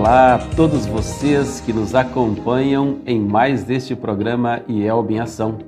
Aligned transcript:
Olá 0.00 0.36
a 0.36 0.38
todos 0.38 0.86
vocês 0.86 1.60
que 1.60 1.74
nos 1.74 1.94
acompanham 1.94 3.00
em 3.04 3.20
mais 3.20 3.64
deste 3.64 3.94
programa 3.94 4.62
IELB 4.66 5.12
em 5.12 5.20
Ação. 5.20 5.58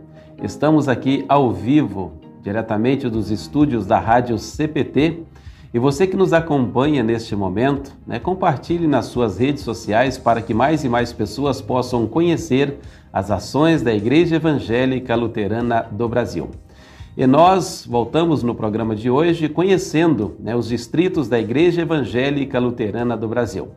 Estamos 0.43 0.89
aqui 0.89 1.23
ao 1.29 1.53
vivo, 1.53 2.15
diretamente 2.43 3.11
dos 3.11 3.31
estúdios 3.31 3.85
da 3.85 3.99
Rádio 3.99 4.39
CPT. 4.39 5.25
E 5.75 5.79
você 5.79 6.07
que 6.07 6.17
nos 6.17 6.33
acompanha 6.33 7.03
neste 7.03 7.37
momento, 7.37 7.93
né, 8.07 8.19
compartilhe 8.19 8.87
nas 8.87 9.05
suas 9.05 9.37
redes 9.37 9.63
sociais 9.63 10.17
para 10.17 10.41
que 10.41 10.55
mais 10.55 10.83
e 10.83 10.89
mais 10.89 11.13
pessoas 11.13 11.61
possam 11.61 12.07
conhecer 12.07 12.79
as 13.13 13.31
ações 13.31 13.83
da 13.83 13.93
Igreja 13.93 14.37
Evangélica 14.37 15.15
Luterana 15.15 15.87
do 15.93 16.09
Brasil. 16.09 16.49
E 17.15 17.27
nós 17.27 17.87
voltamos 17.87 18.43
no 18.43 18.55
programa 18.55 18.97
de 18.97 19.11
hoje 19.11 19.47
conhecendo 19.51 20.35
né, 20.41 20.57
os 20.57 20.69
distritos 20.69 21.29
da 21.29 21.39
Igreja 21.39 21.83
Evangélica 21.83 22.59
Luterana 22.59 23.15
do 23.15 23.29
Brasil. 23.29 23.69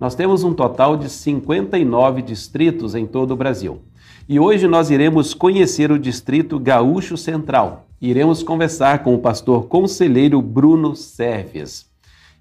Nós 0.00 0.14
temos 0.14 0.42
um 0.42 0.54
total 0.54 0.96
de 0.96 1.10
59 1.10 2.22
distritos 2.22 2.94
em 2.94 3.06
todo 3.06 3.32
o 3.32 3.36
Brasil. 3.36 3.82
E 4.26 4.40
hoje 4.40 4.66
nós 4.66 4.90
iremos 4.90 5.34
conhecer 5.34 5.92
o 5.92 5.98
distrito 5.98 6.58
Gaúcho 6.58 7.18
Central. 7.18 7.86
Iremos 8.00 8.42
conversar 8.42 9.02
com 9.02 9.14
o 9.14 9.18
pastor 9.18 9.66
conselheiro 9.66 10.40
Bruno 10.40 10.96
Serves. 10.96 11.86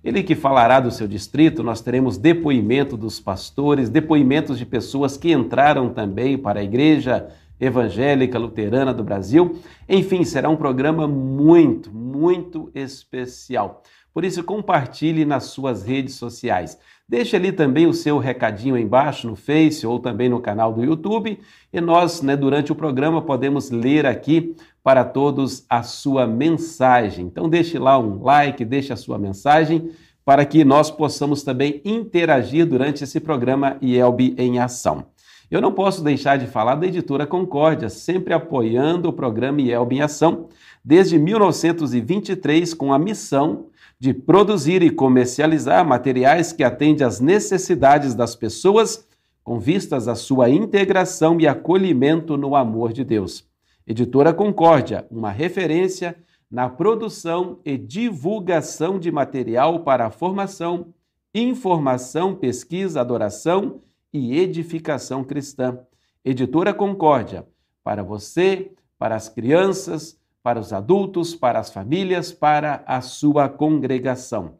Ele 0.02 0.23
que 0.23 0.36
falará 0.36 0.80
do 0.80 0.89
seu 0.89 1.06
distrito, 1.06 1.61
nós 1.61 1.81
teremos 1.81 2.17
depoimento 2.17 2.95
dos 2.95 3.20
pastores, 3.20 3.89
depoimentos 3.89 4.58
de 4.58 4.66
pessoas 4.66 5.17
que 5.17 5.33
entraram 5.33 5.89
também 5.89 6.38
para 6.38 6.61
a 6.61 6.64
igreja 6.64 7.28
evangélica 7.59 8.39
luterana 8.39 8.94
do 8.94 9.03
Brasil. 9.03 9.59
Enfim, 9.89 10.23
será 10.23 10.48
um 10.48 10.55
programa 10.55 11.09
muito, 11.09 11.92
muito 11.92 12.72
especial. 12.73 13.83
Por 14.14 14.23
isso, 14.23 14.44
compartilhe 14.44 15.26
nas 15.26 15.45
suas 15.45 15.83
redes 15.83 16.16
sociais. 16.16 16.78
Deixe 17.09 17.35
ali 17.35 17.52
também 17.52 17.88
o 17.88 17.93
seu 17.93 18.19
recadinho 18.19 18.77
embaixo 18.77 19.27
no 19.27 19.35
Face 19.35 19.85
ou 19.88 19.97
também 19.97 20.29
no 20.29 20.39
canal 20.39 20.71
do 20.71 20.83
YouTube 20.83 21.39
e 21.73 21.81
nós, 21.81 22.21
né, 22.21 22.38
durante 22.38 22.71
o 22.71 22.75
programa, 22.75 23.19
podemos 23.19 23.71
ler 23.71 24.05
aqui 24.05 24.55
para 24.83 25.03
todos 25.03 25.65
a 25.67 25.81
sua 25.81 26.27
mensagem. 26.27 27.25
Então, 27.25 27.49
deixe 27.49 27.80
lá 27.80 27.97
um 27.97 28.21
like, 28.21 28.63
deixe 28.63 28.93
a 28.93 28.95
sua 28.95 29.17
mensagem 29.17 29.89
para 30.23 30.45
que 30.45 30.63
nós 30.63 30.91
possamos 30.91 31.41
também 31.41 31.81
interagir 31.83 32.67
durante 32.67 33.03
esse 33.03 33.19
programa 33.19 33.77
IELB 33.81 34.35
em 34.37 34.59
Ação. 34.59 35.07
Eu 35.49 35.61
não 35.61 35.71
posso 35.71 36.03
deixar 36.03 36.37
de 36.37 36.45
falar 36.45 36.75
da 36.75 36.85
editora 36.85 37.25
Concórdia, 37.25 37.89
sempre 37.89 38.35
apoiando 38.35 39.09
o 39.09 39.13
programa 39.13 39.59
IELB 39.59 39.95
em 39.95 40.02
Ação, 40.02 40.47
desde 40.85 41.17
1923, 41.17 42.75
com 42.75 42.93
a 42.93 42.99
missão 42.99 43.65
de 44.00 44.14
produzir 44.14 44.81
e 44.81 44.89
comercializar 44.89 45.86
materiais 45.86 46.53
que 46.53 46.64
atendem 46.64 47.05
às 47.05 47.19
necessidades 47.19 48.16
das 48.16 48.33
pessoas 48.33 49.05
com 49.44 49.59
vistas 49.59 50.08
à 50.08 50.16
sua 50.16 50.50
integração 50.50 51.39
e 51.39 51.47
acolhimento 51.47 52.38
no 52.38 52.55
amor 52.55 52.94
de 52.94 53.03
Deus. 53.03 53.45
Editora 53.86 54.33
Concórdia, 54.33 55.05
uma 55.11 55.31
referência 55.31 56.16
na 56.50 56.70
produção 56.70 57.59
e 57.66 57.77
divulgação 57.77 58.97
de 58.97 59.11
material 59.11 59.81
para 59.81 60.05
a 60.05 60.11
formação, 60.11 60.94
informação, 61.33 62.36
pesquisa, 62.36 63.02
adoração 63.02 63.81
e 64.14 64.39
edificação 64.39 65.23
cristã. 65.23 65.80
Editora 66.23 66.73
Concórdia, 66.73 67.45
para 67.83 68.04
você, 68.04 68.71
para 68.98 69.16
as 69.16 69.27
crianças, 69.27 70.17
para 70.42 70.60
os 70.60 70.73
adultos, 70.73 71.36
para 71.36 71.60
as 71.60 71.72
famílias, 71.72 72.32
para 72.32 72.82
a 72.86 73.02
sua 73.02 73.50
congregação. 73.50 74.58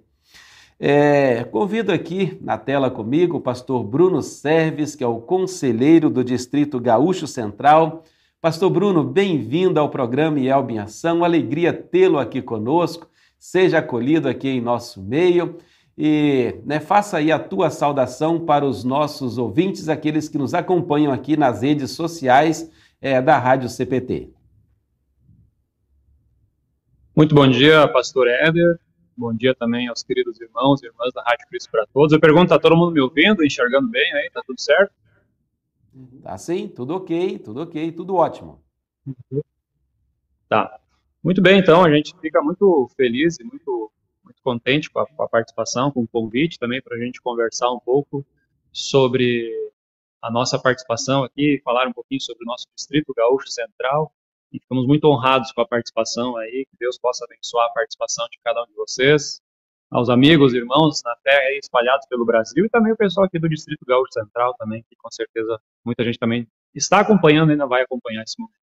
É, 0.79 1.43
convido 1.45 1.91
aqui 1.91 2.37
na 2.41 2.57
tela 2.57 2.91
comigo 2.91 3.37
o 3.37 3.41
pastor 3.41 3.83
Bruno 3.83 4.21
Serves, 4.21 4.95
que 4.95 5.03
é 5.03 5.07
o 5.07 5.21
conselheiro 5.21 6.09
do 6.09 6.23
Distrito 6.23 6.79
Gaúcho 6.79 7.25
Central, 7.25 8.03
Pastor 8.43 8.69
Bruno, 8.69 9.05
bem-vindo 9.05 9.79
ao 9.79 9.87
programa 9.87 10.37
IELB 10.37 10.73
em 10.73 10.79
Ação. 10.79 11.23
Alegria 11.23 11.71
tê-lo 11.71 12.19
aqui 12.19 12.41
conosco. 12.41 13.09
Seja 13.39 13.77
acolhido 13.77 14.27
aqui 14.27 14.49
em 14.49 14.59
nosso 14.59 15.01
meio 15.01 15.59
e 15.97 16.59
né, 16.65 16.81
faça 16.81 17.19
aí 17.19 17.31
a 17.31 17.39
tua 17.39 17.69
saudação 17.69 18.45
para 18.45 18.65
os 18.65 18.83
nossos 18.83 19.37
ouvintes, 19.37 19.87
aqueles 19.87 20.27
que 20.27 20.37
nos 20.37 20.53
acompanham 20.53 21.13
aqui 21.13 21.37
nas 21.37 21.61
redes 21.61 21.91
sociais 21.91 22.69
é, 22.99 23.21
da 23.21 23.39
Rádio 23.39 23.69
CPT. 23.69 24.29
Muito 27.15 27.33
bom 27.33 27.47
dia, 27.47 27.87
pastor 27.87 28.27
Éder. 28.27 28.77
Bom 29.15 29.33
dia 29.33 29.55
também 29.55 29.87
aos 29.87 30.03
queridos 30.03 30.41
irmãos 30.41 30.83
e 30.83 30.87
irmãs 30.87 31.13
da 31.13 31.23
Rádio 31.23 31.47
Cristo 31.47 31.71
para 31.71 31.87
Todos. 31.93 32.11
Eu 32.11 32.19
pergunto, 32.19 32.47
está 32.53 32.59
todo 32.59 32.75
mundo 32.75 32.91
me 32.91 32.99
ouvindo, 32.99 33.41
enxergando 33.41 33.87
bem 33.87 34.13
aí? 34.15 34.27
Está 34.27 34.41
tudo 34.45 34.59
certo? 34.59 34.91
Tá 36.21 36.37
sim? 36.37 36.67
Tudo 36.67 36.95
ok, 36.95 37.39
tudo 37.39 37.61
ok, 37.61 37.91
tudo 37.91 38.15
ótimo. 38.15 38.63
Tá. 40.49 40.79
Muito 41.23 41.41
bem, 41.41 41.59
então, 41.59 41.83
a 41.83 41.95
gente 41.95 42.13
fica 42.19 42.41
muito 42.41 42.89
feliz 42.97 43.39
e 43.39 43.43
muito, 43.43 43.91
muito 44.23 44.41
contente 44.43 44.89
com 44.89 44.99
a, 44.99 45.07
com 45.07 45.23
a 45.23 45.27
participação, 45.27 45.91
com 45.91 46.01
o 46.01 46.07
convite 46.07 46.59
também 46.59 46.81
para 46.81 46.97
a 46.97 46.99
gente 46.99 47.21
conversar 47.21 47.71
um 47.71 47.79
pouco 47.79 48.25
sobre 48.71 49.49
a 50.21 50.31
nossa 50.31 50.59
participação 50.59 51.23
aqui, 51.23 51.61
falar 51.63 51.87
um 51.87 51.93
pouquinho 51.93 52.21
sobre 52.21 52.43
o 52.43 52.47
nosso 52.47 52.65
Distrito 52.75 53.13
Gaúcho 53.15 53.47
Central. 53.47 54.13
E 54.51 54.59
ficamos 54.59 54.85
muito 54.85 55.05
honrados 55.05 55.51
com 55.51 55.61
a 55.61 55.67
participação 55.67 56.37
aí, 56.37 56.65
que 56.69 56.77
Deus 56.79 56.97
possa 56.97 57.25
abençoar 57.25 57.67
a 57.67 57.73
participação 57.73 58.27
de 58.31 58.37
cada 58.43 58.63
um 58.63 58.67
de 58.67 58.73
vocês 58.75 59.42
aos 59.93 60.09
amigos, 60.09 60.55
irmãos 60.55 61.03
na 61.05 61.15
fé 61.17 61.55
espalhados 61.59 62.07
pelo 62.07 62.25
Brasil 62.25 62.65
e 62.65 62.69
também 62.69 62.91
o 62.91 62.97
pessoal 62.97 63.27
aqui 63.27 63.37
do 63.37 63.47
Distrito 63.47 63.85
Gaúcho 63.85 64.11
Central 64.11 64.55
também, 64.55 64.83
que 64.89 64.95
com 64.95 65.09
certeza 65.11 65.59
muita 65.85 66.03
gente 66.03 66.17
também 66.17 66.47
está 66.73 66.99
acompanhando 66.99 67.49
e 67.49 67.51
ainda 67.51 67.67
vai 67.67 67.83
acompanhar 67.83 68.23
esse 68.23 68.33
momento. 68.39 68.57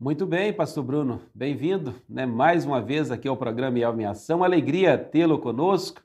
Muito 0.00 0.24
bem, 0.24 0.50
pastor 0.50 0.82
Bruno, 0.82 1.20
bem-vindo 1.34 1.94
né, 2.08 2.24
mais 2.24 2.64
uma 2.64 2.80
vez 2.80 3.10
aqui 3.10 3.28
ao 3.28 3.36
programa 3.36 3.78
Elma 3.78 4.02
em 4.02 4.06
Ação. 4.06 4.42
Alegria 4.42 4.96
tê-lo 4.96 5.38
conosco, 5.38 6.02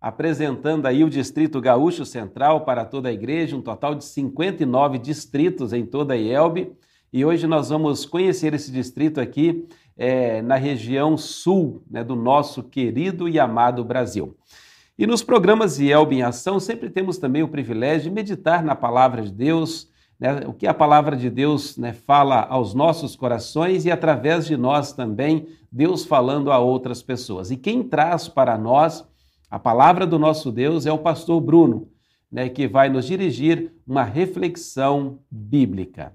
apresentando 0.00 0.86
aí 0.86 1.04
o 1.04 1.10
Distrito 1.10 1.60
Gaúcho 1.60 2.06
Central 2.06 2.64
para 2.64 2.86
toda 2.86 3.10
a 3.10 3.12
igreja, 3.12 3.54
um 3.54 3.62
total 3.62 3.94
de 3.94 4.04
59 4.04 4.98
distritos 4.98 5.74
em 5.74 5.84
toda 5.84 6.14
a 6.14 6.16
IELB. 6.16 6.74
E 7.12 7.22
hoje 7.24 7.46
nós 7.46 7.68
vamos 7.68 8.06
conhecer 8.06 8.54
esse 8.54 8.72
distrito 8.72 9.20
aqui 9.20 9.68
é, 9.96 10.42
na 10.42 10.56
região 10.56 11.16
sul 11.16 11.82
né, 11.90 12.04
do 12.04 12.14
nosso 12.14 12.62
querido 12.62 13.28
e 13.28 13.38
amado 13.38 13.84
Brasil. 13.84 14.36
E 14.98 15.06
nos 15.06 15.22
programas 15.22 15.78
IELB 15.78 16.16
em 16.16 16.22
Ação 16.22 16.58
sempre 16.60 16.90
temos 16.90 17.18
também 17.18 17.42
o 17.42 17.48
privilégio 17.48 18.08
de 18.08 18.14
meditar 18.14 18.62
na 18.62 18.74
palavra 18.74 19.22
de 19.22 19.32
Deus, 19.32 19.90
né, 20.18 20.40
o 20.46 20.52
que 20.52 20.66
a 20.66 20.74
palavra 20.74 21.16
de 21.16 21.28
Deus 21.28 21.76
né, 21.76 21.92
fala 21.92 22.46
aos 22.46 22.74
nossos 22.74 23.14
corações 23.14 23.84
e 23.84 23.90
através 23.90 24.46
de 24.46 24.56
nós 24.56 24.92
também, 24.92 25.48
Deus 25.70 26.04
falando 26.04 26.50
a 26.50 26.58
outras 26.58 27.02
pessoas. 27.02 27.50
E 27.50 27.56
quem 27.56 27.82
traz 27.82 28.28
para 28.28 28.56
nós 28.56 29.06
a 29.50 29.58
palavra 29.58 30.06
do 30.06 30.18
nosso 30.18 30.50
Deus 30.50 30.86
é 30.86 30.92
o 30.92 30.98
pastor 30.98 31.40
Bruno, 31.40 31.88
né, 32.30 32.48
que 32.48 32.66
vai 32.66 32.88
nos 32.88 33.06
dirigir 33.06 33.72
uma 33.86 34.02
reflexão 34.02 35.20
bíblica. 35.30 36.12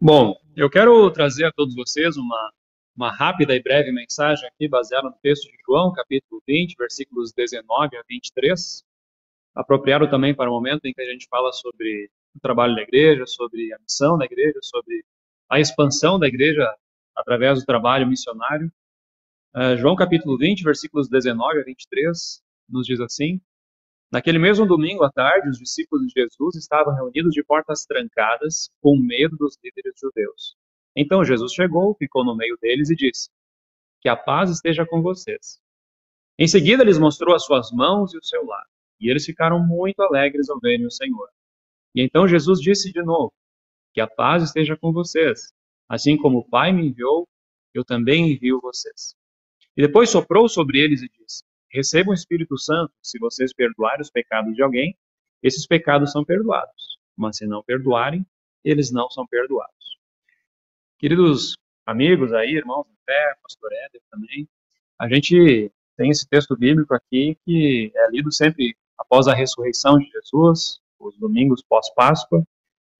Bom, 0.00 0.34
eu 0.56 0.68
quero 0.68 1.10
trazer 1.10 1.44
a 1.44 1.52
todos 1.52 1.74
vocês 1.74 2.16
uma, 2.16 2.52
uma 2.96 3.10
rápida 3.14 3.54
e 3.54 3.62
breve 3.62 3.92
mensagem 3.92 4.48
aqui, 4.48 4.68
baseada 4.68 5.08
no 5.08 5.16
texto 5.22 5.44
de 5.44 5.56
João, 5.66 5.92
capítulo 5.92 6.42
20, 6.46 6.76
versículos 6.76 7.32
19 7.32 7.96
a 7.96 8.02
23. 8.08 8.84
Apropriado 9.54 10.08
também 10.08 10.34
para 10.34 10.50
o 10.50 10.52
momento 10.52 10.84
em 10.84 10.92
que 10.92 11.00
a 11.00 11.10
gente 11.10 11.26
fala 11.28 11.52
sobre 11.52 12.10
o 12.34 12.40
trabalho 12.40 12.74
da 12.74 12.82
igreja, 12.82 13.26
sobre 13.26 13.72
a 13.72 13.78
missão 13.78 14.16
da 14.16 14.24
igreja, 14.24 14.58
sobre 14.62 15.04
a 15.48 15.60
expansão 15.60 16.18
da 16.18 16.26
igreja 16.28 16.68
através 17.16 17.58
do 17.58 17.66
trabalho 17.66 18.06
missionário. 18.06 18.72
Uh, 19.54 19.76
João 19.76 19.96
capítulo 19.96 20.38
20, 20.38 20.62
versículos 20.62 21.08
19 21.08 21.60
a 21.60 21.64
23, 21.64 22.42
nos 22.68 22.86
diz 22.86 23.00
assim: 23.00 23.40
Naquele 24.10 24.40
mesmo 24.40 24.66
domingo 24.66 25.04
à 25.04 25.12
tarde, 25.12 25.48
os 25.48 25.58
discípulos 25.58 26.04
de 26.06 26.20
Jesus 26.20 26.56
estavam 26.56 26.94
reunidos 26.94 27.32
de 27.32 27.44
portas 27.44 27.84
trancadas, 27.84 28.68
com 28.80 28.96
medo 28.98 29.36
dos 29.36 29.56
líderes 29.62 29.94
judeus. 30.00 30.56
Então 30.96 31.24
Jesus 31.24 31.52
chegou, 31.52 31.94
ficou 31.94 32.24
no 32.24 32.34
meio 32.34 32.58
deles 32.60 32.90
e 32.90 32.96
disse: 32.96 33.30
Que 34.00 34.08
a 34.08 34.16
paz 34.16 34.50
esteja 34.50 34.84
com 34.84 35.00
vocês. 35.00 35.60
Em 36.36 36.48
seguida, 36.48 36.82
lhes 36.82 36.98
mostrou 36.98 37.36
as 37.36 37.44
suas 37.44 37.70
mãos 37.70 38.12
e 38.12 38.18
o 38.18 38.24
seu 38.24 38.44
lado, 38.44 38.68
e 39.00 39.08
eles 39.08 39.24
ficaram 39.24 39.64
muito 39.64 40.00
alegres 40.00 40.50
ao 40.50 40.58
verem 40.58 40.86
o 40.86 40.90
Senhor. 40.90 41.28
E 41.94 42.02
então 42.02 42.26
Jesus 42.26 42.60
disse 42.60 42.92
de 42.92 43.02
novo: 43.02 43.32
Que 43.94 44.00
a 44.00 44.08
paz 44.08 44.42
esteja 44.42 44.76
com 44.76 44.92
vocês. 44.92 45.52
Assim 45.88 46.16
como 46.16 46.38
o 46.38 46.48
Pai 46.48 46.72
me 46.72 46.88
enviou, 46.88 47.28
eu 47.72 47.84
também 47.84 48.32
envio 48.32 48.60
vocês. 48.60 49.14
E 49.76 49.82
depois 49.82 50.10
soprou 50.10 50.48
sobre 50.48 50.80
eles 50.80 51.02
e 51.02 51.08
disse: 51.08 51.44
Recebam 51.72 52.10
o 52.10 52.14
Espírito 52.14 52.58
Santo, 52.58 52.92
se 53.00 53.18
vocês 53.18 53.52
perdoarem 53.52 54.00
os 54.00 54.10
pecados 54.10 54.54
de 54.54 54.62
alguém, 54.62 54.96
esses 55.42 55.66
pecados 55.66 56.10
são 56.10 56.24
perdoados. 56.24 56.98
Mas 57.16 57.36
se 57.36 57.46
não 57.46 57.62
perdoarem, 57.62 58.26
eles 58.64 58.90
não 58.90 59.08
são 59.10 59.26
perdoados. 59.26 59.98
Queridos 60.98 61.56
amigos 61.86 62.32
aí, 62.32 62.50
irmãos 62.50 62.84
da 62.84 62.94
fé, 63.06 63.34
pastor 63.42 63.72
Éder 63.72 64.02
também, 64.10 64.48
a 64.98 65.08
gente 65.08 65.70
tem 65.96 66.10
esse 66.10 66.28
texto 66.28 66.56
bíblico 66.56 66.94
aqui 66.94 67.36
que 67.44 67.92
é 67.94 68.10
lido 68.10 68.32
sempre 68.32 68.76
após 68.98 69.28
a 69.28 69.34
ressurreição 69.34 69.98
de 69.98 70.10
Jesus, 70.10 70.80
os 70.98 71.16
domingos 71.18 71.62
pós-Páscoa, 71.62 72.42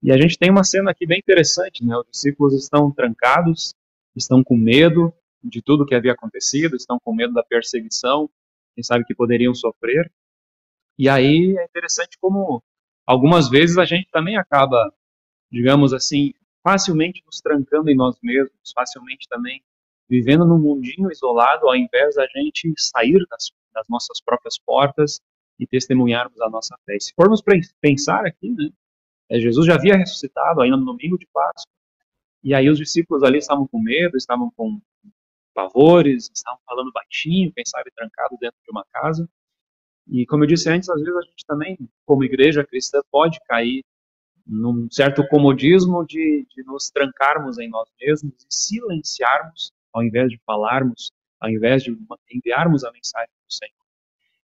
e 0.01 0.11
a 0.11 0.17
gente 0.17 0.37
tem 0.37 0.49
uma 0.49 0.63
cena 0.63 0.89
aqui 0.89 1.05
bem 1.05 1.19
interessante, 1.19 1.85
né? 1.85 1.95
Os 1.95 2.07
discípulos 2.09 2.55
estão 2.55 2.91
trancados, 2.91 3.75
estão 4.15 4.43
com 4.43 4.57
medo 4.57 5.13
de 5.43 5.61
tudo 5.61 5.85
que 5.85 5.93
havia 5.93 6.13
acontecido, 6.13 6.75
estão 6.75 6.99
com 6.99 7.13
medo 7.13 7.33
da 7.33 7.43
perseguição, 7.43 8.29
quem 8.73 8.83
sabe 8.83 9.05
que 9.05 9.15
poderiam 9.15 9.53
sofrer. 9.53 10.11
E 10.97 11.09
aí 11.09 11.55
é 11.57 11.63
interessante 11.63 12.17
como 12.19 12.63
algumas 13.05 13.49
vezes 13.49 13.77
a 13.77 13.85
gente 13.85 14.09
também 14.11 14.37
acaba, 14.37 14.93
digamos 15.51 15.93
assim, 15.93 16.33
facilmente 16.63 17.23
nos 17.25 17.41
trancando 17.41 17.89
em 17.89 17.95
nós 17.95 18.17
mesmos, 18.21 18.71
facilmente 18.73 19.27
também 19.27 19.61
vivendo 20.09 20.45
num 20.45 20.59
mundinho 20.59 21.09
isolado, 21.09 21.67
ao 21.67 21.75
invés 21.75 22.15
da 22.15 22.27
gente 22.27 22.73
sair 22.77 23.25
das, 23.29 23.49
das 23.73 23.87
nossas 23.87 24.21
próprias 24.21 24.59
portas 24.59 25.21
e 25.57 25.65
testemunharmos 25.65 26.39
a 26.41 26.49
nossa 26.49 26.75
fé. 26.85 26.95
E 26.97 27.01
se 27.01 27.13
formos 27.13 27.41
pensar 27.79 28.25
aqui, 28.25 28.51
né, 28.51 28.69
é, 29.29 29.39
Jesus 29.39 29.65
já 29.65 29.75
havia 29.75 29.95
ressuscitado 29.95 30.61
ainda 30.61 30.75
no 30.75 30.85
domingo 30.85 31.17
de 31.17 31.25
Páscoa, 31.27 31.71
e 32.43 32.53
aí 32.53 32.69
os 32.69 32.77
discípulos 32.77 33.23
ali 33.23 33.37
estavam 33.37 33.65
com 33.67 33.79
medo, 33.79 34.17
estavam 34.17 34.51
com 34.51 34.81
pavores, 35.53 36.29
estavam 36.33 36.59
falando 36.65 36.91
baixinho, 36.91 37.51
quem 37.53 37.65
sabe 37.65 37.91
trancados 37.91 38.37
dentro 38.39 38.57
de 38.63 38.71
uma 38.71 38.85
casa. 38.91 39.29
E 40.07 40.25
como 40.25 40.43
eu 40.43 40.47
disse 40.47 40.69
antes, 40.69 40.89
às 40.89 40.99
vezes 40.99 41.15
a 41.15 41.21
gente 41.21 41.45
também, 41.45 41.77
como 42.05 42.23
igreja 42.23 42.65
cristã, 42.65 43.01
pode 43.11 43.39
cair 43.47 43.83
num 44.45 44.89
certo 44.91 45.25
comodismo 45.27 46.05
de, 46.05 46.45
de 46.49 46.63
nos 46.63 46.89
trancarmos 46.89 47.59
em 47.59 47.69
nós 47.69 47.89
mesmos 47.99 48.33
e 48.33 48.45
silenciarmos, 48.49 49.71
ao 49.93 50.03
invés 50.03 50.29
de 50.29 50.39
falarmos, 50.45 51.11
ao 51.39 51.49
invés 51.49 51.83
de 51.83 51.95
enviarmos 52.31 52.83
a 52.83 52.91
mensagem 52.91 53.29
do 53.47 53.53
Senhor. 53.53 53.81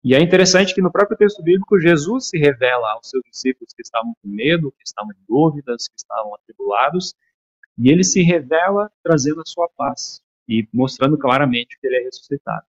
E 0.04 0.14
é 0.14 0.22
interessante 0.22 0.74
que 0.74 0.82
no 0.82 0.92
próprio 0.92 1.18
texto 1.18 1.42
bíblico, 1.42 1.80
Jesus 1.80 2.30
se 2.30 2.38
revela 2.38 2.94
aos 2.94 3.10
seus 3.10 3.24
discípulos 3.24 3.74
que 3.74 3.82
estavam 3.82 4.14
com 4.22 4.30
medo, 4.30 4.72
que 4.72 4.84
estavam 4.86 5.12
em 5.12 5.26
dúvidas, 5.28 5.88
que 5.88 5.98
estavam 5.98 6.36
atribulados, 6.36 7.16
e 7.78 7.90
ele 7.90 8.04
se 8.04 8.22
revela 8.22 8.92
trazendo 9.04 9.42
a 9.42 9.46
sua 9.46 9.68
paz 9.76 10.22
e 10.48 10.68
mostrando 10.74 11.18
claramente 11.18 11.78
que 11.80 11.88
ele 11.88 11.98
é 11.98 12.04
ressuscitado. 12.04 12.66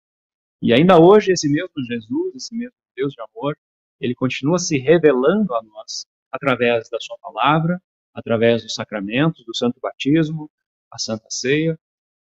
E 0.62 0.74
ainda 0.74 1.00
hoje, 1.00 1.32
esse 1.32 1.50
mesmo 1.50 1.84
Jesus, 1.86 2.36
esse 2.36 2.56
mesmo 2.56 2.76
Deus 2.96 3.14
de 3.14 3.22
amor, 3.22 3.58
ele 4.00 4.16
continua 4.16 4.58
se 4.58 4.78
revelando 4.78 5.54
a 5.54 5.62
nós 5.64 6.06
através 6.32 6.90
da 6.90 7.00
sua 7.00 7.18
palavra, 7.20 7.82
através 8.14 8.64
dos 8.64 8.74
sacramentos, 8.74 9.46
do 9.46 9.56
santo 9.56 9.80
batismo, 9.82 10.50
a 10.92 10.98
santa 10.98 11.28
ceia, 11.30 11.78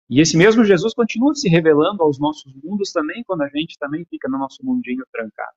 e 0.10 0.20
esse 0.20 0.36
mesmo 0.36 0.66
Jesus 0.66 0.94
continua 0.94 1.34
se 1.34 1.48
revelando 1.48 2.04
aos 2.04 2.20
nossos 2.20 2.54
mundos 2.62 2.92
também 2.92 3.24
quando 3.24 3.44
a 3.44 3.48
gente 3.48 3.78
também 3.80 4.04
fica 4.06 4.28
no 4.28 4.38
nosso 4.38 4.58
mundinho 4.62 5.06
trancado. 5.10 5.56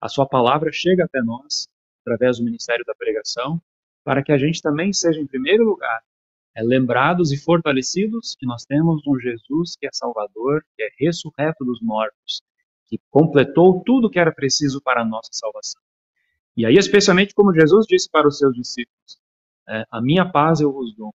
A 0.00 0.08
sua 0.08 0.26
palavra 0.26 0.72
chega 0.72 1.04
até 1.04 1.20
nós 1.20 1.68
através 2.00 2.38
do 2.38 2.44
ministério 2.44 2.82
da 2.86 2.94
pregação, 2.94 3.60
para 4.02 4.22
que 4.22 4.32
a 4.32 4.38
gente 4.38 4.62
também 4.62 4.90
seja, 4.90 5.20
em 5.20 5.26
primeiro 5.26 5.64
lugar, 5.64 6.02
é, 6.60 6.62
lembrados 6.62 7.32
e 7.32 7.38
fortalecidos 7.38 8.36
que 8.38 8.46
nós 8.46 8.64
temos 8.64 9.02
um 9.06 9.18
Jesus 9.18 9.76
que 9.76 9.86
é 9.86 9.90
Salvador, 9.92 10.62
que 10.76 10.82
é 10.82 10.88
ressurreto 10.98 11.64
dos 11.64 11.80
mortos, 11.80 12.42
que 12.86 13.00
completou 13.10 13.82
tudo 13.84 14.10
que 14.10 14.18
era 14.18 14.32
preciso 14.32 14.80
para 14.82 15.02
a 15.02 15.04
nossa 15.04 15.30
salvação. 15.32 15.80
E 16.56 16.66
aí, 16.66 16.74
especialmente 16.74 17.34
como 17.34 17.54
Jesus 17.54 17.86
disse 17.86 18.08
para 18.10 18.28
os 18.28 18.36
seus 18.36 18.54
discípulos, 18.54 19.18
é, 19.68 19.84
a 19.90 20.00
minha 20.00 20.30
paz 20.30 20.60
eu 20.60 20.72
vos 20.72 20.94
dou. 20.94 21.14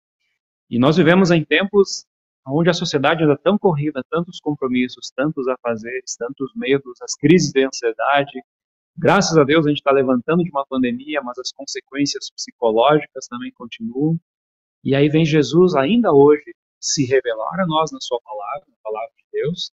E 0.70 0.78
nós 0.78 0.98
vivemos 0.98 1.32
em 1.32 1.44
tempos 1.44 2.06
onde 2.48 2.70
a 2.70 2.74
sociedade 2.74 3.24
anda 3.24 3.38
tão 3.38 3.58
corrida, 3.58 4.04
tantos 4.10 4.40
compromissos, 4.40 5.12
tantos 5.16 5.48
afazeres, 5.48 6.16
tantos 6.18 6.52
medos, 6.56 7.02
as 7.02 7.14
crises 7.16 7.52
de 7.52 7.66
ansiedade. 7.66 8.42
Graças 8.98 9.38
a 9.38 9.44
Deus 9.44 9.66
a 9.66 9.70
gente 9.70 9.78
está 9.78 9.92
levantando 9.92 10.44
de 10.44 10.50
uma 10.50 10.66
pandemia, 10.66 11.22
mas 11.22 11.38
as 11.40 11.52
consequências 11.52 12.30
psicológicas 12.32 13.28
também 13.28 13.52
continuam. 13.54 14.20
E 14.84 14.96
aí 14.96 15.10
vem 15.10 15.26
Jesus 15.26 15.76
ainda 15.76 16.12
hoje 16.12 16.56
se 16.80 17.06
revelar 17.06 17.60
a 17.60 17.68
nós 17.68 17.92
na 17.92 18.00
sua 18.02 18.20
palavra, 18.22 18.66
na 18.68 18.76
palavra 18.84 19.12
de 19.16 19.24
Deus, 19.32 19.72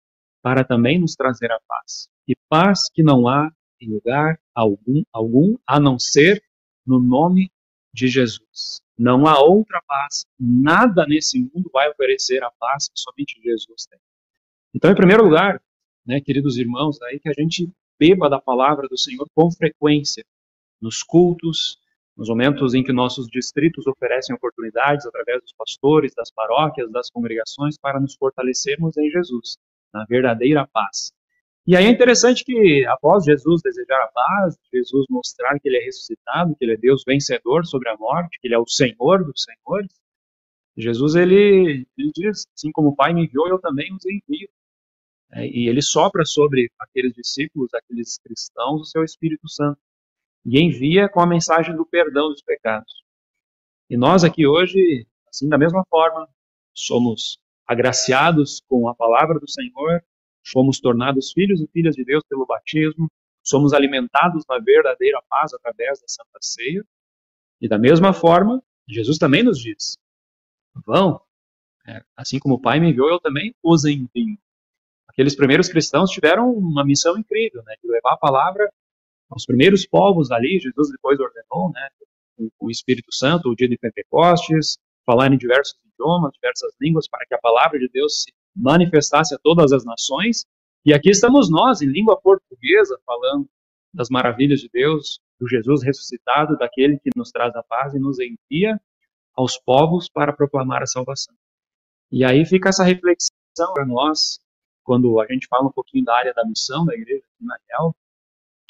para 0.42 0.64
também 0.64 1.00
nos 1.00 1.16
trazer 1.16 1.52
a 1.52 1.60
paz. 1.68 2.10
E 2.28 2.36
paz 2.48 2.90
que 2.94 3.02
não 3.02 3.28
há 3.28 3.52
em 3.80 3.92
lugar 3.92 4.40
algum, 4.54 5.04
algum 5.12 5.58
a 5.66 5.80
não 5.80 5.98
ser 5.98 6.44
no 6.86 7.00
nome 7.00 7.52
de 7.94 8.08
Jesus. 8.08 8.82
Não 8.98 9.26
há 9.26 9.40
outra 9.40 9.82
paz. 9.88 10.26
Nada 10.40 11.06
nesse 11.08 11.40
mundo 11.40 11.70
vai 11.74 11.90
oferecer 11.90 12.44
a 12.44 12.52
paz 12.52 12.88
que 12.88 13.00
somente 13.00 13.42
Jesus 13.42 13.86
tem. 13.90 14.00
Então, 14.74 14.92
em 14.92 14.96
primeiro 14.96 15.24
lugar, 15.24 15.62
né, 16.06 16.22
queridos 16.22 16.58
irmãos, 16.58 17.02
aí 17.02 17.20
que 17.20 17.30
a 17.30 17.34
gente 17.34 17.70
beba 18.00 18.30
da 18.30 18.40
palavra 18.40 18.88
do 18.88 18.98
Senhor 18.98 19.28
com 19.34 19.52
frequência, 19.52 20.24
nos 20.80 21.04
cultos, 21.04 21.80
nos 22.22 22.30
momentos 22.30 22.76
em 22.76 22.84
que 22.84 22.94
nossos 22.94 23.26
distritos 23.28 23.88
oferecem 23.88 24.36
oportunidades 24.36 25.08
através 25.08 25.42
dos 25.42 25.52
pastores, 25.54 26.14
das 26.14 26.30
paróquias, 26.30 26.92
das 26.92 27.10
congregações, 27.10 27.80
para 27.80 28.00
nos 28.00 28.14
fortalecermos 28.14 28.96
em 28.96 29.10
Jesus, 29.10 29.58
na 29.92 30.06
verdadeira 30.06 30.68
paz. 30.72 31.12
E 31.66 31.76
aí 31.76 31.86
é 31.86 31.90
interessante 31.90 32.46
que, 32.46 32.86
após 32.86 33.26
Jesus 33.26 33.64
desejar 33.64 34.04
a 34.04 34.08
paz, 34.10 34.56
Jesus 34.72 35.08
mostrar 35.10 35.58
que 35.60 35.68
ele 35.68 35.78
é 35.78 35.84
ressuscitado, 35.84 36.56
que 36.56 36.64
ele 36.64 36.74
é 36.74 36.78
Deus 36.78 37.04
vencedor 37.04 37.66
sobre 37.66 37.90
a 37.90 37.98
morte, 37.98 38.38
que 38.40 38.48
ele 38.48 38.54
é 38.54 38.60
o 38.60 38.68
Senhor 38.68 39.26
dos 39.26 39.44
senhores, 39.44 39.90
Jesus 40.78 41.16
ele, 41.16 41.88
ele 41.98 42.12
diz: 42.16 42.46
assim 42.56 42.72
como 42.72 42.90
o 42.90 42.96
Pai 42.96 43.16
me 43.16 43.24
enviou, 43.24 43.48
eu 43.48 43.58
também 43.58 43.92
os 43.96 44.06
envio. 44.06 44.48
É, 45.32 45.48
e 45.48 45.68
ele 45.68 45.82
sopra 45.82 46.24
sobre 46.24 46.70
aqueles 46.78 47.14
discípulos, 47.14 47.74
aqueles 47.74 48.20
cristãos, 48.20 48.82
o 48.82 48.86
seu 48.86 49.04
Espírito 49.04 49.50
Santo. 49.50 49.80
E 50.46 50.60
envia 50.60 51.08
com 51.08 51.22
a 51.22 51.28
mensagem 51.28 51.76
do 51.76 51.86
perdão 51.86 52.30
dos 52.30 52.42
pecados. 52.42 53.04
E 53.90 53.98
nós 53.98 54.24
aqui 54.24 54.48
hoje, 54.48 55.06
assim, 55.30 55.48
da 55.48 55.58
mesma 55.58 55.86
forma, 55.90 56.28
somos 56.74 57.40
agraciados 57.68 58.62
com 58.68 58.88
a 58.88 58.96
palavra 58.96 59.40
do 59.40 59.50
Senhor, 59.50 60.04
Fomos 60.48 60.80
tornados 60.80 61.32
filhos 61.32 61.62
e 61.62 61.68
filhas 61.68 61.96
de 61.96 62.04
Deus 62.04 62.24
pelo 62.28 62.46
batismo, 62.46 63.10
somos 63.44 63.74
alimentados 63.74 64.44
na 64.50 64.58
verdadeira 64.60 65.22
paz 65.30 65.54
através 65.54 66.02
da 66.02 66.08
Santa 66.08 66.40
Ceia. 66.42 66.84
E 67.60 67.68
da 67.68 67.78
mesma 67.78 68.12
forma, 68.12 68.62
Jesus 68.88 69.18
também 69.18 69.44
nos 69.44 69.60
diz: 69.60 69.98
vão, 70.86 71.22
é, 71.88 72.04
assim 72.18 72.40
como 72.40 72.56
o 72.56 72.62
Pai 72.62 72.80
me 72.80 72.90
enviou, 72.90 73.10
eu 73.10 73.20
também 73.20 73.54
os 73.62 73.86
envio. 73.86 74.38
Aqueles 75.08 75.36
primeiros 75.36 75.68
cristãos 75.68 76.10
tiveram 76.10 76.52
uma 76.52 76.84
missão 76.84 77.18
incrível, 77.18 77.62
né, 77.64 77.76
de 77.84 77.90
levar 77.90 78.14
a 78.14 78.18
palavra 78.18 78.72
aos 79.32 79.46
primeiros 79.46 79.88
povos 79.88 80.30
ali. 80.32 80.60
Jesus 80.60 80.92
depois 80.92 81.20
ordenou, 81.20 81.72
né, 81.72 81.90
o 82.60 82.70
Espírito 82.70 83.14
Santo, 83.14 83.50
o 83.50 83.56
dia 83.56 83.68
de 83.68 83.78
Pentecostes, 83.78 84.78
falar 85.06 85.32
em 85.32 85.38
diversos 85.38 85.76
idiomas, 85.94 86.32
diversas 86.34 86.74
línguas, 86.80 87.08
para 87.08 87.26
que 87.26 87.34
a 87.34 87.40
palavra 87.40 87.80
de 87.80 87.88
Deus 87.90 88.24
se 88.24 88.34
manifestasse 88.56 89.34
a 89.34 89.40
todas 89.40 89.72
as 89.72 89.86
nações. 89.86 90.46
E 90.86 90.94
aqui 90.94 91.10
estamos 91.10 91.50
nós, 91.50 91.82
em 91.82 91.88
língua 91.88 92.20
portuguesa, 92.20 93.00
falando 93.06 93.48
das 93.94 94.10
maravilhas 94.10 94.60
de 94.60 94.70
Deus, 94.72 95.20
do 95.40 95.48
Jesus 95.48 95.84
ressuscitado, 95.84 96.58
daquele 96.58 97.00
que 97.00 97.10
nos 97.16 97.32
traz 97.32 97.56
a 97.56 97.64
paz 97.64 97.94
e 97.94 98.00
nos 98.00 98.18
envia 98.20 98.80
aos 99.36 99.58
povos 99.58 100.10
para 100.10 100.34
proclamar 100.34 100.82
a 100.84 100.88
salvação. 100.88 101.36
E 102.12 102.24
aí 102.24 102.46
fica 102.46 102.70
essa 102.70 102.84
reflexão 102.84 103.74
para 103.74 103.86
nós, 103.86 104.40
quando 104.84 105.20
a 105.20 105.26
gente 105.28 105.48
fala 105.48 105.68
um 105.68 105.72
pouquinho 105.72 106.06
da 106.06 106.16
área 106.16 106.34
da 106.34 106.46
missão 106.46 106.86
da 106.86 106.94
igreja 106.94 107.24
aqui 107.36 107.46
na 107.46 107.58
Real, 107.70 107.96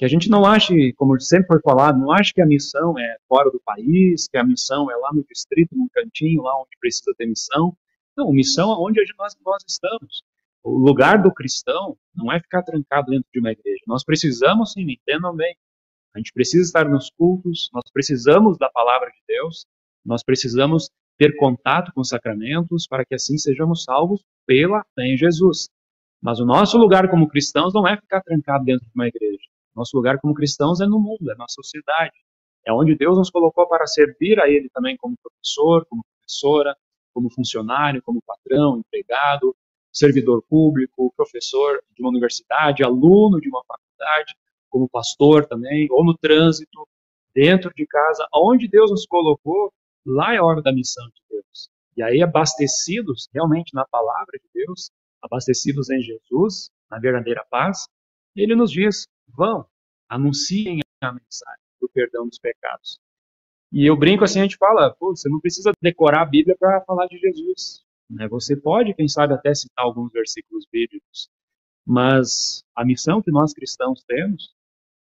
que 0.01 0.05
a 0.05 0.07
gente 0.07 0.31
não 0.31 0.43
ache, 0.45 0.93
como 0.93 1.19
sempre 1.21 1.45
foi 1.45 1.59
falado, 1.63 1.99
não 1.99 2.11
ache 2.11 2.33
que 2.33 2.41
a 2.41 2.45
missão 2.45 2.97
é 2.97 3.17
fora 3.29 3.51
do 3.51 3.61
país, 3.63 4.27
que 4.27 4.35
a 4.35 4.43
missão 4.43 4.89
é 4.89 4.95
lá 4.95 5.13
no 5.13 5.23
distrito, 5.23 5.77
num 5.77 5.87
cantinho, 5.93 6.41
lá 6.41 6.59
onde 6.59 6.75
precisa 6.79 7.13
ter 7.15 7.27
missão, 7.27 7.77
não, 8.17 8.31
missão 8.31 8.71
aonde 8.71 8.99
nós, 9.19 9.37
nós 9.45 9.63
estamos. 9.69 10.23
O 10.63 10.71
lugar 10.71 11.21
do 11.21 11.31
cristão 11.31 11.95
não 12.15 12.31
é 12.31 12.39
ficar 12.39 12.63
trancado 12.63 13.11
dentro 13.11 13.29
de 13.31 13.39
uma 13.39 13.51
igreja. 13.51 13.83
Nós 13.85 14.03
precisamos, 14.03 14.71
sim, 14.71 14.89
entendam 14.89 15.35
bem. 15.35 15.55
A 16.15 16.17
gente 16.17 16.33
precisa 16.33 16.65
estar 16.65 16.89
nos 16.89 17.11
cultos, 17.11 17.69
nós 17.71 17.83
precisamos 17.93 18.57
da 18.57 18.71
palavra 18.71 19.07
de 19.07 19.21
Deus, 19.27 19.67
nós 20.03 20.23
precisamos 20.23 20.89
ter 21.19 21.35
contato 21.35 21.91
com 21.93 22.01
os 22.01 22.09
sacramentos 22.09 22.87
para 22.87 23.05
que 23.05 23.13
assim 23.13 23.37
sejamos 23.37 23.83
salvos 23.83 24.23
pela 24.47 24.83
fé 24.95 25.05
em 25.05 25.15
Jesus. 25.15 25.69
Mas 26.19 26.39
o 26.39 26.45
nosso 26.45 26.75
lugar 26.79 27.07
como 27.07 27.29
cristãos 27.29 27.71
não 27.71 27.87
é 27.87 27.95
ficar 27.97 28.21
trancado 28.21 28.65
dentro 28.65 28.83
de 28.87 28.91
uma 28.95 29.07
igreja. 29.07 29.50
Nosso 29.81 29.97
lugar 29.97 30.19
como 30.19 30.35
cristãos 30.35 30.79
é 30.79 30.85
no 30.85 30.99
mundo, 30.99 31.31
é 31.31 31.35
na 31.35 31.47
sociedade. 31.49 32.13
É 32.63 32.71
onde 32.71 32.95
Deus 32.95 33.17
nos 33.17 33.31
colocou 33.31 33.67
para 33.67 33.87
servir 33.87 34.39
a 34.39 34.47
Ele 34.47 34.69
também 34.69 34.95
como 34.95 35.17
professor, 35.17 35.87
como 35.89 36.05
professora, 36.19 36.77
como 37.11 37.31
funcionário, 37.31 37.99
como 38.03 38.21
patrão, 38.21 38.77
empregado, 38.77 39.55
servidor 39.91 40.43
público, 40.47 41.11
professor 41.17 41.83
de 41.95 42.03
uma 42.03 42.11
universidade, 42.11 42.83
aluno 42.83 43.41
de 43.41 43.49
uma 43.49 43.63
faculdade, 43.67 44.35
como 44.69 44.87
pastor 44.87 45.47
também, 45.47 45.87
ou 45.89 46.05
no 46.05 46.15
trânsito, 46.15 46.87
dentro 47.33 47.73
de 47.75 47.87
casa, 47.87 48.27
onde 48.31 48.67
Deus 48.67 48.91
nos 48.91 49.07
colocou, 49.07 49.73
lá 50.05 50.35
é 50.35 50.37
a 50.37 50.43
hora 50.43 50.61
da 50.61 50.71
missão 50.71 51.07
de 51.07 51.21
Deus. 51.27 51.69
E 51.97 52.03
aí, 52.03 52.21
abastecidos 52.21 53.27
realmente 53.33 53.73
na 53.73 53.85
palavra 53.87 54.37
de 54.37 54.47
Deus, 54.53 54.91
abastecidos 55.23 55.89
em 55.89 55.99
Jesus, 56.01 56.69
na 56.87 56.99
verdadeira 56.99 57.43
paz, 57.49 57.87
ele 58.35 58.55
nos 58.55 58.71
diz: 58.71 59.07
vão, 59.27 59.65
anunciem 60.11 60.81
a 61.01 61.13
mensagem 61.13 61.63
do 61.79 61.89
perdão 61.89 62.27
dos 62.27 62.37
pecados. 62.37 62.99
E 63.71 63.89
eu 63.89 63.95
brinco 63.95 64.25
assim, 64.25 64.39
a 64.39 64.43
gente 64.43 64.57
fala, 64.57 64.93
você 64.99 65.29
não 65.29 65.39
precisa 65.39 65.71
decorar 65.81 66.23
a 66.23 66.25
Bíblia 66.25 66.55
para 66.59 66.81
falar 66.81 67.07
de 67.07 67.17
Jesus. 67.17 67.81
Né? 68.09 68.27
Você 68.27 68.55
pode, 68.55 68.93
quem 68.93 69.07
sabe, 69.07 69.33
até 69.33 69.55
citar 69.55 69.85
alguns 69.85 70.11
versículos 70.11 70.65
bíblicos, 70.69 71.29
mas 71.85 72.63
a 72.75 72.83
missão 72.85 73.21
que 73.21 73.31
nós 73.31 73.53
cristãos 73.53 74.03
temos, 74.05 74.53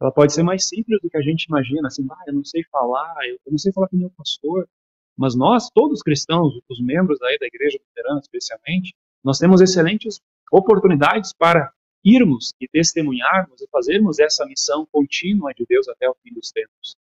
ela 0.00 0.10
pode 0.10 0.32
ser 0.32 0.42
mais 0.42 0.68
simples 0.68 1.00
do 1.00 1.08
que 1.08 1.16
a 1.16 1.22
gente 1.22 1.44
imagina. 1.44 1.86
Assim, 1.86 2.04
ah, 2.10 2.24
eu 2.26 2.34
não 2.34 2.44
sei 2.44 2.64
falar, 2.64 3.14
eu 3.28 3.38
não 3.50 3.58
sei 3.58 3.72
falar 3.72 3.88
com 3.88 3.96
meu 3.96 4.10
pastor. 4.10 4.68
Mas 5.16 5.36
nós, 5.36 5.70
todos 5.70 6.02
cristãos, 6.02 6.52
os 6.68 6.80
membros 6.80 7.22
aí 7.22 7.38
da 7.38 7.46
Igreja 7.46 7.78
Luterana 7.78 8.20
especialmente, 8.20 8.94
nós 9.24 9.38
temos 9.38 9.60
excelentes 9.60 10.20
oportunidades 10.52 11.32
para 11.32 11.72
irmos 12.06 12.54
e 12.60 12.68
testemunharmos 12.68 13.60
e 13.60 13.68
fazermos 13.68 14.20
essa 14.20 14.46
missão 14.46 14.86
contínua 14.92 15.52
de 15.52 15.66
Deus 15.68 15.88
até 15.88 16.08
o 16.08 16.14
fim 16.22 16.32
dos 16.32 16.52
tempos. 16.52 16.96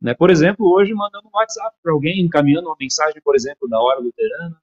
Né? 0.00 0.14
Por 0.14 0.30
exemplo, 0.30 0.66
hoje 0.66 0.94
mandando 0.94 1.28
um 1.28 1.36
WhatsApp 1.36 1.76
para 1.82 1.92
alguém, 1.92 2.22
encaminhando 2.22 2.68
uma 2.68 2.76
mensagem, 2.80 3.20
por 3.22 3.36
exemplo, 3.36 3.68
da 3.68 3.78
Hora 3.78 4.00
Luterana, 4.00 4.58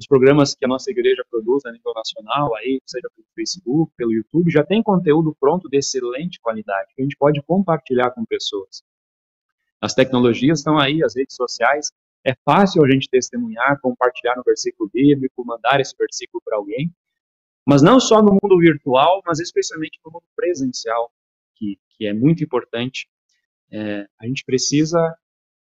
os 0.00 0.06
programas 0.06 0.54
que 0.54 0.64
a 0.64 0.68
nossa 0.68 0.90
igreja 0.90 1.24
produz 1.30 1.64
a 1.66 1.72
nível 1.72 1.92
nacional, 1.94 2.54
aí, 2.56 2.80
seja 2.86 3.08
pelo 3.14 3.26
Facebook, 3.34 3.92
pelo 3.96 4.12
YouTube, 4.12 4.50
já 4.50 4.64
tem 4.64 4.82
conteúdo 4.82 5.36
pronto 5.38 5.68
de 5.68 5.78
excelente 5.78 6.40
qualidade, 6.40 6.94
que 6.94 7.02
a 7.02 7.04
gente 7.04 7.16
pode 7.16 7.40
compartilhar 7.42 8.10
com 8.10 8.24
pessoas. 8.24 8.82
As 9.80 9.94
tecnologias 9.94 10.60
estão 10.60 10.78
aí, 10.78 11.02
as 11.04 11.14
redes 11.14 11.36
sociais, 11.36 11.92
é 12.24 12.34
fácil 12.44 12.82
a 12.82 12.90
gente 12.90 13.08
testemunhar, 13.08 13.78
compartilhar 13.80 14.34
no 14.36 14.42
versículo 14.42 14.90
bíblico, 14.92 15.44
mandar 15.44 15.80
esse 15.80 15.94
versículo 15.96 16.42
para 16.44 16.56
alguém, 16.56 16.90
mas 17.66 17.82
não 17.82 17.98
só 17.98 18.22
no 18.22 18.32
mundo 18.32 18.58
virtual, 18.58 19.22
mas 19.26 19.40
especialmente 19.40 19.98
no 20.04 20.12
mundo 20.12 20.24
presencial, 20.36 21.12
que, 21.56 21.78
que 21.90 22.06
é 22.06 22.12
muito 22.12 22.44
importante. 22.44 23.08
É, 23.70 24.06
a 24.20 24.26
gente 24.26 24.44
precisa 24.44 25.16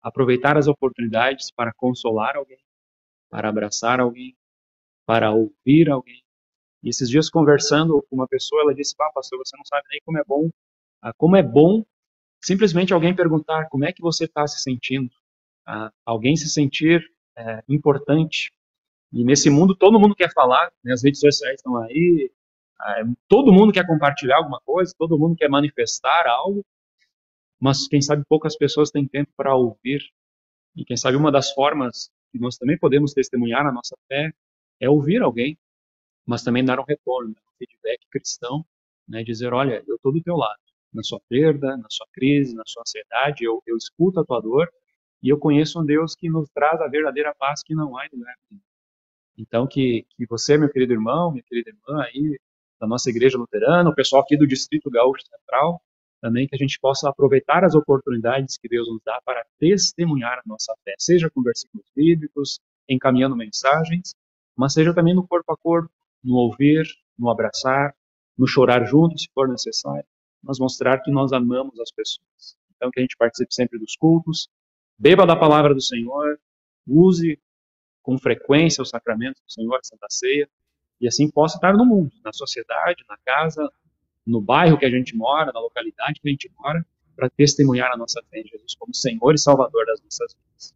aproveitar 0.02 0.58
as 0.58 0.66
oportunidades 0.66 1.50
para 1.50 1.72
consolar 1.72 2.36
alguém, 2.36 2.58
para 3.30 3.48
abraçar 3.48 4.00
alguém, 4.00 4.36
para 5.06 5.32
ouvir 5.32 5.88
alguém. 5.88 6.22
E 6.82 6.90
esses 6.90 7.08
dias 7.08 7.30
conversando 7.30 8.02
com 8.08 8.16
uma 8.16 8.28
pessoa, 8.28 8.62
ela 8.62 8.74
disse: 8.74 8.94
"Pá, 8.96 9.10
pastor, 9.14 9.38
você 9.38 9.56
não 9.56 9.64
sabe 9.64 9.86
nem 9.90 10.00
como 10.04 10.18
é 10.18 10.24
bom, 10.24 10.50
ah, 11.00 11.12
como 11.14 11.36
é 11.36 11.42
bom 11.42 11.84
simplesmente 12.44 12.92
alguém 12.92 13.16
perguntar 13.16 13.68
como 13.70 13.86
é 13.86 13.92
que 13.92 14.02
você 14.02 14.24
está 14.24 14.46
se 14.46 14.60
sentindo, 14.60 15.10
ah, 15.66 15.90
alguém 16.04 16.36
se 16.36 16.48
sentir 16.48 17.02
é, 17.36 17.62
importante. 17.68 18.52
E 19.14 19.22
nesse 19.22 19.48
mundo 19.48 19.76
todo 19.76 20.00
mundo 20.00 20.12
quer 20.12 20.32
falar, 20.32 20.72
né, 20.82 20.92
as 20.92 21.04
redes 21.04 21.20
sociais 21.20 21.54
estão 21.60 21.76
aí, 21.76 22.32
é, 22.82 23.04
todo 23.28 23.52
mundo 23.52 23.72
quer 23.72 23.86
compartilhar 23.86 24.38
alguma 24.38 24.60
coisa, 24.64 24.92
todo 24.98 25.16
mundo 25.16 25.36
quer 25.36 25.48
manifestar 25.48 26.26
algo, 26.26 26.66
mas 27.60 27.86
quem 27.86 28.02
sabe 28.02 28.24
poucas 28.28 28.56
pessoas 28.56 28.90
têm 28.90 29.06
tempo 29.06 29.30
para 29.36 29.54
ouvir. 29.54 30.02
E 30.74 30.84
quem 30.84 30.96
sabe 30.96 31.16
uma 31.16 31.30
das 31.30 31.52
formas 31.52 32.10
que 32.32 32.40
nós 32.40 32.58
também 32.58 32.76
podemos 32.76 33.14
testemunhar 33.14 33.62
na 33.62 33.70
nossa 33.70 33.96
fé 34.08 34.32
é 34.80 34.90
ouvir 34.90 35.22
alguém, 35.22 35.56
mas 36.26 36.42
também 36.42 36.64
dar 36.64 36.80
um 36.80 36.84
retorno, 36.84 37.30
um 37.30 37.56
feedback 37.56 38.00
cristão, 38.10 38.66
né, 39.08 39.22
dizer, 39.22 39.54
olha, 39.54 39.84
eu 39.86 39.94
estou 39.94 40.12
do 40.12 40.20
teu 40.20 40.34
lado, 40.34 40.58
na 40.92 41.04
sua 41.04 41.20
perda, 41.28 41.76
na 41.76 41.86
sua 41.88 42.06
crise, 42.12 42.52
na 42.56 42.64
sua 42.66 42.82
ansiedade, 42.82 43.44
eu, 43.44 43.62
eu 43.64 43.76
escuto 43.76 44.18
a 44.18 44.24
tua 44.24 44.40
dor 44.40 44.68
e 45.22 45.28
eu 45.28 45.38
conheço 45.38 45.80
um 45.80 45.86
Deus 45.86 46.16
que 46.16 46.28
nos 46.28 46.50
traz 46.50 46.80
a 46.80 46.88
verdadeira 46.88 47.32
paz 47.38 47.62
que 47.62 47.76
não 47.76 47.96
há 47.96 48.06
em 48.06 48.10
lugar 48.12 48.34
nenhum. 48.50 48.63
Então, 49.36 49.66
que, 49.66 50.06
que 50.16 50.26
você, 50.26 50.56
meu 50.56 50.70
querido 50.70 50.92
irmão, 50.92 51.32
minha 51.32 51.42
querida 51.42 51.70
irmã 51.70 52.02
aí, 52.02 52.38
da 52.80 52.86
nossa 52.86 53.10
igreja 53.10 53.38
luterana, 53.38 53.90
o 53.90 53.94
pessoal 53.94 54.22
aqui 54.22 54.36
do 54.36 54.46
Distrito 54.46 54.90
Gaúcho 54.90 55.24
Central, 55.26 55.80
também 56.20 56.46
que 56.46 56.54
a 56.54 56.58
gente 56.58 56.78
possa 56.80 57.08
aproveitar 57.08 57.64
as 57.64 57.74
oportunidades 57.74 58.56
que 58.56 58.68
Deus 58.68 58.88
nos 58.88 59.00
dá 59.04 59.20
para 59.24 59.44
testemunhar 59.58 60.38
a 60.38 60.42
nossa 60.46 60.74
fé, 60.84 60.94
seja 60.98 61.28
com 61.30 61.42
versículos 61.42 61.86
bíblicos, 61.94 62.60
encaminhando 62.88 63.36
mensagens, 63.36 64.14
mas 64.56 64.72
seja 64.72 64.94
também 64.94 65.14
no 65.14 65.26
corpo 65.26 65.52
a 65.52 65.56
corpo, 65.56 65.90
no 66.22 66.36
ouvir, 66.36 66.86
no 67.18 67.28
abraçar, 67.28 67.94
no 68.38 68.46
chorar 68.46 68.84
junto, 68.86 69.18
se 69.18 69.28
for 69.34 69.48
necessário, 69.48 70.06
mas 70.42 70.58
mostrar 70.58 71.00
que 71.00 71.10
nós 71.10 71.32
amamos 71.32 71.78
as 71.78 71.90
pessoas. 71.90 72.56
Então, 72.76 72.90
que 72.90 73.00
a 73.00 73.02
gente 73.02 73.16
participe 73.16 73.54
sempre 73.54 73.78
dos 73.78 73.96
cultos, 73.96 74.48
beba 74.98 75.26
da 75.26 75.36
palavra 75.36 75.74
do 75.74 75.80
Senhor, 75.80 76.38
use 76.86 77.38
com 78.04 78.18
frequência 78.18 78.82
os 78.82 78.90
sacramentos 78.90 79.42
do 79.42 79.50
Senhor, 79.50 79.74
a 79.74 79.82
Santa 79.82 80.06
Ceia, 80.10 80.48
e 81.00 81.08
assim 81.08 81.28
possa 81.28 81.56
estar 81.56 81.72
no 81.72 81.84
mundo, 81.84 82.12
na 82.22 82.32
sociedade, 82.32 83.02
na 83.08 83.16
casa, 83.24 83.68
no 84.24 84.40
bairro 84.40 84.78
que 84.78 84.84
a 84.84 84.90
gente 84.90 85.16
mora, 85.16 85.50
na 85.52 85.58
localidade 85.58 86.20
que 86.20 86.28
a 86.28 86.30
gente 86.30 86.50
mora, 86.56 86.86
para 87.16 87.30
testemunhar 87.30 87.90
a 87.92 87.96
nossa 87.96 88.22
fé 88.30 88.40
em 88.40 88.46
Jesus 88.46 88.74
como 88.78 88.94
Senhor 88.94 89.34
e 89.34 89.38
Salvador 89.38 89.86
das 89.86 90.00
nossas 90.02 90.34
vidas. 90.34 90.74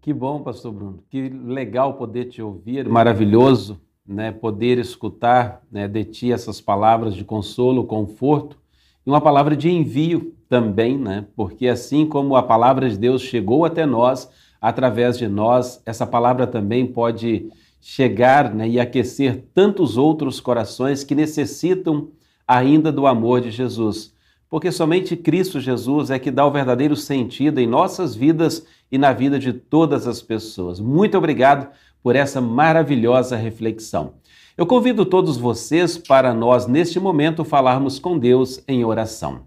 Que 0.00 0.14
bom, 0.14 0.42
pastor 0.42 0.72
Bruno. 0.72 1.04
Que 1.10 1.28
legal 1.28 1.98
poder 1.98 2.26
te 2.26 2.40
ouvir, 2.40 2.88
maravilhoso, 2.88 3.78
né, 4.06 4.32
poder 4.32 4.78
escutar 4.78 5.62
né, 5.70 5.86
de 5.86 6.04
ti 6.04 6.32
essas 6.32 6.60
palavras 6.60 7.14
de 7.14 7.24
consolo, 7.24 7.86
conforto 7.86 8.58
e 9.06 9.10
uma 9.10 9.20
palavra 9.20 9.56
de 9.56 9.70
envio 9.70 10.34
também, 10.48 10.98
né? 10.98 11.26
Porque 11.34 11.68
assim 11.68 12.06
como 12.06 12.36
a 12.36 12.42
palavra 12.42 12.88
de 12.88 12.98
Deus 12.98 13.22
chegou 13.22 13.64
até 13.64 13.86
nós, 13.86 14.30
através 14.60 15.16
de 15.16 15.28
nós, 15.28 15.80
essa 15.86 16.06
palavra 16.06 16.46
também 16.46 16.86
pode 16.86 17.50
chegar 17.80 18.52
né, 18.54 18.68
e 18.68 18.78
aquecer 18.78 19.44
tantos 19.54 19.96
outros 19.96 20.38
corações 20.38 21.02
que 21.02 21.14
necessitam 21.14 22.08
ainda 22.46 22.92
do 22.92 23.06
amor 23.06 23.40
de 23.40 23.50
Jesus. 23.50 24.12
Porque 24.50 24.72
somente 24.72 25.16
Cristo 25.16 25.60
Jesus 25.60 26.10
é 26.10 26.18
que 26.18 26.30
dá 26.30 26.44
o 26.44 26.50
verdadeiro 26.50 26.96
sentido 26.96 27.58
em 27.58 27.66
nossas 27.66 28.14
vidas 28.14 28.66
e 28.90 28.98
na 28.98 29.12
vida 29.12 29.38
de 29.38 29.52
todas 29.52 30.06
as 30.06 30.20
pessoas. 30.20 30.80
Muito 30.80 31.16
obrigado 31.16 31.68
por 32.02 32.16
essa 32.16 32.40
maravilhosa 32.40 33.36
reflexão. 33.36 34.14
Eu 34.56 34.66
convido 34.66 35.06
todos 35.06 35.36
vocês 35.36 35.96
para 35.96 36.34
nós, 36.34 36.66
neste 36.66 36.98
momento, 36.98 37.44
falarmos 37.44 37.98
com 37.98 38.18
Deus 38.18 38.62
em 38.66 38.84
oração. 38.84 39.42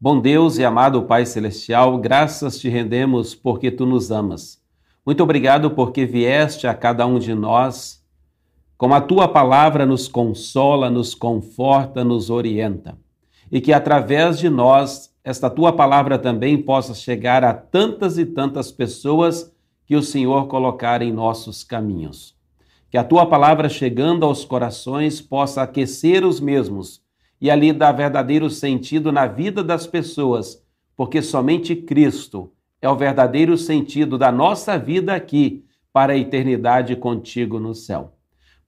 Bom 0.00 0.20
Deus 0.20 0.58
e 0.58 0.64
amado 0.64 1.02
Pai 1.02 1.26
Celestial, 1.26 1.98
graças 1.98 2.58
te 2.58 2.68
rendemos 2.68 3.34
porque 3.34 3.70
tu 3.70 3.84
nos 3.84 4.12
amas. 4.12 4.62
Muito 5.04 5.22
obrigado 5.22 5.72
porque 5.72 6.06
vieste 6.06 6.66
a 6.66 6.74
cada 6.74 7.04
um 7.04 7.18
de 7.18 7.34
nós, 7.34 8.02
como 8.78 8.94
a 8.94 9.00
tua 9.00 9.26
palavra 9.26 9.84
nos 9.84 10.06
consola, 10.06 10.88
nos 10.88 11.14
conforta, 11.14 12.04
nos 12.04 12.30
orienta. 12.30 12.96
E 13.50 13.60
que 13.60 13.72
através 13.72 14.38
de 14.38 14.48
nós, 14.48 15.12
esta 15.24 15.50
tua 15.50 15.72
palavra 15.72 16.16
também 16.16 16.62
possa 16.62 16.94
chegar 16.94 17.42
a 17.42 17.52
tantas 17.52 18.18
e 18.18 18.24
tantas 18.24 18.70
pessoas 18.70 19.52
que 19.84 19.96
o 19.96 20.02
Senhor 20.02 20.46
colocar 20.46 21.02
em 21.02 21.12
nossos 21.12 21.64
caminhos. 21.64 22.33
Que 22.94 22.98
a 22.98 23.02
tua 23.02 23.26
palavra 23.26 23.68
chegando 23.68 24.24
aos 24.24 24.44
corações 24.44 25.20
possa 25.20 25.62
aquecer 25.62 26.24
os 26.24 26.38
mesmos 26.38 27.02
e 27.40 27.50
ali 27.50 27.72
dar 27.72 27.90
verdadeiro 27.90 28.48
sentido 28.48 29.10
na 29.10 29.26
vida 29.26 29.64
das 29.64 29.84
pessoas, 29.84 30.64
porque 30.94 31.20
somente 31.20 31.74
Cristo 31.74 32.52
é 32.80 32.88
o 32.88 32.94
verdadeiro 32.94 33.58
sentido 33.58 34.16
da 34.16 34.30
nossa 34.30 34.78
vida 34.78 35.12
aqui 35.12 35.64
para 35.92 36.12
a 36.12 36.16
eternidade 36.16 36.94
contigo 36.94 37.58
no 37.58 37.74
céu. 37.74 38.14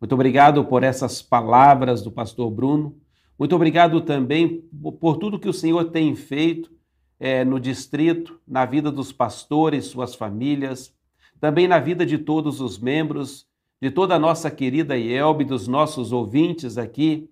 Muito 0.00 0.16
obrigado 0.16 0.64
por 0.64 0.82
essas 0.82 1.22
palavras 1.22 2.02
do 2.02 2.10
pastor 2.10 2.50
Bruno. 2.50 2.96
Muito 3.38 3.54
obrigado 3.54 4.00
também 4.00 4.64
por 5.00 5.18
tudo 5.18 5.38
que 5.38 5.48
o 5.48 5.54
Senhor 5.54 5.84
tem 5.92 6.16
feito 6.16 6.68
é, 7.20 7.44
no 7.44 7.60
distrito, 7.60 8.40
na 8.44 8.66
vida 8.66 8.90
dos 8.90 9.12
pastores, 9.12 9.84
suas 9.84 10.16
famílias, 10.16 10.92
também 11.38 11.68
na 11.68 11.78
vida 11.78 12.04
de 12.04 12.18
todos 12.18 12.60
os 12.60 12.76
membros, 12.76 13.46
de 13.80 13.90
toda 13.90 14.14
a 14.14 14.18
nossa 14.18 14.50
querida 14.50 14.96
IELB, 14.96 15.44
dos 15.44 15.68
nossos 15.68 16.12
ouvintes 16.12 16.78
aqui 16.78 17.30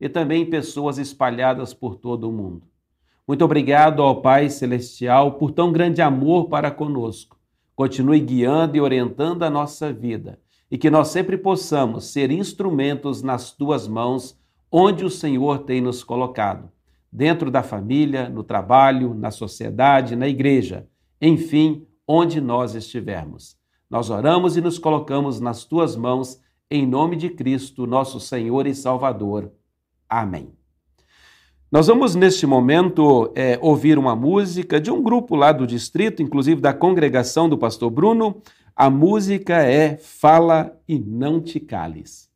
e 0.00 0.08
também 0.08 0.48
pessoas 0.48 0.98
espalhadas 0.98 1.74
por 1.74 1.96
todo 1.96 2.28
o 2.28 2.32
mundo. 2.32 2.66
Muito 3.26 3.44
obrigado 3.44 4.02
ao 4.02 4.22
Pai 4.22 4.48
Celestial 4.48 5.32
por 5.32 5.50
tão 5.50 5.70
grande 5.70 6.00
amor 6.00 6.48
para 6.48 6.70
conosco. 6.70 7.38
Continue 7.74 8.20
guiando 8.20 8.76
e 8.76 8.80
orientando 8.80 9.42
a 9.42 9.50
nossa 9.50 9.92
vida 9.92 10.38
e 10.70 10.78
que 10.78 10.90
nós 10.90 11.08
sempre 11.08 11.36
possamos 11.36 12.06
ser 12.06 12.30
instrumentos 12.30 13.22
nas 13.22 13.52
tuas 13.52 13.88
mãos, 13.88 14.38
onde 14.70 15.04
o 15.04 15.10
Senhor 15.10 15.60
tem 15.60 15.80
nos 15.80 16.04
colocado 16.04 16.70
dentro 17.10 17.50
da 17.50 17.62
família, 17.62 18.28
no 18.28 18.42
trabalho, 18.42 19.14
na 19.14 19.30
sociedade, 19.30 20.14
na 20.14 20.28
igreja, 20.28 20.86
enfim, 21.20 21.86
onde 22.06 22.40
nós 22.40 22.74
estivermos. 22.74 23.57
Nós 23.90 24.10
oramos 24.10 24.56
e 24.56 24.60
nos 24.60 24.78
colocamos 24.78 25.40
nas 25.40 25.64
tuas 25.64 25.96
mãos, 25.96 26.40
em 26.70 26.86
nome 26.86 27.16
de 27.16 27.30
Cristo, 27.30 27.86
nosso 27.86 28.20
Senhor 28.20 28.66
e 28.66 28.74
Salvador. 28.74 29.50
Amém. 30.08 30.52
Nós 31.70 31.86
vamos, 31.86 32.14
neste 32.14 32.46
momento, 32.46 33.32
é, 33.34 33.58
ouvir 33.60 33.98
uma 33.98 34.16
música 34.16 34.80
de 34.80 34.90
um 34.90 35.02
grupo 35.02 35.36
lá 35.36 35.52
do 35.52 35.66
distrito, 35.66 36.22
inclusive 36.22 36.60
da 36.60 36.72
congregação 36.72 37.48
do 37.48 37.58
pastor 37.58 37.90
Bruno. 37.90 38.42
A 38.74 38.88
música 38.88 39.62
é 39.62 39.96
Fala 39.96 40.78
e 40.86 40.98
Não 40.98 41.40
Te 41.40 41.60
Cales. 41.60 42.30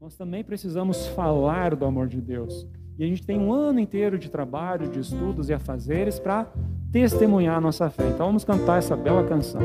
Nós 0.00 0.16
também 0.16 0.44
precisamos 0.44 1.06
falar 1.08 1.74
do 1.74 1.84
amor 1.84 2.08
de 2.08 2.20
Deus. 2.20 2.66
E 2.98 3.04
a 3.04 3.06
gente 3.06 3.22
tem 3.22 3.38
um 3.38 3.52
ano 3.52 3.78
inteiro 3.78 4.18
de 4.18 4.30
trabalho, 4.30 4.88
de 4.88 5.00
estudos 5.00 5.48
e 5.48 5.54
afazeres 5.54 6.18
para 6.18 6.46
testemunhar 6.90 7.56
a 7.56 7.60
nossa 7.60 7.90
fé. 7.90 8.08
Então 8.08 8.26
vamos 8.26 8.44
cantar 8.44 8.78
essa 8.78 8.96
bela 8.96 9.22
canção. 9.24 9.60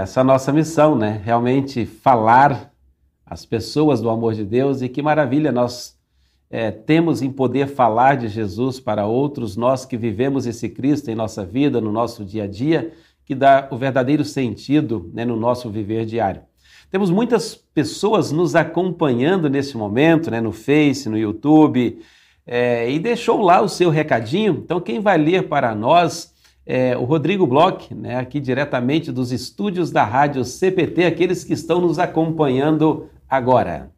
Essa 0.00 0.20
é 0.20 0.22
a 0.22 0.24
nossa 0.24 0.50
missão, 0.50 0.96
né? 0.96 1.20
Realmente 1.22 1.84
falar 1.84 2.72
às 3.24 3.44
pessoas 3.44 4.00
do 4.00 4.08
amor 4.08 4.32
de 4.32 4.44
Deus 4.44 4.80
e 4.80 4.88
que 4.88 5.02
maravilha 5.02 5.52
nós 5.52 5.94
é, 6.48 6.70
temos 6.70 7.20
em 7.20 7.30
poder 7.30 7.68
falar 7.68 8.16
de 8.16 8.26
Jesus 8.26 8.80
para 8.80 9.06
outros, 9.06 9.56
nós 9.56 9.84
que 9.84 9.98
vivemos 9.98 10.46
esse 10.46 10.70
Cristo 10.70 11.10
em 11.10 11.14
nossa 11.14 11.44
vida, 11.44 11.82
no 11.82 11.92
nosso 11.92 12.24
dia 12.24 12.44
a 12.44 12.46
dia, 12.46 12.92
que 13.26 13.34
dá 13.34 13.68
o 13.70 13.76
verdadeiro 13.76 14.24
sentido 14.24 15.10
né, 15.12 15.24
no 15.24 15.36
nosso 15.36 15.68
viver 15.68 16.06
diário. 16.06 16.42
Temos 16.90 17.10
muitas 17.10 17.54
pessoas 17.54 18.32
nos 18.32 18.56
acompanhando 18.56 19.50
nesse 19.50 19.76
momento, 19.76 20.30
né, 20.30 20.40
no 20.40 20.50
Face, 20.50 21.10
no 21.10 21.18
YouTube, 21.18 22.00
é, 22.46 22.90
e 22.90 22.98
deixou 22.98 23.42
lá 23.42 23.60
o 23.60 23.68
seu 23.68 23.90
recadinho. 23.90 24.62
Então, 24.64 24.80
quem 24.80 24.98
vai 24.98 25.18
ler 25.18 25.46
para 25.46 25.74
nós 25.74 26.32
é, 26.66 26.96
o 26.96 27.04
Rodrigo 27.04 27.46
Bloch, 27.46 27.94
né, 27.94 28.16
aqui 28.16 28.38
diretamente 28.40 29.10
dos 29.10 29.32
estúdios 29.32 29.90
da 29.90 30.04
Rádio 30.04 30.44
CPT, 30.44 31.04
aqueles 31.04 31.42
que 31.44 31.52
estão 31.52 31.80
nos 31.80 31.98
acompanhando 31.98 33.08
agora. 33.28 33.90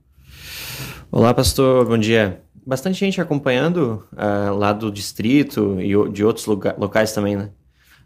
Olá, 1.11 1.35
pastor, 1.35 1.87
bom 1.87 1.99
dia. 1.99 2.43
Bastante 2.65 3.01
gente 3.01 3.21
acompanhando 3.21 4.05
uh, 4.13 4.55
lá 4.55 4.73
do 4.73 4.91
distrito 4.91 5.79
e 5.81 6.11
de 6.11 6.25
outros 6.25 6.47
loca 6.47 6.75
locais 6.79 7.13
também, 7.13 7.37
né? 7.37 7.51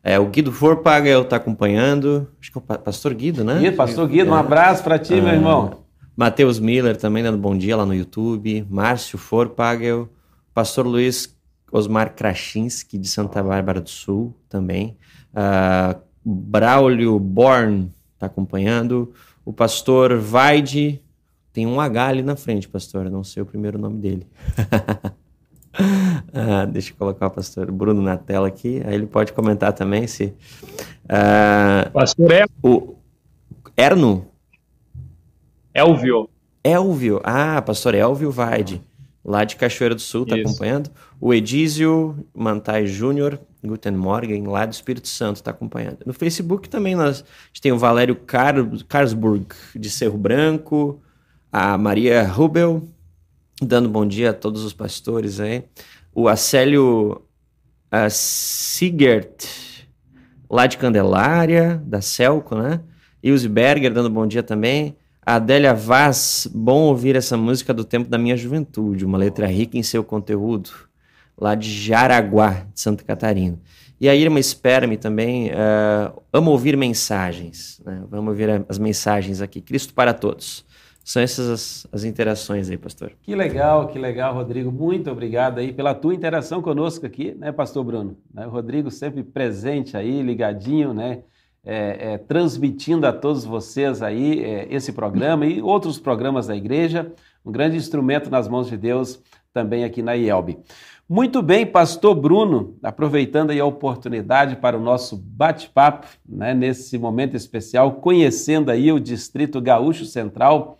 É, 0.02 0.18
o 0.18 0.26
Guido 0.26 0.52
Forpagel 0.52 1.22
está 1.22 1.36
acompanhando, 1.36 2.28
acho 2.40 2.52
que 2.52 2.58
é 2.58 2.60
o 2.60 2.78
pastor 2.78 3.12
Guido, 3.12 3.44
né? 3.44 3.58
Guido, 3.58 3.76
pastor 3.76 4.08
Guido, 4.08 4.30
é. 4.30 4.32
um 4.32 4.36
abraço 4.36 4.82
para 4.82 4.98
ti, 4.98 5.14
meu 5.14 5.28
ah, 5.28 5.34
irmão. 5.34 5.84
Matheus 6.16 6.58
Miller 6.58 6.96
também 6.96 7.22
dando 7.22 7.36
bom 7.36 7.56
dia 7.56 7.76
lá 7.76 7.84
no 7.84 7.94
YouTube, 7.94 8.66
Márcio 8.70 9.18
Forpagel, 9.18 10.08
pastor 10.54 10.86
Luiz 10.86 11.35
Osmar 11.76 12.14
Krasinski, 12.14 12.96
de 12.96 13.06
Santa 13.06 13.42
Bárbara 13.42 13.80
do 13.80 13.90
Sul, 13.90 14.34
também. 14.48 14.96
Uh, 15.32 16.00
Braulio 16.24 17.18
Born 17.18 17.92
está 18.14 18.26
acompanhando. 18.26 19.12
O 19.44 19.52
pastor 19.52 20.16
Vaide, 20.16 21.02
tem 21.52 21.66
um 21.66 21.78
H 21.80 22.06
ali 22.06 22.22
na 22.22 22.34
frente, 22.34 22.66
pastor, 22.68 23.10
não 23.10 23.22
sei 23.22 23.42
o 23.42 23.46
primeiro 23.46 23.78
nome 23.78 23.98
dele. 23.98 24.26
uh, 25.78 26.66
deixa 26.72 26.92
eu 26.92 26.96
colocar 26.96 27.26
o 27.26 27.30
pastor 27.30 27.70
Bruno 27.70 28.00
na 28.00 28.16
tela 28.16 28.48
aqui, 28.48 28.82
aí 28.84 28.94
ele 28.94 29.06
pode 29.06 29.34
comentar 29.34 29.72
também 29.72 30.06
se. 30.06 30.34
Uh, 31.04 31.90
pastor 31.92 32.32
é. 32.32 32.46
O 32.62 32.96
Erno? 33.76 34.26
Elvio. 35.74 36.30
Elvio, 36.64 37.20
ah, 37.22 37.60
pastor 37.60 37.94
Elvio 37.94 38.30
Vaide 38.30 38.82
lá 39.26 39.42
de 39.42 39.56
Cachoeira 39.56 39.94
do 39.94 40.00
Sul, 40.00 40.22
está 40.22 40.36
acompanhando. 40.36 40.88
O 41.20 41.34
Edísio 41.34 42.24
Mantai 42.32 42.86
Júnior, 42.86 43.40
Guten 43.62 43.96
Morgen, 43.96 44.46
lá 44.46 44.64
do 44.64 44.72
Espírito 44.72 45.08
Santo, 45.08 45.36
está 45.36 45.50
acompanhando. 45.50 45.98
No 46.06 46.12
Facebook 46.12 46.68
também 46.68 46.94
nós, 46.94 47.22
a 47.22 47.46
gente 47.48 47.60
tem 47.60 47.72
o 47.72 47.78
Valério 47.78 48.14
Car 48.14 48.54
Carlsburg, 48.88 49.46
de 49.74 49.90
Cerro 49.90 50.16
Branco, 50.16 51.02
a 51.50 51.76
Maria 51.76 52.22
Rubel, 52.22 52.88
dando 53.60 53.88
bom 53.88 54.06
dia 54.06 54.30
a 54.30 54.32
todos 54.32 54.62
os 54.62 54.72
pastores 54.72 55.40
aí. 55.40 55.64
O 56.14 56.28
Acélio 56.28 57.22
uh, 57.92 58.08
Sigert, 58.08 59.44
lá 60.48 60.68
de 60.68 60.78
Candelária, 60.78 61.82
da 61.84 62.00
Celco, 62.00 62.54
né? 62.54 62.80
Ilse 63.20 63.48
Berger, 63.48 63.92
dando 63.92 64.08
bom 64.08 64.24
dia 64.24 64.44
também. 64.44 64.96
Adélia 65.28 65.74
Vaz, 65.74 66.48
bom 66.54 66.82
ouvir 66.82 67.16
essa 67.16 67.36
música 67.36 67.74
do 67.74 67.84
tempo 67.84 68.08
da 68.08 68.16
minha 68.16 68.36
juventude, 68.36 69.04
uma 69.04 69.18
letra 69.18 69.44
rica 69.48 69.76
em 69.76 69.82
seu 69.82 70.04
conteúdo, 70.04 70.70
lá 71.36 71.56
de 71.56 71.68
Jaraguá, 71.68 72.64
de 72.72 72.80
Santa 72.80 73.02
Catarina. 73.02 73.58
E 74.00 74.08
a 74.08 74.14
Irma 74.14 74.38
Espera-me 74.38 74.96
também, 74.96 75.48
uh, 75.48 76.22
amo 76.32 76.52
ouvir 76.52 76.76
mensagens, 76.76 77.82
né? 77.84 78.04
vamos 78.08 78.28
ouvir 78.28 78.64
as 78.68 78.78
mensagens 78.78 79.40
aqui, 79.42 79.60
Cristo 79.60 79.92
para 79.94 80.14
todos. 80.14 80.64
São 81.02 81.20
essas 81.20 81.48
as, 81.48 81.86
as, 81.90 82.04
interações 82.04 82.70
aí, 82.70 82.78
pastor. 82.78 83.10
Que 83.20 83.34
legal, 83.34 83.88
que 83.88 83.98
legal, 83.98 84.32
Rodrigo. 84.32 84.70
Muito 84.70 85.10
obrigado 85.10 85.58
aí 85.58 85.72
pela 85.72 85.92
tua 85.92 86.14
interação 86.14 86.62
conosco 86.62 87.04
aqui, 87.04 87.34
né, 87.34 87.50
pastor 87.50 87.82
Bruno? 87.82 88.16
O 88.32 88.48
Rodrigo 88.48 88.92
sempre 88.92 89.24
presente 89.24 89.96
aí, 89.96 90.22
ligadinho, 90.22 90.94
né? 90.94 91.22
É, 91.66 92.12
é, 92.12 92.18
transmitindo 92.18 93.08
a 93.08 93.12
todos 93.12 93.44
vocês 93.44 94.00
aí 94.00 94.40
é, 94.44 94.68
esse 94.70 94.92
programa 94.92 95.44
e 95.44 95.60
outros 95.60 95.98
programas 95.98 96.46
da 96.46 96.54
igreja, 96.54 97.12
um 97.44 97.50
grande 97.50 97.76
instrumento 97.76 98.30
nas 98.30 98.46
mãos 98.46 98.68
de 98.68 98.76
Deus 98.76 99.20
também 99.52 99.82
aqui 99.82 100.00
na 100.00 100.14
IELB. 100.14 100.58
Muito 101.08 101.42
bem, 101.42 101.66
pastor 101.66 102.14
Bruno, 102.14 102.76
aproveitando 102.82 103.50
aí 103.50 103.58
a 103.58 103.64
oportunidade 103.64 104.56
para 104.56 104.76
o 104.76 104.80
nosso 104.80 105.16
bate-papo, 105.16 106.06
né, 106.28 106.54
nesse 106.54 106.98
momento 106.98 107.36
especial, 107.36 107.94
conhecendo 107.94 108.70
aí 108.70 108.92
o 108.92 109.00
Distrito 109.00 109.60
Gaúcho 109.60 110.04
Central. 110.04 110.78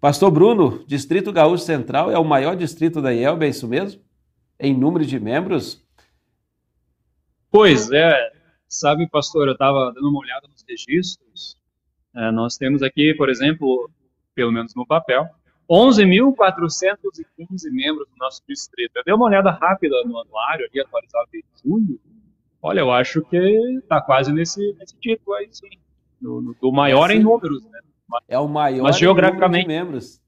Pastor 0.00 0.30
Bruno, 0.30 0.84
Distrito 0.86 1.32
Gaúcho 1.32 1.64
Central 1.64 2.10
é 2.10 2.18
o 2.18 2.24
maior 2.24 2.56
distrito 2.56 3.00
da 3.02 3.12
IELB, 3.12 3.46
é 3.46 3.48
isso 3.48 3.66
mesmo? 3.66 4.00
Em 4.60 4.74
número 4.74 5.04
de 5.04 5.18
membros? 5.18 5.82
Pois 7.50 7.90
é, 7.90 8.33
sabe, 8.78 9.08
pastor, 9.08 9.48
eu 9.48 9.52
estava 9.52 9.92
dando 9.92 10.08
uma 10.08 10.20
olhada 10.20 10.48
nos 10.48 10.64
registros. 10.68 11.56
É, 12.14 12.30
nós 12.30 12.56
temos 12.56 12.82
aqui, 12.82 13.14
por 13.14 13.28
exemplo, 13.28 13.90
pelo 14.34 14.52
menos 14.52 14.74
no 14.74 14.86
papel, 14.86 15.28
11.415 15.70 17.70
membros 17.70 18.08
do 18.08 18.16
nosso 18.18 18.42
distrito. 18.48 18.96
Eu 18.96 19.04
dei 19.04 19.14
uma 19.14 19.26
olhada 19.26 19.50
rápida 19.50 19.94
no 20.04 20.18
anuário, 20.18 20.66
ali 20.70 20.80
atualizado 20.80 21.28
em 21.34 21.42
julho. 21.62 22.00
Olha, 22.62 22.80
eu 22.80 22.90
acho 22.92 23.20
que 23.22 23.36
está 23.78 24.00
quase 24.00 24.32
nesse, 24.32 24.74
nesse 24.78 24.96
título 24.98 25.36
aí, 25.36 25.48
sim. 25.50 25.68
Do, 26.20 26.56
do 26.60 26.72
maior 26.72 27.10
é, 27.10 27.14
em 27.14 27.20
números, 27.20 27.64
né? 27.64 27.80
É 28.28 28.38
o 28.38 28.46
maior 28.48 28.84
Mas, 28.84 28.98
geograficamente... 28.98 29.64
em 29.64 29.68
número 29.68 29.82
de 29.82 29.84
membros. 29.84 30.22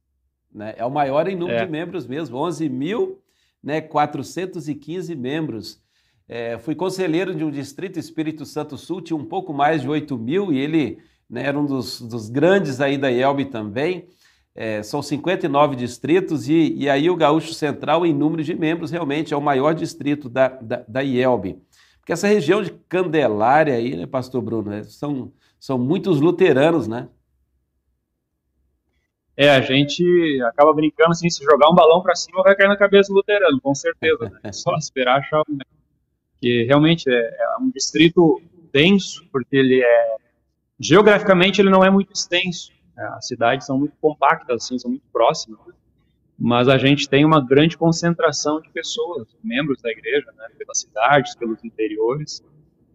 Né? 0.53 0.75
É 0.77 0.85
o 0.85 0.91
maior 0.91 1.29
em 1.29 1.37
número 1.37 1.59
é. 1.59 1.65
de 1.65 1.71
membros 1.71 2.05
mesmo, 2.07 2.37
11.415 2.39 5.09
né, 5.09 5.15
membros. 5.15 5.81
É, 6.29 6.59
fui 6.59 6.75
conselheiro 6.75 7.35
de 7.35 7.45
um 7.45 7.51
distrito, 7.51 7.99
Espírito 7.99 8.45
Santo 8.45 8.77
Sul, 8.77 9.01
tinha 9.01 9.17
um 9.17 9.25
pouco 9.25 9.53
mais 9.53 9.83
de 9.83 9.89
8 9.89 10.19
mil 10.19 10.53
e 10.53 10.59
ele 10.59 10.99
né, 11.31 11.47
era 11.47 11.59
um 11.59 11.65
dos, 11.65 12.01
dos 12.01 12.29
grandes 12.29 12.81
aí 12.81 12.99
da 12.99 13.09
IELB 13.09 13.47
também. 13.47 14.09
É, 14.55 14.83
são 14.83 15.03
59 15.03 15.77
distritos 15.77 16.49
e, 16.49 16.75
e, 16.75 16.89
aí 16.89 17.11
o 17.11 17.17
Gaúcho 17.17 17.53
Central, 17.53 18.07
em 18.07 18.15
número 18.15 18.43
de 18.43 18.55
membros, 18.55 18.91
realmente 18.91 19.35
é 19.35 19.37
o 19.37 19.43
maior 19.43 19.75
distrito 19.75 20.31
da, 20.31 20.49
da, 20.49 20.83
da 20.89 21.01
IELB. 21.03 21.61
Porque 22.01 22.13
essa 22.13 22.27
região 22.27 22.63
de 22.63 22.71
Candelária 22.89 23.75
aí, 23.75 23.95
né, 23.95 24.07
pastor 24.07 24.41
Bruno, 24.41 24.71
né, 24.71 24.83
são, 24.85 25.31
são 25.61 25.79
muitos 25.79 26.21
luteranos, 26.21 26.89
né? 26.89 27.09
É, 29.37 29.51
a 29.51 29.61
gente 29.61 30.03
acaba 30.45 30.73
brincando 30.73 31.11
assim, 31.11 31.29
se 31.29 31.45
jogar 31.45 31.69
um 31.69 31.75
balão 31.75 32.01
para 32.01 32.15
cima 32.15 32.43
vai 32.43 32.57
cair 32.57 32.69
na 32.69 32.77
cabeça 32.77 33.13
do 33.13 33.17
luterano, 33.17 33.61
com 33.61 33.75
certeza. 33.75 34.31
Né? 34.31 34.41
É 34.45 34.51
só 34.53 34.75
esperar 34.77 35.19
achar 35.19 35.43
um... 35.43 35.59
que 36.41 36.65
realmente 36.65 37.09
é, 37.09 37.15
é, 37.15 37.57
um 37.61 37.71
distrito 37.71 38.41
denso, 38.73 39.27
porque 39.33 39.57
ele 39.57 39.83
é 39.83 40.17
geograficamente 40.79 41.61
ele 41.61 41.71
não 41.71 41.85
é 41.85 41.91
muito 41.91 42.13
extenso. 42.13 42.71
Né? 42.95 43.05
As 43.17 43.27
cidades 43.27 43.67
são 43.67 43.79
muito 43.79 43.95
compactas, 44.01 44.65
assim, 44.65 44.79
são 44.79 44.91
muito 44.91 45.07
próximas. 45.13 45.59
Né? 45.67 45.73
Mas 46.39 46.69
a 46.69 46.77
gente 46.77 47.09
tem 47.09 47.25
uma 47.25 47.45
grande 47.45 47.79
concentração 47.79 48.61
de 48.61 48.69
pessoas, 48.71 49.27
membros 49.43 49.81
da 49.81 49.91
igreja, 49.91 50.31
né? 50.37 50.49
pelas 50.59 50.81
cidades, 50.81 51.35
pelos 51.35 51.65
interiores. 51.65 52.45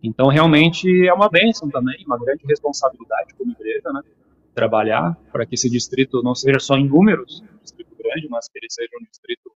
Então, 0.04 0.28
realmente 0.28 1.08
é 1.08 1.14
uma 1.14 1.30
bênção 1.30 1.70
também, 1.70 2.04
uma 2.06 2.20
grande 2.20 2.46
responsabilidade 2.46 3.34
como 3.36 3.52
igreja, 3.52 3.92
né? 3.92 4.02
trabalhar 4.54 5.16
para 5.32 5.46
que 5.46 5.56
esse 5.56 5.70
distrito 5.70 6.22
não 6.22 6.36
seja 6.36 6.60
só 6.60 6.76
em 6.76 6.88
números, 6.88 7.42
um 7.42 7.64
distrito 7.64 7.96
grande, 7.96 8.28
mas 8.30 8.48
que 8.48 8.60
ele 8.60 8.68
seja 8.70 8.90
um 9.02 9.06
distrito 9.06 9.52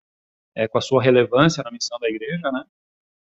é, 0.54 0.68
com 0.68 0.78
a 0.78 0.80
sua 0.80 1.02
relevância 1.02 1.62
na 1.62 1.70
missão 1.70 1.98
da 1.98 2.08
igreja, 2.08 2.50
né? 2.52 2.64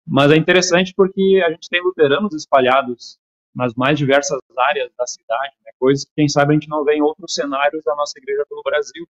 Mas 0.10 0.32
é 0.32 0.36
interessante 0.36 0.94
porque 0.96 1.42
a 1.46 1.52
gente 1.52 1.70
tem 1.70 1.84
luteranos 1.84 2.34
espalhados 2.34 3.20
nas 3.56 3.74
mais 3.76 3.98
diversas 3.98 4.40
áreas 4.58 4.92
da 4.98 5.06
cidade, 5.06 5.54
né? 5.66 5.72
coisas 5.80 6.06
que, 6.06 6.12
quem 6.16 6.28
sabe, 6.28 6.52
a 6.52 6.54
gente 6.54 6.70
não 6.70 6.84
vê 6.84 6.96
em 6.96 7.02
outros 7.02 7.34
cenários 7.34 7.84
da 7.84 7.96
nossa 7.96 8.18
igreja 8.18 8.44
pelo 8.50 8.64
Brasil. 8.64 9.08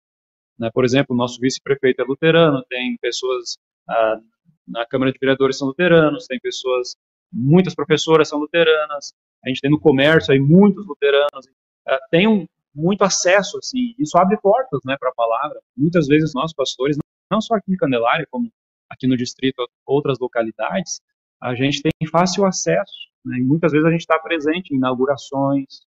Né? 0.58 0.70
Por 0.72 0.84
exemplo, 0.84 1.14
o 1.14 1.18
nosso 1.18 1.38
vice-prefeito 1.40 2.00
é 2.00 2.04
luterano, 2.04 2.64
tem 2.68 2.96
pessoas 2.98 3.58
ah, 3.88 4.20
na 4.66 4.86
Câmara 4.86 5.12
de 5.12 5.18
Vereadores 5.18 5.58
são 5.58 5.68
luteranos, 5.68 6.26
tem 6.26 6.40
pessoas, 6.40 6.96
muitas 7.32 7.74
professoras 7.74 8.28
são 8.28 8.38
luteranas, 8.38 9.12
a 9.44 9.48
gente 9.48 9.60
tem 9.60 9.70
no 9.70 9.78
comércio 9.78 10.32
aí 10.32 10.40
muitos 10.40 10.86
luteranos, 10.86 11.46
uh, 11.86 11.98
tem 12.10 12.26
um, 12.26 12.46
muito 12.74 13.02
acesso, 13.02 13.58
assim, 13.58 13.94
isso 13.98 14.18
abre 14.18 14.36
portas, 14.38 14.80
né, 14.84 14.96
para 14.98 15.10
a 15.10 15.14
palavra. 15.14 15.60
Muitas 15.76 16.06
vezes 16.08 16.32
nós, 16.34 16.52
pastores, 16.52 16.96
não 17.30 17.40
só 17.40 17.54
aqui 17.54 17.72
em 17.72 17.76
Candelária, 17.76 18.26
como 18.30 18.50
aqui 18.88 19.06
no 19.06 19.16
distrito, 19.16 19.66
outras 19.84 20.18
localidades, 20.18 21.00
a 21.40 21.54
gente 21.54 21.82
tem 21.82 21.92
fácil 22.10 22.44
acesso, 22.44 23.10
né, 23.24 23.38
e 23.38 23.42
muitas 23.42 23.72
vezes 23.72 23.86
a 23.86 23.90
gente 23.90 24.00
está 24.00 24.18
presente 24.18 24.72
em 24.72 24.76
inaugurações, 24.76 25.80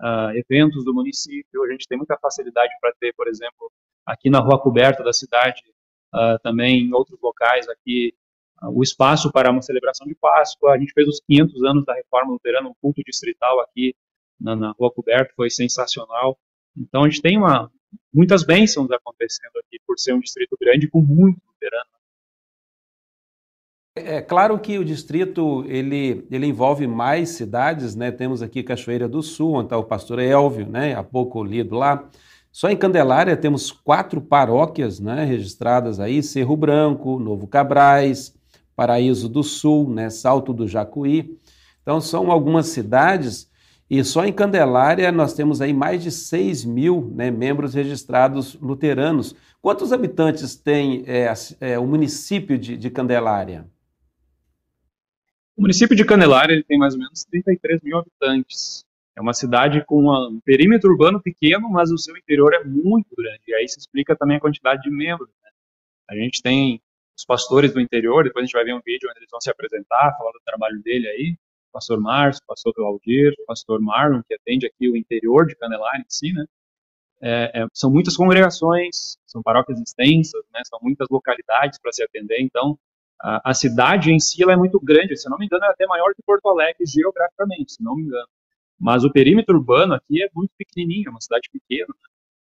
uh, 0.00 0.30
eventos 0.36 0.84
do 0.84 0.94
município, 0.94 1.62
a 1.62 1.70
gente 1.70 1.86
tem 1.86 1.98
muita 1.98 2.16
facilidade 2.18 2.72
para 2.80 2.92
ter, 3.00 3.12
por 3.14 3.28
exemplo, 3.28 3.70
aqui 4.06 4.28
na 4.30 4.40
rua 4.40 4.60
coberta 4.60 5.02
da 5.02 5.12
cidade, 5.12 5.62
uh, 6.14 6.38
também 6.42 6.86
em 6.86 6.94
outros 6.94 7.18
locais 7.20 7.68
aqui, 7.68 8.14
uh, 8.62 8.70
o 8.70 8.82
espaço 8.82 9.30
para 9.32 9.50
uma 9.50 9.62
celebração 9.62 10.06
de 10.06 10.14
Páscoa, 10.14 10.74
a 10.74 10.78
gente 10.78 10.92
fez 10.92 11.08
os 11.08 11.20
500 11.20 11.64
anos 11.64 11.84
da 11.84 11.94
Reforma 11.94 12.32
Luterana, 12.32 12.68
um 12.68 12.74
culto 12.80 13.02
distrital 13.04 13.60
aqui 13.60 13.94
na, 14.40 14.56
na 14.56 14.70
Rua 14.72 14.90
Coberta, 14.90 15.32
foi 15.36 15.50
sensacional. 15.50 16.38
Então 16.76 17.04
a 17.04 17.08
gente 17.08 17.22
tem 17.22 17.36
uma, 17.38 17.70
muitas 18.12 18.44
bênçãos 18.44 18.90
acontecendo 18.90 19.56
aqui 19.58 19.78
por 19.86 19.98
ser 19.98 20.14
um 20.14 20.20
distrito 20.20 20.56
grande 20.60 20.88
com 20.88 21.00
muito 21.00 21.40
luterano. 21.46 21.90
É 23.94 24.22
claro 24.22 24.58
que 24.58 24.78
o 24.78 24.84
distrito 24.84 25.66
ele, 25.68 26.26
ele 26.30 26.46
envolve 26.46 26.86
mais 26.86 27.30
cidades, 27.30 27.94
né? 27.94 28.10
Temos 28.10 28.40
aqui 28.40 28.62
Cachoeira 28.62 29.06
do 29.06 29.22
Sul, 29.22 29.52
onde 29.52 29.66
está 29.66 29.76
o 29.76 29.84
pastor 29.84 30.18
Elvio, 30.18 30.66
né? 30.66 30.94
Há 30.94 31.02
pouco 31.02 31.44
lido 31.44 31.76
lá. 31.76 32.08
Só 32.50 32.70
em 32.70 32.76
Candelária 32.76 33.36
temos 33.36 33.70
quatro 33.70 34.18
paróquias, 34.18 34.98
né? 34.98 35.24
Registradas 35.24 36.00
aí: 36.00 36.22
Cerro 36.22 36.56
Branco, 36.56 37.18
Novo 37.18 37.46
Cabrais, 37.46 38.34
Paraíso 38.74 39.28
do 39.28 39.42
Sul, 39.42 39.90
né? 39.90 40.08
Salto 40.08 40.54
do 40.54 40.66
Jacuí. 40.66 41.38
Então 41.82 42.00
são 42.00 42.30
algumas 42.30 42.68
cidades 42.68 43.50
e 43.90 44.02
só 44.02 44.24
em 44.24 44.32
Candelária 44.32 45.12
nós 45.12 45.34
temos 45.34 45.60
aí 45.60 45.74
mais 45.74 46.02
de 46.02 46.10
6 46.10 46.64
mil 46.64 47.12
né, 47.14 47.30
membros 47.30 47.74
registrados 47.74 48.54
luteranos. 48.58 49.34
Quantos 49.60 49.92
habitantes 49.92 50.56
tem 50.56 51.04
é, 51.06 51.30
é, 51.60 51.78
o 51.78 51.86
município 51.86 52.56
de, 52.58 52.74
de, 52.78 52.88
Candelária? 52.88 53.66
O 55.62 55.64
município 55.64 55.94
de 55.94 56.04
Candelária 56.04 56.60
tem 56.66 56.76
mais 56.76 56.94
ou 56.94 56.98
menos 56.98 57.22
33 57.22 57.82
mil 57.82 57.96
habitantes. 57.96 58.84
É 59.16 59.20
uma 59.20 59.32
cidade 59.32 59.84
com 59.86 60.10
um 60.10 60.40
perímetro 60.44 60.90
urbano 60.90 61.22
pequeno, 61.22 61.70
mas 61.70 61.92
o 61.92 61.96
seu 61.96 62.16
interior 62.16 62.52
é 62.52 62.64
muito 62.64 63.14
grande. 63.16 63.44
E 63.46 63.54
aí 63.54 63.68
se 63.68 63.78
explica 63.78 64.16
também 64.16 64.38
a 64.38 64.40
quantidade 64.40 64.82
de 64.82 64.90
membros. 64.90 65.28
Né? 65.28 65.50
A 66.10 66.16
gente 66.16 66.42
tem 66.42 66.82
os 67.16 67.24
pastores 67.24 67.72
do 67.72 67.80
interior, 67.80 68.24
depois 68.24 68.42
a 68.42 68.46
gente 68.46 68.54
vai 68.54 68.64
ver 68.64 68.74
um 68.74 68.80
vídeo 68.84 69.08
onde 69.08 69.20
eles 69.20 69.30
vão 69.30 69.40
se 69.40 69.52
apresentar, 69.52 70.16
falar 70.18 70.32
do 70.32 70.40
trabalho 70.44 70.82
dele 70.82 71.06
aí 71.06 71.36
pastor 71.72 72.00
Márcio, 72.00 72.42
pastor 72.44 72.74
Claudir, 72.74 73.32
pastor 73.46 73.80
Marlon, 73.80 74.20
que 74.28 74.34
atende 74.34 74.66
aqui 74.66 74.90
o 74.90 74.96
interior 74.96 75.46
de 75.46 75.54
Candelária 75.54 76.00
em 76.00 76.04
si, 76.06 76.32
né? 76.32 76.44
É, 77.22 77.62
é, 77.62 77.66
são 77.72 77.88
muitas 77.88 78.16
congregações, 78.16 79.16
são 79.24 79.40
paróquias 79.42 79.80
extensas, 79.80 80.42
né? 80.52 80.60
São 80.66 80.80
muitas 80.82 81.08
localidades 81.08 81.78
para 81.78 81.92
se 81.92 82.02
atender, 82.02 82.42
então 82.42 82.76
a, 83.22 83.54
cidade 83.54 84.10
em 84.10 84.18
si 84.18 84.42
é 84.42 84.56
muito 84.56 84.80
grande, 84.80 85.16
se 85.16 85.30
não 85.30 85.38
me 85.38 85.46
engano 85.46 85.64
é 85.64 85.68
até 85.68 85.86
maior 85.86 86.12
que 86.14 86.22
Porto 86.22 86.48
Alegre 86.48 86.84
geograficamente, 86.84 87.74
se 87.74 87.82
não 87.82 87.94
me 87.94 88.02
engano. 88.02 88.26
Mas 88.78 89.04
o 89.04 89.12
perímetro 89.12 89.56
urbano 89.56 89.94
aqui 89.94 90.22
é 90.22 90.28
muito 90.34 90.50
pequenininho, 90.58 91.06
é 91.06 91.10
uma 91.10 91.20
cidade 91.20 91.48
pequena. 91.52 91.94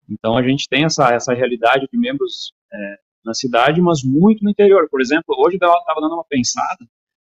Então 0.09 0.37
a 0.37 0.43
gente 0.43 0.67
tem 0.67 0.83
essa, 0.83 1.09
essa 1.13 1.33
realidade 1.33 1.87
de 1.91 1.97
membros 1.97 2.51
é, 2.71 2.99
na 3.23 3.33
cidade, 3.33 3.81
mas 3.81 4.03
muito 4.03 4.43
no 4.43 4.49
interior. 4.49 4.89
Por 4.89 4.99
exemplo, 4.99 5.35
hoje 5.37 5.57
eu 5.61 5.73
estava 5.73 6.01
dando 6.01 6.15
uma 6.15 6.25
pensada, 6.25 6.83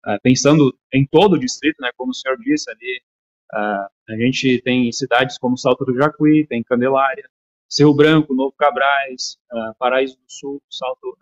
uh, 0.07 0.19
pensando 0.23 0.77
em 0.93 1.07
todo 1.07 1.35
o 1.35 1.39
distrito, 1.39 1.81
né, 1.81 1.91
como 1.97 2.13
o 2.13 2.15
senhor 2.15 2.39
disse 2.39 2.71
ali, 2.71 3.03
uh, 3.53 4.13
a 4.13 4.17
gente 4.19 4.61
tem 4.63 4.91
cidades 4.93 5.39
como 5.39 5.59
Salto 5.59 5.85
do 5.85 5.95
Jacuí, 5.95 6.47
tem 6.47 6.63
Candelária, 6.63 7.29
Cerro 7.69 7.95
Branco, 7.95 8.35
Novo 8.35 8.55
Cabrais, 8.57 9.39
uh, 9.53 9.75
Paraíso 9.79 10.17
do 10.17 10.25
Sul, 10.27 10.63
Salto, 10.71 11.17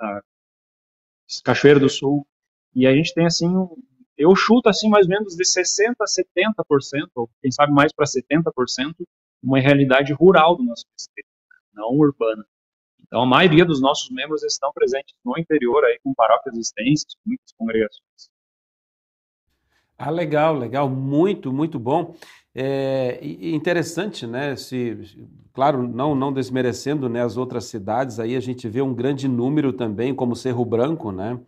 Cachoeira 1.43 1.81
do 1.81 1.89
Sul, 1.89 2.27
e 2.75 2.87
a 2.87 2.95
gente 2.95 3.15
tem 3.15 3.27
assim, 3.27 3.53
eu 4.17 4.35
chuto 4.35 4.69
assim 4.69 4.89
mais 4.89 5.07
ou 5.07 5.11
menos 5.11 5.35
de 5.35 5.45
60% 5.45 5.95
a 6.01 6.05
70%, 6.05 7.09
ou 7.15 7.31
quem 7.41 7.51
sabe 7.51 7.73
mais 7.73 7.93
para 7.93 8.07
70%, 8.07 8.95
uma 9.43 9.61
realidade 9.61 10.13
rural 10.13 10.57
do 10.57 10.65
nosso 10.65 10.85
distrito, 10.97 11.29
né, 11.51 11.57
não 11.75 11.91
urbana. 11.91 12.45
Então, 13.07 13.23
a 13.23 13.27
maioria 13.27 13.65
dos 13.65 13.81
nossos 13.81 14.11
membros 14.11 14.43
estão 14.43 14.73
presentes 14.73 15.15
no 15.25 15.39
interior, 15.39 15.85
aí, 15.85 16.01
com 16.03 16.13
paróquias 16.15 16.55
com 16.55 17.29
muitas 17.29 17.53
congregações. 17.57 18.31
Ah, 19.97 20.11
legal, 20.11 20.57
legal, 20.57 20.89
muito, 20.89 21.53
muito 21.53 21.79
bom. 21.79 22.17
É 22.55 23.19
interessante, 23.23 24.27
né? 24.27 24.55
Se, 24.55 24.97
claro, 25.53 25.89
não, 25.89 26.15
não 26.15 26.33
desmerecendo 26.33 27.09
né, 27.09 27.23
as 27.23 27.37
outras 27.37 27.65
cidades, 27.65 28.21
aí 28.21 28.37
a 28.37 28.41
gente 28.41 28.69
vê 28.69 28.81
um 28.81 28.95
grande 28.95 29.27
número 29.27 29.73
também, 29.73 30.15
como 30.15 30.37
Cerro 30.37 30.65
Branco, 30.65 31.11
né? 31.11 31.39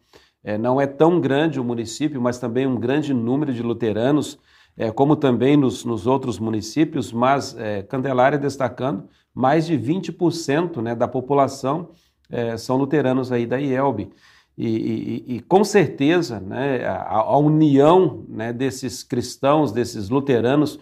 É, 0.42 0.57
não 0.57 0.81
é 0.81 0.87
tão 0.87 1.21
grande 1.21 1.61
o 1.61 1.64
município, 1.64 2.21
mas 2.21 2.38
também 2.38 2.66
um 2.66 2.79
grande 2.79 3.12
número 3.12 3.53
de 3.53 3.62
luteranos, 3.62 4.38
é, 4.77 4.90
como 4.92 5.16
também 5.16 5.57
nos, 5.57 5.85
nos 5.85 6.07
outros 6.07 6.38
municípios, 6.38 7.12
mas 7.12 7.57
é, 7.59 7.83
Candelária 7.83 8.38
destacando, 8.38 9.09
mais 9.35 9.66
de 9.66 9.77
20% 9.77 10.81
né, 10.81 10.95
da 10.95 11.09
população 11.09 11.90
é, 12.31 12.57
são 12.57 12.77
luteranos 12.77 13.33
aí 13.33 13.47
da 13.47 13.61
IELB. 13.61 14.11
E, 14.57 14.69
e, 14.69 15.37
e, 15.37 15.40
com 15.40 15.62
certeza 15.62 16.40
né, 16.40 16.87
a, 16.87 17.16
a 17.16 17.38
união 17.38 18.25
né, 18.29 18.53
desses 18.53 19.03
cristãos, 19.03 19.71
desses 19.71 20.09
luteranos, 20.09 20.81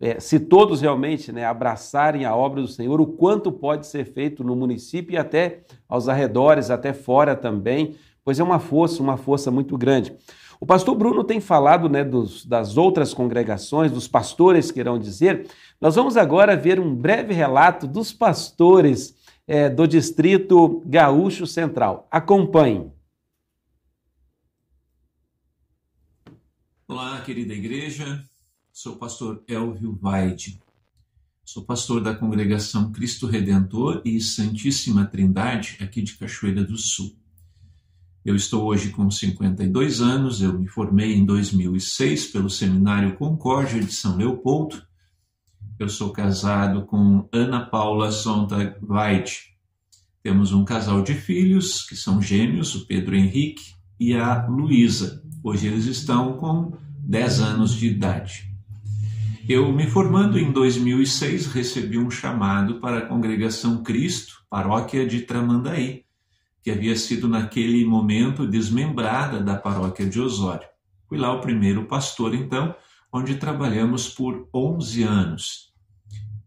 é, 0.00 0.20
se 0.20 0.38
todos 0.38 0.80
realmente 0.80 1.32
né, 1.32 1.44
abraçarem 1.44 2.24
a 2.24 2.34
obra 2.34 2.60
do 2.60 2.68
Senhor, 2.68 3.00
o 3.00 3.06
quanto 3.06 3.50
pode 3.50 3.86
ser 3.86 4.04
feito 4.04 4.44
no 4.44 4.54
município 4.54 5.14
e 5.14 5.16
até 5.16 5.60
aos 5.88 6.08
arredores, 6.08 6.70
até 6.70 6.92
fora 6.92 7.34
também, 7.34 7.96
pois 8.24 8.38
é 8.38 8.44
uma 8.44 8.58
força, 8.58 9.02
uma 9.02 9.16
força 9.16 9.50
muito 9.50 9.76
grande. 9.78 10.14
O 10.60 10.66
pastor 10.66 10.94
Bruno 10.94 11.22
tem 11.22 11.40
falado 11.40 11.88
né, 11.88 12.02
dos, 12.02 12.44
das 12.44 12.76
outras 12.76 13.12
congregações, 13.12 13.92
dos 13.92 14.08
pastores 14.08 14.70
que 14.70 14.80
irão 14.80 14.98
dizer. 14.98 15.48
Nós 15.80 15.94
vamos 15.94 16.16
agora 16.16 16.56
ver 16.56 16.80
um 16.80 16.94
breve 16.94 17.34
relato 17.34 17.86
dos 17.86 18.12
pastores 18.12 19.14
é, 19.46 19.68
do 19.68 19.86
Distrito 19.86 20.82
Gaúcho 20.86 21.46
Central. 21.46 22.06
Acompanhe. 22.10 22.90
Olá, 26.88 27.20
querida 27.22 27.52
igreja. 27.52 28.24
Sou 28.78 28.92
o 28.92 28.96
pastor 28.98 29.42
Elvio 29.48 29.98
Vaide. 29.98 30.60
Sou 31.42 31.64
pastor 31.64 32.02
da 32.02 32.14
congregação 32.14 32.92
Cristo 32.92 33.26
Redentor 33.26 34.02
e 34.04 34.20
Santíssima 34.20 35.06
Trindade 35.06 35.78
aqui 35.80 36.02
de 36.02 36.12
Cachoeira 36.12 36.62
do 36.62 36.76
Sul. 36.76 37.16
Eu 38.22 38.36
estou 38.36 38.66
hoje 38.66 38.90
com 38.90 39.10
52 39.10 40.02
anos, 40.02 40.42
eu 40.42 40.52
me 40.58 40.68
formei 40.68 41.14
em 41.14 41.24
2006 41.24 42.26
pelo 42.26 42.50
Seminário 42.50 43.16
Concórdia 43.16 43.80
de 43.80 43.94
São 43.94 44.18
Leopoldo. 44.18 44.82
Eu 45.78 45.88
sou 45.88 46.10
casado 46.10 46.84
com 46.84 47.26
Ana 47.32 47.64
Paula 47.64 48.12
Sontag 48.12 48.76
Vaide. 48.82 49.56
Temos 50.22 50.52
um 50.52 50.66
casal 50.66 51.02
de 51.02 51.14
filhos, 51.14 51.82
que 51.82 51.96
são 51.96 52.20
gêmeos, 52.20 52.74
o 52.74 52.86
Pedro 52.86 53.16
Henrique 53.16 53.74
e 53.98 54.14
a 54.14 54.46
Luísa. 54.46 55.24
Hoje 55.42 55.66
eles 55.66 55.86
estão 55.86 56.36
com 56.36 56.76
10 56.98 57.40
anos 57.40 57.72
de 57.72 57.86
idade. 57.86 58.55
Eu, 59.48 59.72
me 59.72 59.86
formando 59.86 60.40
em 60.40 60.50
2006, 60.50 61.46
recebi 61.46 61.96
um 61.96 62.10
chamado 62.10 62.80
para 62.80 62.98
a 62.98 63.06
Congregação 63.06 63.80
Cristo, 63.80 64.42
paróquia 64.50 65.06
de 65.06 65.20
Tramandaí, 65.20 66.04
que 66.64 66.68
havia 66.68 66.96
sido 66.96 67.28
naquele 67.28 67.84
momento 67.84 68.44
desmembrada 68.44 69.40
da 69.40 69.54
paróquia 69.54 70.04
de 70.04 70.20
Osório. 70.20 70.66
Fui 71.08 71.16
lá 71.16 71.32
o 71.32 71.40
primeiro 71.40 71.84
pastor, 71.84 72.34
então, 72.34 72.74
onde 73.12 73.36
trabalhamos 73.36 74.08
por 74.08 74.48
11 74.52 75.04
anos. 75.04 75.72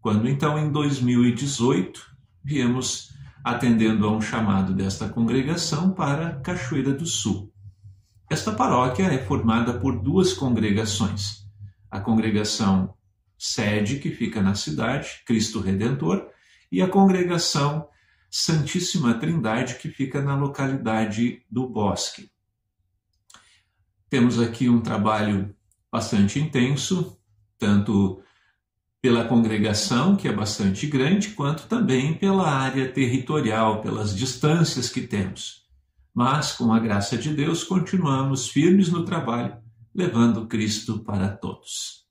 Quando 0.02 0.28
então, 0.28 0.58
em 0.58 0.70
2018, 0.70 2.02
viemos 2.44 3.14
atendendo 3.42 4.06
a 4.06 4.12
um 4.14 4.20
chamado 4.20 4.74
desta 4.74 5.08
congregação 5.08 5.90
para 5.92 6.34
Cachoeira 6.40 6.92
do 6.92 7.06
Sul. 7.06 7.50
Esta 8.28 8.52
paróquia 8.52 9.04
é 9.04 9.24
formada 9.24 9.72
por 9.72 9.98
duas 10.02 10.34
congregações 10.34 11.39
a 11.90 12.00
congregação 12.00 12.94
sede, 13.36 13.98
que 13.98 14.10
fica 14.10 14.42
na 14.42 14.54
cidade, 14.54 15.22
Cristo 15.26 15.60
Redentor, 15.60 16.28
e 16.70 16.82
a 16.82 16.88
congregação 16.88 17.88
Santíssima 18.30 19.14
Trindade, 19.14 19.76
que 19.76 19.88
fica 19.88 20.20
na 20.20 20.36
localidade 20.36 21.42
do 21.50 21.66
Bosque. 21.68 22.30
Temos 24.08 24.38
aqui 24.38 24.68
um 24.68 24.80
trabalho 24.80 25.54
bastante 25.90 26.38
intenso, 26.38 27.18
tanto 27.58 28.22
pela 29.00 29.24
congregação, 29.24 30.14
que 30.14 30.28
é 30.28 30.32
bastante 30.32 30.86
grande, 30.86 31.30
quanto 31.30 31.66
também 31.66 32.14
pela 32.14 32.48
área 32.48 32.92
territorial, 32.92 33.80
pelas 33.80 34.14
distâncias 34.14 34.90
que 34.90 35.00
temos. 35.00 35.66
Mas, 36.14 36.52
com 36.52 36.72
a 36.72 36.78
graça 36.78 37.16
de 37.16 37.32
Deus, 37.32 37.64
continuamos 37.64 38.48
firmes 38.48 38.90
no 38.90 39.04
trabalho 39.04 39.56
levando 39.94 40.46
Cristo 40.46 41.00
para 41.00 41.28
todos. 41.28 42.04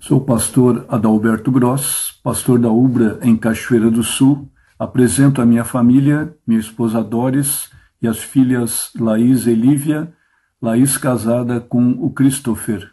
Sou 0.00 0.18
o 0.18 0.24
pastor 0.24 0.86
Adalberto 0.88 1.50
Gross, 1.50 2.18
pastor 2.22 2.58
da 2.58 2.70
Ubra 2.70 3.18
em 3.22 3.36
Cachoeira 3.36 3.90
do 3.90 4.02
Sul. 4.02 4.50
Apresento 4.78 5.42
a 5.42 5.46
minha 5.46 5.64
família, 5.64 6.36
minha 6.46 6.60
esposa 6.60 7.02
Doris 7.02 7.70
e 8.00 8.06
as 8.06 8.18
filhas 8.18 8.90
Laís 8.98 9.46
e 9.46 9.54
Lívia, 9.54 10.14
Laís 10.62 10.96
casada 10.96 11.60
com 11.60 11.90
o 11.90 12.10
Christopher. 12.10 12.92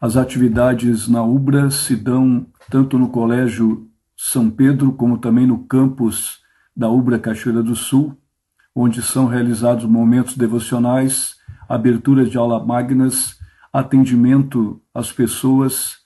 As 0.00 0.16
atividades 0.16 1.08
na 1.08 1.22
Ubra 1.22 1.70
se 1.70 1.96
dão 1.96 2.46
tanto 2.70 2.96
no 2.96 3.10
Colégio 3.10 3.90
São 4.16 4.48
Pedro 4.48 4.92
como 4.92 5.18
também 5.18 5.46
no 5.46 5.64
campus 5.64 6.38
da 6.74 6.88
Ubra 6.88 7.18
Cachoeira 7.18 7.62
do 7.62 7.74
Sul, 7.74 8.16
onde 8.74 9.02
são 9.02 9.26
realizados 9.26 9.84
momentos 9.84 10.36
devocionais, 10.36 11.36
abertura 11.68 12.24
de 12.24 12.36
aula 12.36 12.64
magnas, 12.64 13.38
atendimento 13.72 14.80
às 14.94 15.12
pessoas, 15.12 15.98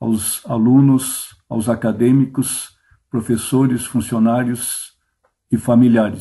aos 0.00 0.44
alunos, 0.48 1.36
aos 1.48 1.68
acadêmicos, 1.68 2.76
professores, 3.10 3.84
funcionários 3.84 4.96
e 5.50 5.56
familiares. 5.56 6.20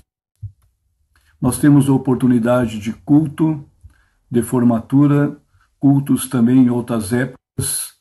Nós 1.42 1.60
temos 1.60 1.90
a 1.90 1.94
oportunidade 1.94 2.80
de 2.80 2.94
culto, 2.94 3.68
de 4.30 4.42
formatura, 4.42 5.38
cultos 5.80 6.28
também 6.28 6.60
em 6.60 6.70
outras 6.70 7.12
épocas, 7.12 7.94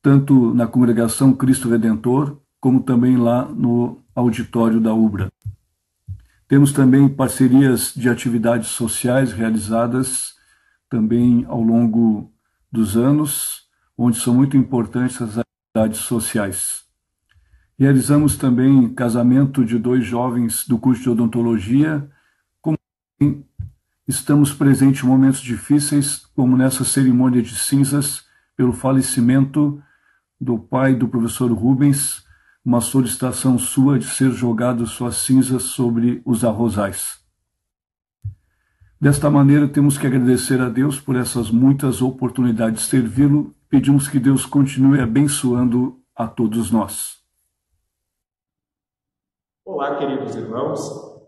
tanto 0.00 0.54
na 0.54 0.66
congregação 0.66 1.32
Cristo 1.32 1.68
Redentor, 1.68 2.38
como 2.60 2.82
também 2.82 3.16
lá 3.16 3.44
no 3.46 3.98
auditório 4.14 4.80
da 4.80 4.94
UBRA. 4.94 5.30
Temos 6.54 6.70
também 6.70 7.08
parcerias 7.08 7.92
de 7.92 8.08
atividades 8.08 8.68
sociais 8.68 9.32
realizadas 9.32 10.34
também 10.88 11.44
ao 11.48 11.60
longo 11.60 12.32
dos 12.70 12.96
anos, 12.96 13.64
onde 13.98 14.20
são 14.20 14.32
muito 14.32 14.56
importantes 14.56 15.20
as 15.20 15.36
atividades 15.36 16.06
sociais. 16.06 16.84
Realizamos 17.76 18.36
também 18.36 18.88
casamento 18.94 19.64
de 19.64 19.80
dois 19.80 20.06
jovens 20.06 20.64
do 20.64 20.78
curso 20.78 21.02
de 21.02 21.10
odontologia, 21.10 22.08
como 22.62 22.78
estamos 24.06 24.52
presentes 24.52 25.02
em 25.02 25.08
momentos 25.08 25.40
difíceis, 25.40 26.24
como 26.36 26.56
nessa 26.56 26.84
cerimônia 26.84 27.42
de 27.42 27.56
cinzas, 27.56 28.26
pelo 28.56 28.72
falecimento 28.72 29.82
do 30.40 30.56
pai 30.56 30.94
do 30.94 31.08
professor 31.08 31.50
Rubens, 31.50 32.23
uma 32.64 32.80
solicitação 32.80 33.58
sua 33.58 33.98
de 33.98 34.06
ser 34.06 34.30
jogado 34.30 34.86
suas 34.86 35.16
cinzas 35.16 35.64
sobre 35.64 36.22
os 36.24 36.44
arrozais. 36.44 37.22
Desta 38.98 39.28
maneira, 39.28 39.68
temos 39.68 39.98
que 39.98 40.06
agradecer 40.06 40.60
a 40.62 40.70
Deus 40.70 40.98
por 40.98 41.14
essas 41.14 41.50
muitas 41.50 42.00
oportunidades 42.00 42.84
de 42.84 42.88
servi-lo. 42.88 43.54
Pedimos 43.68 44.08
que 44.08 44.18
Deus 44.18 44.46
continue 44.46 44.98
abençoando 44.98 46.00
a 46.16 46.26
todos 46.26 46.70
nós. 46.70 47.22
Olá, 49.62 49.96
queridos 49.96 50.34
irmãos. 50.34 50.80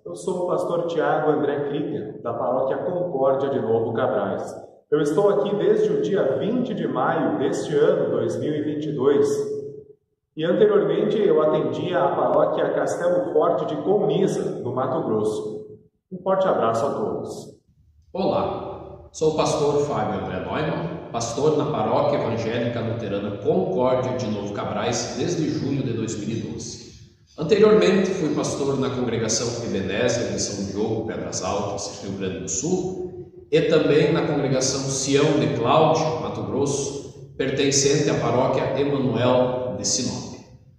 Eu 0.07 0.15
sou 0.15 0.45
o 0.45 0.47
pastor 0.47 0.87
Tiago 0.87 1.33
André 1.33 1.69
Krieger, 1.69 2.23
da 2.23 2.33
paróquia 2.33 2.79
Concórdia 2.79 3.51
de 3.51 3.61
Novo 3.61 3.93
Cabrais. 3.93 4.55
Eu 4.91 5.01
estou 5.01 5.29
aqui 5.31 5.55
desde 5.57 5.93
o 5.93 6.01
dia 6.01 6.39
20 6.39 6.73
de 6.73 6.87
maio 6.87 7.39
deste 7.39 7.75
ano, 7.75 8.11
2022, 8.13 9.56
e 10.37 10.45
anteriormente 10.45 11.19
eu 11.19 11.41
atendia 11.41 11.99
a 11.99 12.09
paróquia 12.09 12.75
Castelo 12.75 13.33
Forte 13.33 13.65
de 13.75 13.83
Colniza, 13.83 14.61
no 14.63 14.75
Mato 14.75 15.03
Grosso. 15.07 15.67
Um 16.13 16.19
forte 16.23 16.47
abraço 16.47 16.85
a 16.85 16.91
todos. 16.91 17.57
Olá, 18.13 19.09
sou 19.13 19.33
o 19.33 19.37
pastor 19.37 19.87
Fábio 19.87 20.21
André 20.21 20.41
Neumann, 20.41 21.09
pastor 21.11 21.57
na 21.57 21.65
paróquia 21.65 22.19
evangélica 22.19 22.81
luterana 22.81 23.39
Concórdia 23.39 24.19
de 24.19 24.27
Novo 24.27 24.53
Cabrais 24.53 25.15
desde 25.17 25.49
junho 25.49 25.83
de 25.83 25.95
2012. 25.95 26.85
Anteriormente 27.39 28.11
fui 28.11 28.35
pastor 28.35 28.79
na 28.79 28.91
congregação 28.91 29.65
Ebenezer 29.65 30.33
de 30.33 30.41
São 30.41 30.67
Diogo, 30.67 31.07
Pedras 31.07 31.43
Altas, 31.43 32.03
Rio 32.03 32.13
Grande 32.19 32.41
do 32.41 32.49
Sul, 32.49 33.33
e 33.51 33.63
também 33.63 34.13
na 34.13 34.27
congregação 34.27 34.81
Sião 34.81 35.39
de 35.41 35.57
Cláudio, 35.59 36.21
Mato 36.21 36.43
Grosso, 36.43 37.33
pertencente 37.39 38.11
à 38.11 38.15
paróquia 38.15 38.79
Emanuel 38.79 39.77
de 39.79 39.87
Sinop. 39.87 40.26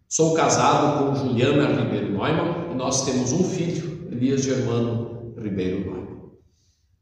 Sou 0.10 0.34
casado 0.34 1.04
com 1.04 1.16
Juliana 1.16 1.82
Ribeiro 1.82 2.14
Neumann 2.14 2.72
e 2.72 2.76
nós 2.76 3.04
temos 3.04 3.34
um 3.34 3.44
filho, 3.44 4.08
Elias 4.10 4.42
Germano 4.42 5.34
Ribeiro 5.38 5.82
Neumann. 5.82 6.08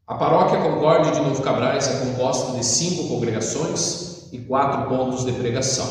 A 0.08 0.16
paróquia 0.16 0.58
Concórdia 0.58 1.12
de 1.12 1.20
Novo 1.20 1.40
Cabrais 1.40 1.86
é 1.86 2.04
composta 2.04 2.58
de 2.58 2.66
cinco 2.66 3.06
congregações 3.06 4.28
e 4.32 4.38
quatro 4.38 4.88
pontos 4.88 5.24
de 5.24 5.30
pregação. 5.30 5.86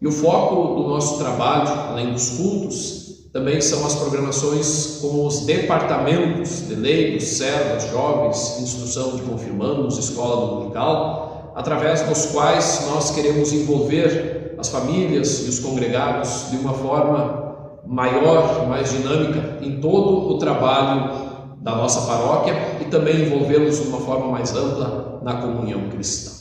E 0.00 0.06
o 0.06 0.10
foco 0.10 0.82
do 0.82 0.88
nosso 0.88 1.18
trabalho, 1.18 1.68
além 1.90 2.14
dos 2.14 2.30
cultos, 2.30 3.28
também 3.30 3.60
são 3.60 3.84
as 3.84 3.96
programações 3.96 5.00
como 5.02 5.26
os 5.26 5.40
departamentos 5.40 6.66
de 6.66 6.76
leigos, 6.76 7.24
servos, 7.24 7.90
jovens, 7.90 8.58
instrução 8.62 9.16
de 9.16 9.22
confirmandos, 9.22 9.98
escola 9.98 10.46
dominical, 10.46 11.52
através 11.54 12.00
dos 12.08 12.24
quais 12.32 12.86
nós 12.88 13.10
queremos 13.10 13.52
envolver 13.52 14.43
as 14.64 14.70
famílias 14.70 15.44
e 15.44 15.50
os 15.50 15.58
congregados 15.58 16.50
de 16.50 16.56
uma 16.56 16.72
forma 16.72 17.82
maior, 17.86 18.66
mais 18.66 18.92
dinâmica 18.92 19.58
em 19.62 19.78
todo 19.78 20.30
o 20.30 20.38
trabalho 20.38 21.54
da 21.60 21.76
nossa 21.76 22.00
paróquia 22.06 22.54
e 22.80 22.86
também 22.86 23.26
envolvê-los 23.26 23.82
de 23.82 23.88
uma 23.88 24.00
forma 24.00 24.28
mais 24.32 24.54
ampla 24.54 25.20
na 25.22 25.42
comunhão 25.42 25.90
cristã. 25.90 26.32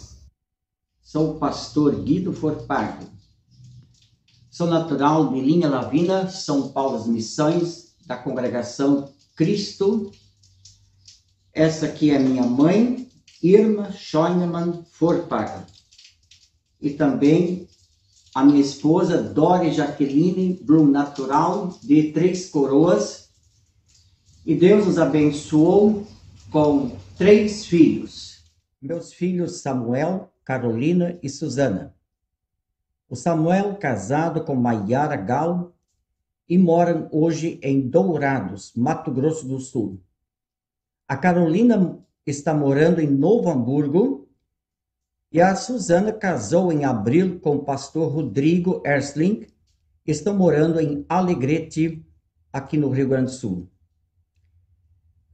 Sou 1.01 1.31
o 1.31 1.35
pastor 1.35 1.95
Guido 1.95 2.31
Forpago. 2.31 3.05
Sou 4.49 4.67
natural 4.67 5.33
de 5.33 5.41
Linha 5.41 5.67
Lavina, 5.67 6.29
São 6.29 6.69
Paulo 6.69 6.97
das 6.97 7.07
Missões, 7.07 7.93
da 8.05 8.15
congregação 8.15 9.09
Cristo. 9.35 10.11
Essa 11.53 11.87
aqui 11.87 12.09
é 12.09 12.19
minha 12.19 12.43
mãe, 12.43 13.09
Irma 13.41 13.91
Schoenemann 13.91 14.85
Forpaga. 14.89 15.65
E 16.81 16.91
também 16.91 17.67
a 18.33 18.43
minha 18.43 18.61
esposa, 18.61 19.21
Dori 19.21 19.71
Jaqueline 19.71 20.59
Blum 20.63 20.87
Natural, 20.87 21.77
de 21.83 22.11
Três 22.11 22.49
Coroas. 22.49 23.29
E 24.45 24.55
Deus 24.55 24.87
nos 24.87 24.97
abençoou 24.97 26.05
com 26.51 26.97
três 27.17 27.65
filhos. 27.65 28.43
Meus 28.81 29.13
filhos 29.13 29.61
Samuel, 29.61 30.31
Carolina 30.43 31.17
e 31.21 31.29
Susana. 31.29 31.95
O 33.07 33.15
Samuel 33.15 33.75
casado 33.75 34.43
com 34.43 34.55
Maiara 34.55 35.15
Gal 35.15 35.71
e 36.49 36.57
moram 36.57 37.07
hoje 37.11 37.59
em 37.61 37.87
Dourados, 37.87 38.73
Mato 38.75 39.11
Grosso 39.11 39.47
do 39.47 39.59
Sul. 39.59 40.01
A 41.07 41.15
Carolina 41.15 41.99
está 42.25 42.53
morando 42.53 42.99
em 42.99 43.07
Novo 43.07 43.49
Hamburgo 43.49 44.22
e 45.33 45.41
a 45.41 45.53
Susana 45.55 46.13
casou 46.13 46.71
em 46.71 46.85
abril 46.85 47.39
com 47.39 47.55
o 47.55 47.65
pastor 47.65 48.13
Rodrigo 48.13 48.83
Ersling. 48.85 49.47
Estão 50.05 50.37
morando 50.37 50.79
em 50.79 51.03
Alegrete, 51.09 52.05
aqui 52.51 52.77
no 52.77 52.91
Rio 52.91 53.09
Grande 53.09 53.31
do 53.31 53.31
Sul. 53.31 53.67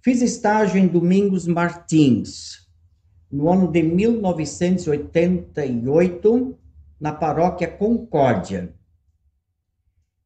Fiz 0.02 0.22
estágio 0.22 0.80
em 0.80 0.88
Domingos 0.88 1.46
Martins, 1.46 2.66
no 3.30 3.52
ano 3.52 3.70
de 3.70 3.84
1988, 3.84 6.58
na 6.98 7.12
paróquia 7.12 7.68
Concórdia. 7.68 8.74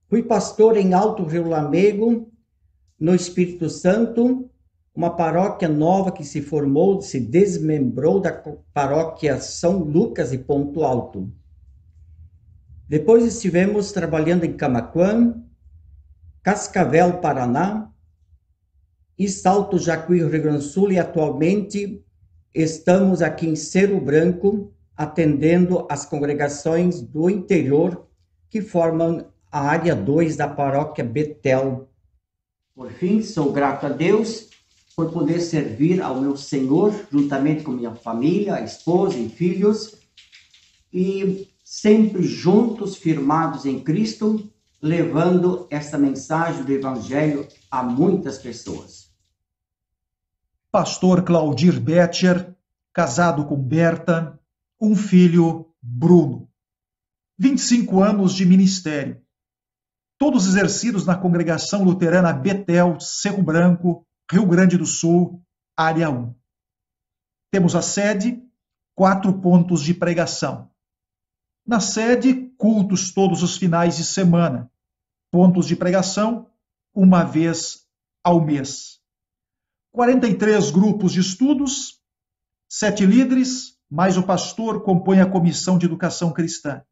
Fui 0.08 0.22
pastor 0.22 0.78
em 0.78 0.94
Alto 0.94 1.24
Rio 1.24 1.50
Lamego, 1.50 2.32
no 3.00 3.16
Espírito 3.16 3.72
Santo, 3.72 4.48
uma 4.96 5.16
paróquia 5.16 5.68
nova 5.68 6.12
que 6.12 6.24
se 6.24 6.42
formou, 6.42 7.02
se 7.02 7.20
desmembrou 7.20 8.20
da 8.20 8.32
paróquia 8.74 9.40
São 9.40 9.80
Lucas 9.80 10.32
e 10.32 10.38
Ponto 10.38 10.84
Alto. 10.84 11.32
Depois 12.88 13.26
estivemos 13.26 13.92
trabalhando 13.92 14.44
em 14.44 14.54
Camaquã, 14.54 15.42
Cascavel, 16.44 17.18
Paraná, 17.18 17.90
e 19.18 19.28
Salto 19.28 19.80
Jacuí, 19.80 20.20
Rio 20.20 20.30
Grande 20.30 20.58
do 20.58 20.64
Sul, 20.64 20.92
e 20.92 21.00
atualmente 21.00 22.04
estamos 22.54 23.22
aqui 23.22 23.48
em 23.48 23.56
Cerro 23.56 24.00
Branco, 24.00 24.72
atendendo 24.96 25.88
as 25.90 26.06
congregações 26.06 27.02
do 27.02 27.30
interior 27.30 28.08
que 28.50 28.62
formam 28.62 29.26
a 29.52 29.62
área 29.62 29.96
2 29.96 30.36
da 30.36 30.48
paróquia 30.48 31.04
Betel. 31.04 31.90
Por 32.76 32.92
fim, 32.92 33.22
sou 33.22 33.52
grato 33.52 33.86
a 33.86 33.90
Deus 33.90 34.53
por 34.96 35.12
poder 35.12 35.42
servir 35.42 36.02
ao 36.02 36.20
meu 36.22 36.38
Senhor, 36.38 36.94
juntamente 37.12 37.64
com 37.64 37.72
minha 37.72 37.96
família, 37.96 38.64
esposa 38.64 39.18
e 39.18 39.30
filhos, 39.30 39.96
e 40.92 41.50
sempre 41.64 42.24
juntos, 42.24 42.96
firmados 42.96 43.66
em 43.66 43.80
Cristo, 43.80 44.50
levando 44.82 45.66
esta 45.70 45.98
mensagem 45.98 46.64
do 46.64 46.72
Evangelho 46.72 47.48
a 47.72 47.82
muitas 47.82 48.38
pessoas. 48.38 49.12
Pastor 50.72 51.24
Claudir 51.24 51.80
Betcher, 51.80 52.56
casado 52.92 53.46
com 53.46 53.56
Berta, 53.56 54.40
um 54.80 54.96
filho, 54.96 55.68
Bruno. 55.82 56.50
25 57.40 58.02
anos 58.02 58.34
de 58.34 58.46
ministério. 58.46 59.22
Todos 60.18 60.48
exercidos 60.48 61.06
na 61.06 61.16
congregação 61.16 61.84
luterana 61.84 62.32
Betel, 62.32 63.00
Cerro 63.00 63.42
Branco, 63.42 64.06
Rio 64.34 64.48
Grande 64.48 64.80
do 64.80 64.86
Sul, 64.88 65.46
área 65.78 66.10
1. 66.10 66.34
Temos 67.52 67.76
a 67.76 67.84
sede, 67.84 68.42
quatro 68.96 69.40
pontos 69.40 69.84
de 69.84 69.94
pregação. 69.94 70.72
Na 71.64 71.80
sede, 71.80 72.50
cultos 72.58 73.14
todos 73.14 73.44
os 73.44 73.58
finais 73.58 73.96
de 73.96 74.04
semana. 74.04 74.72
Pontos 75.32 75.68
de 75.68 75.76
pregação, 75.76 76.50
uma 76.96 77.24
vez 77.24 77.88
ao 78.24 78.42
mês. 78.42 79.00
43 79.92 80.72
grupos 80.72 81.14
de 81.14 81.20
estudos, 81.20 82.02
sete 82.68 83.06
líderes, 83.06 83.78
mais 83.88 84.18
o 84.18 84.24
pastor 84.24 84.82
compõe 84.82 85.20
a 85.20 85.30
comissão 85.30 85.78
de 85.78 85.86
educação 85.86 86.34
cristã. 86.34 86.84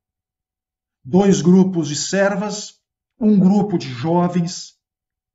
Dois 1.03 1.41
grupos 1.41 1.87
de 1.87 1.95
servas, 1.95 2.79
um 3.19 3.39
grupo 3.39 3.79
de 3.79 3.89
jovens, 3.89 4.79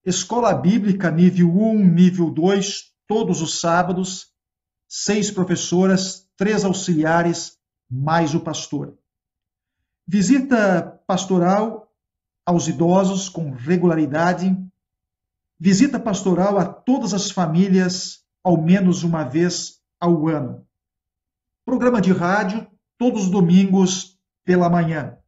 escola 0.07 0.55
bíblica 0.55 1.11
nível 1.11 1.49
1, 1.49 1.85
nível 1.85 2.31
2, 2.31 2.93
todos 3.09 3.43
os 3.43 3.59
sábados, 3.59 4.33
seis 4.89 5.33
professoras, 5.33 6.29
três 6.37 6.65
auxiliares, 6.65 7.59
mais 7.91 8.33
o 8.33 8.41
pastor. 8.41 8.97
Visita 10.07 11.03
pastoral 11.09 11.93
aos 12.45 12.69
idosos 12.69 13.29
com 13.29 13.51
regularidade, 13.51 14.57
visita 15.59 15.99
pastoral 15.99 16.57
a 16.57 16.65
todas 16.65 17.13
as 17.13 17.33
famílias 17.33 18.25
ao 18.45 18.63
menos 18.63 19.03
uma 19.03 19.25
vez 19.25 19.81
ao 19.99 20.29
ano. 20.29 20.65
Programa 21.65 22.01
de 22.01 22.13
rádio 22.13 22.65
todos 22.97 23.25
os 23.25 23.31
domingos 23.31 24.17
pela 24.45 24.71
manhã. 24.71 25.19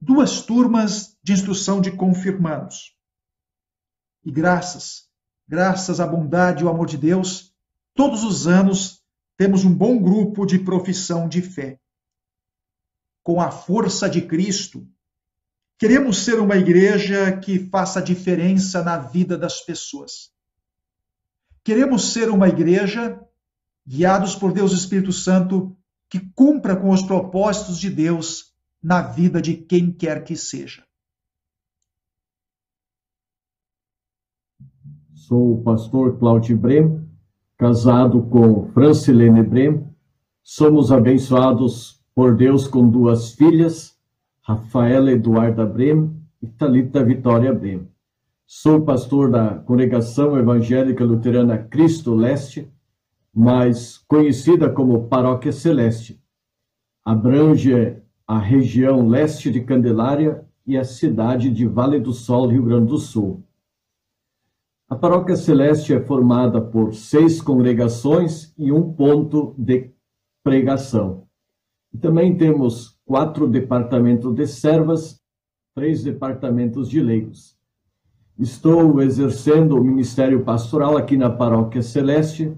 Duas 0.00 0.42
turmas 0.42 1.16
de 1.22 1.32
instrução 1.32 1.80
de 1.80 1.92
confirmandos. 1.92 2.97
E 4.28 4.30
graças, 4.30 5.04
graças 5.48 6.00
à 6.00 6.06
bondade 6.06 6.62
e 6.62 6.66
ao 6.66 6.74
amor 6.74 6.86
de 6.86 6.98
Deus, 6.98 7.50
todos 7.94 8.24
os 8.24 8.46
anos 8.46 9.02
temos 9.38 9.64
um 9.64 9.72
bom 9.74 9.98
grupo 9.98 10.44
de 10.44 10.58
profissão 10.58 11.26
de 11.26 11.40
fé. 11.40 11.80
Com 13.22 13.40
a 13.40 13.50
força 13.50 14.06
de 14.06 14.20
Cristo, 14.20 14.86
queremos 15.78 16.18
ser 16.26 16.40
uma 16.40 16.58
igreja 16.58 17.38
que 17.38 17.58
faça 17.70 18.02
diferença 18.02 18.84
na 18.84 18.98
vida 18.98 19.38
das 19.38 19.62
pessoas. 19.62 20.30
Queremos 21.64 22.12
ser 22.12 22.28
uma 22.28 22.50
igreja 22.50 23.18
guiados 23.86 24.34
por 24.34 24.52
Deus 24.52 24.72
Espírito 24.72 25.10
Santo 25.10 25.74
que 26.06 26.20
cumpra 26.34 26.76
com 26.76 26.90
os 26.90 27.00
propósitos 27.00 27.78
de 27.78 27.88
Deus 27.88 28.52
na 28.82 29.00
vida 29.00 29.40
de 29.40 29.54
quem 29.54 29.90
quer 29.90 30.22
que 30.22 30.36
seja. 30.36 30.86
Sou 35.12 35.54
o 35.54 35.62
pastor 35.62 36.18
Claudio 36.18 36.56
Brem, 36.56 37.00
casado 37.56 38.22
com 38.22 38.66
Francilene 38.72 39.42
Brem. 39.42 39.84
Somos 40.42 40.90
abençoados 40.92 42.02
por 42.14 42.34
Deus 42.36 42.66
com 42.66 42.88
duas 42.88 43.32
filhas, 43.32 43.96
Rafaela 44.42 45.12
Eduarda 45.12 45.66
Brem 45.66 46.10
e 46.40 46.46
Talita 46.46 47.04
Vitória 47.04 47.52
Brem. 47.52 47.86
Sou 48.46 48.80
pastor 48.80 49.30
da 49.30 49.56
Congregação 49.56 50.38
Evangélica 50.38 51.04
Luterana 51.04 51.58
Cristo 51.58 52.14
Leste, 52.14 52.66
mais 53.34 53.98
conhecida 54.08 54.70
como 54.70 55.08
Paróquia 55.08 55.52
Celeste. 55.52 56.18
Abrange 57.04 57.96
a 58.26 58.38
região 58.38 59.06
leste 59.06 59.50
de 59.50 59.60
Candelária 59.60 60.44
e 60.66 60.76
a 60.76 60.84
cidade 60.84 61.50
de 61.50 61.66
Vale 61.66 62.00
do 62.00 62.12
Sol, 62.12 62.48
Rio 62.48 62.62
Grande 62.62 62.86
do 62.86 62.98
Sul. 62.98 63.42
A 64.90 64.96
Paróquia 64.96 65.36
Celeste 65.36 65.92
é 65.92 66.00
formada 66.00 66.62
por 66.62 66.94
seis 66.94 67.42
congregações 67.42 68.54
e 68.56 68.72
um 68.72 68.90
ponto 68.90 69.54
de 69.58 69.90
pregação. 70.42 71.24
Também 72.00 72.38
temos 72.38 72.98
quatro 73.04 73.46
departamentos 73.46 74.34
de 74.34 74.46
servas, 74.46 75.20
três 75.74 76.02
departamentos 76.02 76.88
de 76.88 77.02
leigos. 77.02 77.54
Estou 78.38 79.02
exercendo 79.02 79.76
o 79.76 79.84
ministério 79.84 80.42
pastoral 80.42 80.96
aqui 80.96 81.18
na 81.18 81.28
Paróquia 81.28 81.82
Celeste 81.82 82.56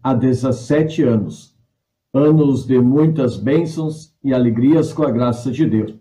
há 0.00 0.14
17 0.14 1.02
anos. 1.02 1.58
Anos 2.14 2.64
de 2.64 2.78
muitas 2.78 3.36
bênçãos 3.36 4.14
e 4.22 4.32
alegrias 4.32 4.92
com 4.92 5.02
a 5.02 5.10
graça 5.10 5.50
de 5.50 5.66
Deus. 5.66 5.98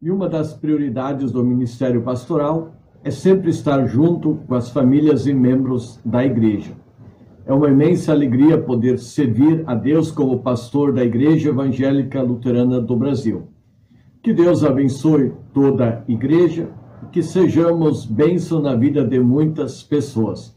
E 0.00 0.12
uma 0.12 0.28
das 0.28 0.54
prioridades 0.54 1.32
do 1.32 1.44
ministério 1.44 2.02
pastoral 2.02 2.77
é 3.04 3.10
sempre 3.10 3.50
estar 3.50 3.86
junto 3.86 4.36
com 4.46 4.54
as 4.54 4.70
famílias 4.70 5.26
e 5.26 5.32
membros 5.32 6.00
da 6.04 6.24
igreja. 6.24 6.72
É 7.46 7.52
uma 7.52 7.70
imensa 7.70 8.12
alegria 8.12 8.58
poder 8.58 8.98
servir 8.98 9.62
a 9.66 9.74
Deus 9.74 10.10
como 10.10 10.40
pastor 10.40 10.92
da 10.92 11.02
Igreja 11.02 11.48
Evangélica 11.48 12.20
Luterana 12.20 12.78
do 12.78 12.94
Brasil. 12.94 13.48
Que 14.22 14.34
Deus 14.34 14.62
abençoe 14.62 15.32
toda 15.54 16.04
a 16.06 16.12
igreja 16.12 16.68
que 17.10 17.22
sejamos 17.22 18.04
bênção 18.04 18.60
na 18.60 18.74
vida 18.74 19.02
de 19.02 19.18
muitas 19.18 19.82
pessoas. 19.82 20.54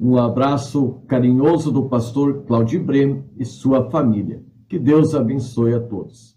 Um 0.00 0.16
abraço 0.18 0.96
carinhoso 1.06 1.70
do 1.70 1.84
pastor 1.84 2.42
Claudio 2.46 2.82
Brem 2.82 3.22
e 3.38 3.44
sua 3.44 3.88
família. 3.90 4.42
Que 4.68 4.78
Deus 4.78 5.14
abençoe 5.14 5.74
a 5.74 5.80
todos. 5.80 6.33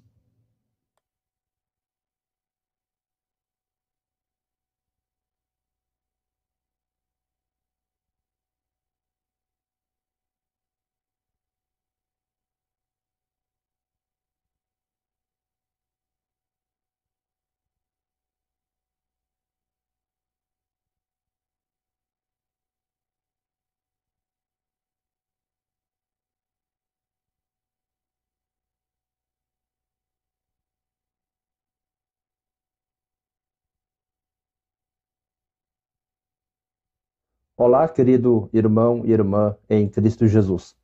Olá, 37.59 37.87
querido 37.87 38.51
irmão 38.53 39.01
e 39.03 39.11
irmã 39.11 39.55
em 39.67 39.89
Cristo 39.89 40.27
Jesus. 40.27 40.75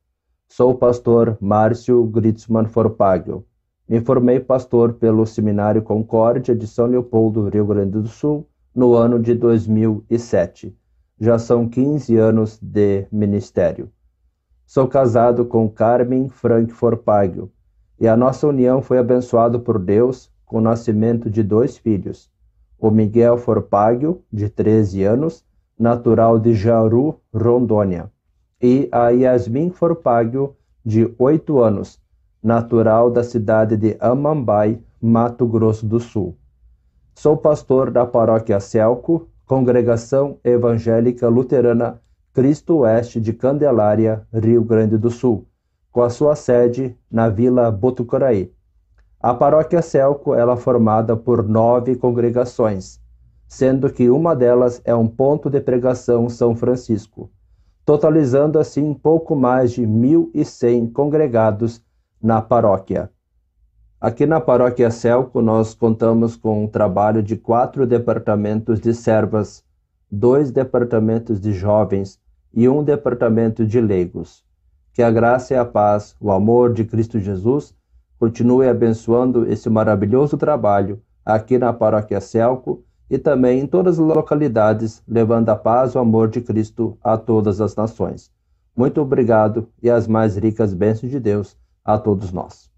Sou 0.48 0.72
o 0.72 0.74
pastor 0.74 1.38
Márcio 1.40 2.04
Gritzmann 2.06 2.66
Forpagio. 2.66 3.44
Me 3.88 4.00
formei 4.00 4.40
pastor 4.40 4.94
pelo 4.94 5.24
Seminário 5.24 5.82
Concórdia 5.82 6.52
de 6.52 6.66
São 6.66 6.86
Leopoldo, 6.86 7.48
Rio 7.48 7.64
Grande 7.64 8.00
do 8.00 8.08
Sul, 8.08 8.48
no 8.74 8.94
ano 8.94 9.20
de 9.20 9.36
2007. 9.36 10.76
Já 11.20 11.38
são 11.38 11.68
15 11.68 12.16
anos 12.16 12.58
de 12.60 13.06
ministério. 13.12 13.88
Sou 14.66 14.88
casado 14.88 15.44
com 15.44 15.70
Carmen 15.70 16.28
Frank 16.28 16.72
Forpagio 16.72 17.52
e 18.00 18.08
a 18.08 18.16
nossa 18.16 18.48
união 18.48 18.82
foi 18.82 18.98
abençoada 18.98 19.60
por 19.60 19.78
Deus 19.78 20.28
com 20.44 20.58
o 20.58 20.60
nascimento 20.60 21.30
de 21.30 21.44
dois 21.44 21.78
filhos, 21.78 22.28
o 22.76 22.90
Miguel 22.90 23.38
Forpagio, 23.38 24.24
de 24.32 24.48
13 24.48 25.04
anos, 25.04 25.44
natural 25.78 26.38
de 26.38 26.54
Jaru, 26.54 27.20
Rondônia, 27.32 28.10
e 28.60 28.88
a 28.92 29.08
Yasmin 29.08 29.70
Forpagio, 29.70 30.54
de 30.84 31.12
oito 31.18 31.60
anos, 31.60 32.00
natural 32.42 33.10
da 33.10 33.22
cidade 33.22 33.76
de 33.76 33.96
Amambai, 34.00 34.80
Mato 35.00 35.46
Grosso 35.46 35.86
do 35.86 35.98
Sul. 35.98 36.36
Sou 37.14 37.36
pastor 37.36 37.90
da 37.90 38.04
paróquia 38.04 38.60
Celco, 38.60 39.28
Congregação 39.46 40.38
Evangélica 40.42 41.28
Luterana 41.28 42.00
Cristo 42.34 42.78
Oeste 42.78 43.20
de 43.20 43.32
Candelária, 43.32 44.26
Rio 44.32 44.64
Grande 44.64 44.98
do 44.98 45.08
Sul, 45.08 45.46
com 45.92 46.02
a 46.02 46.10
sua 46.10 46.34
sede 46.34 46.96
na 47.08 47.28
Vila 47.28 47.70
Botucaraí. 47.70 48.52
A 49.20 49.32
paróquia 49.32 49.80
Celco 49.80 50.34
é 50.34 50.56
formada 50.56 51.16
por 51.16 51.48
nove 51.48 51.94
congregações, 51.94 53.00
sendo 53.48 53.92
que 53.92 54.10
uma 54.10 54.34
delas 54.34 54.80
é 54.84 54.94
um 54.94 55.06
ponto 55.06 55.48
de 55.48 55.60
pregação 55.60 56.28
São 56.28 56.54
Francisco, 56.54 57.30
totalizando 57.84 58.58
assim 58.58 58.94
pouco 58.94 59.36
mais 59.36 59.72
de 59.72 59.82
1.100 59.82 60.92
congregados 60.92 61.82
na 62.22 62.40
paróquia. 62.40 63.10
Aqui 64.00 64.26
na 64.26 64.40
paróquia 64.40 64.90
Celco, 64.90 65.40
nós 65.40 65.74
contamos 65.74 66.36
com 66.36 66.64
um 66.64 66.66
trabalho 66.66 67.22
de 67.22 67.36
quatro 67.36 67.86
departamentos 67.86 68.80
de 68.80 68.92
servas, 68.92 69.64
dois 70.10 70.50
departamentos 70.50 71.40
de 71.40 71.52
jovens 71.52 72.20
e 72.52 72.68
um 72.68 72.82
departamento 72.82 73.66
de 73.66 73.80
leigos. 73.80 74.44
Que 74.92 75.02
a 75.02 75.10
graça 75.10 75.54
e 75.54 75.56
a 75.56 75.64
paz, 75.64 76.14
o 76.20 76.30
amor 76.30 76.72
de 76.72 76.84
Cristo 76.84 77.18
Jesus 77.18 77.74
continue 78.18 78.68
abençoando 78.68 79.46
esse 79.50 79.68
maravilhoso 79.68 80.36
trabalho 80.36 81.02
aqui 81.24 81.58
na 81.58 81.72
paróquia 81.72 82.20
Celco 82.20 82.84
e 83.10 83.18
também 83.18 83.60
em 83.60 83.66
todas 83.66 83.98
as 83.98 84.06
localidades, 84.06 85.02
levando 85.06 85.48
a 85.48 85.56
paz 85.56 85.92
e 85.92 85.98
o 85.98 86.00
amor 86.00 86.28
de 86.28 86.40
Cristo 86.40 86.96
a 87.02 87.16
todas 87.16 87.60
as 87.60 87.76
nações. 87.76 88.30
Muito 88.76 89.00
obrigado 89.00 89.68
e 89.82 89.88
as 89.88 90.08
mais 90.08 90.36
ricas 90.36 90.74
bênçãos 90.74 91.12
de 91.12 91.20
Deus 91.20 91.56
a 91.84 91.98
todos 91.98 92.32
nós. 92.32 92.72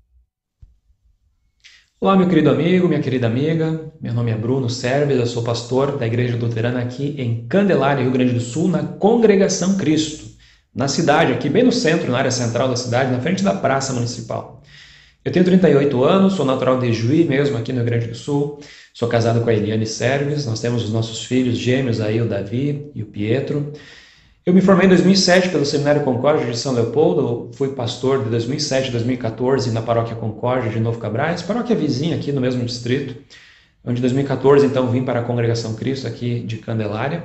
Olá, 1.98 2.14
meu 2.14 2.28
querido 2.28 2.50
amigo, 2.50 2.86
minha 2.86 3.00
querida 3.00 3.26
amiga. 3.26 3.90
Meu 3.98 4.12
nome 4.12 4.30
é 4.30 4.36
Bruno 4.36 4.68
Serves, 4.68 5.18
eu 5.18 5.26
sou 5.26 5.42
pastor 5.42 5.96
da 5.96 6.06
Igreja 6.06 6.36
Luterana 6.36 6.82
aqui 6.82 7.14
em 7.18 7.46
Candelária, 7.46 8.02
Rio 8.02 8.12
Grande 8.12 8.34
do 8.34 8.40
Sul, 8.40 8.68
na 8.68 8.82
Congregação 8.82 9.78
Cristo, 9.78 10.26
na 10.74 10.88
cidade, 10.88 11.32
aqui 11.32 11.48
bem 11.48 11.64
no 11.64 11.72
centro, 11.72 12.12
na 12.12 12.18
área 12.18 12.30
central 12.30 12.68
da 12.68 12.76
cidade, 12.76 13.10
na 13.10 13.20
frente 13.20 13.42
da 13.42 13.54
Praça 13.54 13.94
Municipal. 13.94 14.55
Eu 15.26 15.32
tenho 15.32 15.44
38 15.44 16.04
anos, 16.04 16.34
sou 16.34 16.46
natural 16.46 16.78
de 16.78 16.92
Juí 16.92 17.24
mesmo, 17.24 17.58
aqui 17.58 17.72
no 17.72 17.78
Rio 17.78 17.86
Grande 17.86 18.06
do 18.06 18.14
Sul. 18.14 18.60
Sou 18.94 19.08
casado 19.08 19.40
com 19.40 19.50
a 19.50 19.52
Eliane 19.52 19.84
Serves, 19.84 20.46
nós 20.46 20.60
temos 20.60 20.84
os 20.84 20.92
nossos 20.92 21.24
filhos 21.24 21.58
gêmeos 21.58 22.00
aí, 22.00 22.20
o 22.20 22.28
Davi 22.28 22.92
e 22.94 23.02
o 23.02 23.06
Pietro. 23.06 23.72
Eu 24.46 24.54
me 24.54 24.60
formei 24.60 24.86
em 24.86 24.88
2007 24.88 25.48
pelo 25.48 25.66
Seminário 25.66 26.04
Concórdia 26.04 26.48
de 26.48 26.56
São 26.56 26.72
Leopoldo, 26.72 27.50
fui 27.54 27.70
pastor 27.70 28.22
de 28.22 28.30
2007 28.30 28.90
a 28.90 28.92
2014 28.92 29.72
na 29.72 29.82
Paróquia 29.82 30.14
Concórdia 30.14 30.70
de 30.70 30.78
Novo 30.78 31.00
Cabrais, 31.00 31.42
paróquia 31.42 31.74
vizinha 31.74 32.14
aqui 32.14 32.30
no 32.30 32.40
mesmo 32.40 32.64
distrito, 32.64 33.16
onde 33.84 33.98
em 33.98 34.02
2014 34.02 34.64
então 34.64 34.92
vim 34.92 35.02
para 35.02 35.18
a 35.18 35.22
Congregação 35.24 35.74
Cristo 35.74 36.06
aqui 36.06 36.38
de 36.38 36.58
Candelária. 36.58 37.24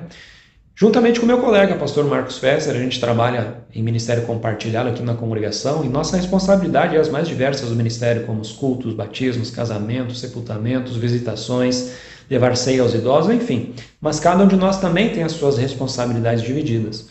Juntamente 0.81 1.19
com 1.19 1.27
meu 1.27 1.37
colega, 1.37 1.75
pastor 1.75 2.05
Marcos 2.05 2.39
Fesser, 2.39 2.75
a 2.75 2.79
gente 2.79 2.99
trabalha 2.99 3.57
em 3.71 3.83
ministério 3.83 4.25
compartilhado 4.25 4.89
aqui 4.89 5.03
na 5.03 5.13
congregação 5.13 5.85
e 5.85 5.87
nossa 5.87 6.17
responsabilidade 6.17 6.95
é 6.95 6.99
as 6.99 7.07
mais 7.07 7.27
diversas 7.27 7.69
do 7.69 7.75
ministério, 7.75 8.25
como 8.25 8.41
os 8.41 8.51
cultos, 8.51 8.95
batismos, 8.95 9.51
casamentos, 9.51 10.19
sepultamentos, 10.19 10.97
visitações, 10.97 11.91
levar 12.27 12.57
ceia 12.57 12.81
aos 12.81 12.95
idosos, 12.95 13.31
enfim. 13.31 13.75
Mas 14.01 14.19
cada 14.19 14.43
um 14.43 14.47
de 14.47 14.55
nós 14.55 14.81
também 14.81 15.13
tem 15.13 15.21
as 15.21 15.33
suas 15.33 15.55
responsabilidades 15.55 16.43
divididas. 16.43 17.09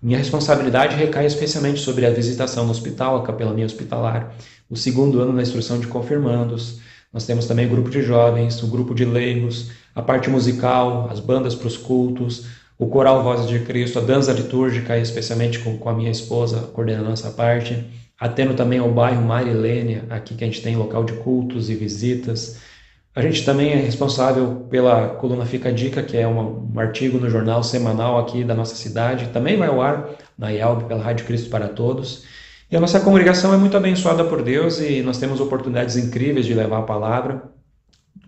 Minha 0.00 0.18
responsabilidade 0.18 0.94
recai 0.94 1.26
especialmente 1.26 1.80
sobre 1.80 2.06
a 2.06 2.10
visitação 2.10 2.66
no 2.66 2.70
hospital, 2.70 3.16
a 3.16 3.26
capelania 3.26 3.66
hospitalar, 3.66 4.32
o 4.70 4.76
segundo 4.76 5.20
ano 5.20 5.34
da 5.34 5.42
instrução 5.42 5.80
de 5.80 5.88
confirmandos. 5.88 6.78
Nós 7.12 7.26
temos 7.26 7.46
também 7.46 7.66
o 7.66 7.70
grupo 7.70 7.90
de 7.90 8.00
jovens, 8.00 8.62
o 8.62 8.68
grupo 8.68 8.94
de 8.94 9.04
leigos, 9.04 9.72
a 9.92 10.02
parte 10.02 10.30
musical, 10.30 11.08
as 11.10 11.18
bandas 11.18 11.56
para 11.56 11.66
os 11.66 11.76
cultos, 11.76 12.57
o 12.78 12.86
coral 12.86 13.24
Vozes 13.24 13.48
de 13.48 13.58
Cristo, 13.60 13.98
a 13.98 14.02
dança 14.02 14.32
litúrgica, 14.32 14.96
especialmente 14.96 15.58
com, 15.58 15.76
com 15.76 15.88
a 15.88 15.94
minha 15.94 16.10
esposa 16.10 16.70
coordenando 16.72 17.10
essa 17.10 17.30
parte, 17.30 17.84
atendo 18.18 18.54
também 18.54 18.78
ao 18.78 18.90
bairro 18.90 19.22
Marilênia, 19.22 20.04
aqui 20.08 20.34
que 20.34 20.44
a 20.44 20.46
gente 20.46 20.62
tem 20.62 20.76
local 20.76 21.02
de 21.02 21.14
cultos 21.14 21.68
e 21.68 21.74
visitas. 21.74 22.60
A 23.14 23.20
gente 23.20 23.44
também 23.44 23.72
é 23.72 23.76
responsável 23.76 24.66
pela 24.70 25.08
coluna 25.08 25.44
Fica 25.44 25.70
a 25.70 25.72
Dica, 25.72 26.04
que 26.04 26.16
é 26.16 26.28
um 26.28 26.72
artigo 26.76 27.18
no 27.18 27.28
jornal 27.28 27.64
semanal 27.64 28.16
aqui 28.16 28.44
da 28.44 28.54
nossa 28.54 28.76
cidade, 28.76 29.30
também 29.32 29.56
vai 29.56 29.68
ao 29.68 29.82
ar 29.82 30.10
na 30.38 30.52
IELB, 30.52 30.84
pela 30.84 31.02
Rádio 31.02 31.26
Cristo 31.26 31.50
para 31.50 31.66
Todos. 31.66 32.22
E 32.70 32.76
a 32.76 32.80
nossa 32.80 33.00
congregação 33.00 33.52
é 33.52 33.56
muito 33.56 33.76
abençoada 33.76 34.22
por 34.24 34.42
Deus 34.42 34.78
e 34.78 35.02
nós 35.02 35.18
temos 35.18 35.40
oportunidades 35.40 35.96
incríveis 35.96 36.46
de 36.46 36.54
levar 36.54 36.78
a 36.78 36.82
palavra. 36.82 37.42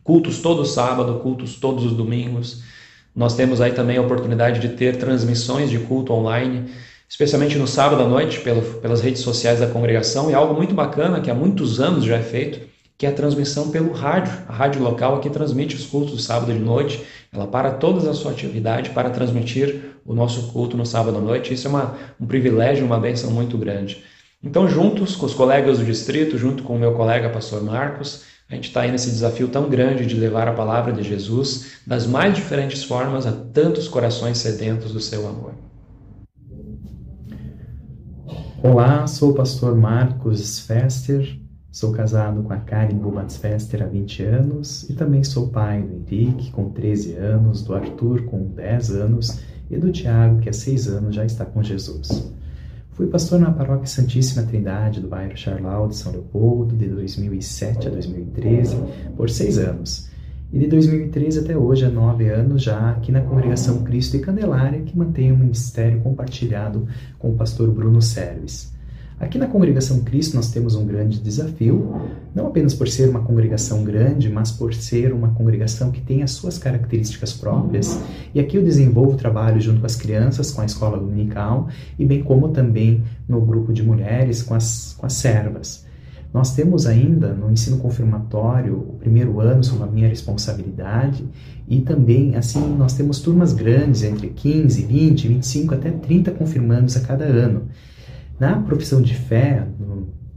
Cultos 0.03 0.41
todo 0.41 0.65
sábado, 0.65 1.21
cultos 1.21 1.55
todos 1.55 1.85
os 1.85 1.93
domingos. 1.93 2.65
Nós 3.15 3.35
temos 3.35 3.61
aí 3.61 3.73
também 3.73 3.97
a 3.97 4.03
oportunidade 4.03 4.61
de 4.61 4.69
ter 4.71 4.97
transmissões 4.97 5.69
de 5.69 5.79
culto 5.79 6.13
online, 6.13 6.71
especialmente 7.09 7.59
no 7.59 7.67
sábado 7.67 8.03
à 8.03 8.09
noite, 8.09 8.41
pelo, 8.41 8.63
pelas 8.81 9.01
redes 9.01 9.21
sociais 9.23 9.61
da 9.61 9.67
congregação, 9.67 10.31
e 10.31 10.35
algo 10.35 10.55
muito 10.55 10.75
bacana 10.75 11.21
que 11.21 11.31
há 11.31 11.35
muitos 11.35 11.81
anos 11.81 12.05
já 12.05 12.17
é 12.17 12.23
feito, 12.23 12.61
que 12.97 13.07
é 13.07 13.09
a 13.09 13.13
transmissão 13.13 13.71
pelo 13.71 13.93
rádio. 13.93 14.33
A 14.47 14.53
rádio 14.53 14.83
local 14.83 15.17
aqui 15.17 15.29
transmite 15.31 15.75
os 15.75 15.87
cultos 15.87 16.13
do 16.13 16.21
sábado 16.21 16.53
de 16.53 16.59
noite, 16.59 17.03
ela 17.33 17.47
para 17.47 17.73
todas 17.73 18.07
a 18.07 18.15
sua 18.15 18.31
atividade 18.31 18.91
para 18.91 19.11
transmitir 19.11 19.97
o 20.05 20.15
nosso 20.15 20.53
culto 20.53 20.77
no 20.77 20.87
sábado 20.87 21.19
à 21.19 21.21
noite. 21.21 21.55
Isso 21.55 21.67
é 21.67 21.71
uma, 21.71 21.97
um 22.21 22.27
privilégio, 22.27 22.85
uma 22.85 22.99
bênção 22.99 23.31
muito 23.31 23.57
grande. 23.57 24.05
Então, 24.43 24.69
juntos 24.69 25.17
com 25.17 25.27
os 25.27 25.35
colegas 25.35 25.79
do 25.79 25.85
distrito, 25.85 26.39
junto 26.39 26.63
com 26.63 26.77
o 26.77 26.79
meu 26.79 26.93
colega 26.93 27.29
pastor 27.29 27.63
Marcos, 27.63 28.25
a 28.51 28.57
gente 28.57 28.67
está 28.67 28.81
aí 28.81 28.91
nesse 28.91 29.11
desafio 29.11 29.47
tão 29.47 29.71
grande 29.71 30.05
de 30.05 30.17
levar 30.17 30.49
a 30.49 30.53
palavra 30.53 30.93
de 30.93 31.05
Jesus 31.05 31.77
das 31.87 32.05
mais 32.05 32.35
diferentes 32.35 32.83
formas 32.83 33.25
a 33.25 33.31
tantos 33.31 33.87
corações 33.87 34.39
sedentos 34.39 34.93
do 34.93 34.99
seu 34.99 35.29
amor. 35.29 35.53
Olá, 38.61 39.07
sou 39.07 39.31
o 39.31 39.35
pastor 39.35 39.77
Marcos 39.77 40.59
Fester, 40.59 41.39
sou 41.71 41.93
casado 41.93 42.43
com 42.43 42.53
a 42.53 42.57
Karen 42.57 42.97
Bubats 42.97 43.37
Fester 43.37 43.85
há 43.85 43.87
20 43.87 44.23
anos 44.25 44.91
e 44.91 44.95
também 44.95 45.23
sou 45.23 45.49
pai 45.49 45.83
do 45.83 45.95
Henrique, 45.95 46.51
com 46.51 46.71
13 46.71 47.15
anos, 47.15 47.63
do 47.63 47.73
Arthur, 47.73 48.25
com 48.25 48.49
10 48.49 48.91
anos 48.91 49.39
e 49.71 49.79
do 49.79 49.93
Tiago, 49.93 50.41
que 50.41 50.49
há 50.49 50.53
6 50.53 50.89
anos 50.89 51.15
já 51.15 51.25
está 51.25 51.45
com 51.47 51.63
Jesus. 51.63 52.33
Fui 53.01 53.07
pastor 53.07 53.41
na 53.41 53.51
Paróquia 53.51 53.87
Santíssima 53.87 54.43
Trindade 54.43 55.01
do 55.01 55.09
bairro 55.09 55.35
Charlau 55.35 55.89
de 55.89 55.97
São 55.97 56.13
Leopoldo 56.13 56.77
de 56.77 56.87
2007 56.87 57.89
a 57.89 57.91
2013 57.91 58.77
por 59.17 59.31
seis 59.31 59.57
anos. 59.57 60.11
E 60.53 60.59
de 60.59 60.67
2013 60.67 61.39
até 61.39 61.57
hoje, 61.57 61.87
há 61.87 61.89
nove 61.89 62.29
anos, 62.29 62.63
já 62.63 62.91
aqui 62.91 63.11
na 63.11 63.23
Congregação 63.23 63.83
Cristo 63.85 64.19
e 64.19 64.21
Candelária, 64.21 64.83
que 64.83 64.95
mantém 64.99 65.33
um 65.33 65.39
ministério 65.39 65.99
compartilhado 66.03 66.87
com 67.19 67.31
o 67.31 67.37
pastor 67.37 67.71
Bruno 67.71 68.03
Serves. 68.03 68.71
Aqui 69.21 69.37
na 69.37 69.47
Congregação 69.47 70.01
Cristo 70.01 70.35
nós 70.35 70.51
temos 70.51 70.75
um 70.75 70.87
grande 70.87 71.21
desafio, 71.21 71.95
não 72.35 72.47
apenas 72.47 72.73
por 72.73 72.89
ser 72.89 73.07
uma 73.07 73.21
congregação 73.21 73.85
grande, 73.85 74.31
mas 74.31 74.51
por 74.51 74.73
ser 74.73 75.13
uma 75.13 75.29
congregação 75.29 75.93
que 75.93 76.01
tem 76.01 76.23
as 76.23 76.31
suas 76.31 76.57
características 76.57 77.35
próprias. 77.35 78.01
E 78.35 78.41
aqui 78.41 78.57
eu 78.57 78.65
desenvolvo 78.65 79.19
trabalho 79.19 79.61
junto 79.61 79.81
com 79.81 79.85
as 79.85 79.95
crianças, 79.95 80.51
com 80.51 80.63
a 80.63 80.65
escola 80.65 80.97
dominical 80.97 81.69
e 81.99 82.07
bem 82.07 82.23
como 82.23 82.49
também 82.49 83.05
no 83.29 83.43
grupo 83.43 83.75
de 83.75 83.83
mulheres 83.83 84.43
com 84.43 84.55
as, 84.55 84.97
com 84.97 85.05
as 85.05 85.13
servas. 85.13 85.85
Nós 86.33 86.55
temos 86.55 86.87
ainda 86.87 87.35
no 87.35 87.51
ensino 87.51 87.77
confirmatório 87.77 88.75
o 88.75 88.95
primeiro 88.95 89.39
ano 89.39 89.63
sob 89.63 89.83
a 89.83 89.87
minha 89.87 90.09
responsabilidade 90.09 91.29
e 91.69 91.83
também 91.83 92.37
assim 92.37 92.75
nós 92.75 92.95
temos 92.95 93.21
turmas 93.21 93.53
grandes 93.53 94.03
entre 94.03 94.29
15, 94.29 94.83
20, 94.83 95.29
25 95.29 95.75
até 95.75 95.91
30 95.91 96.31
confirmandos 96.31 96.97
a 96.97 97.01
cada 97.01 97.25
ano. 97.25 97.65
Na 98.41 98.57
profissão 98.57 99.03
de 99.03 99.15
fé, 99.15 99.67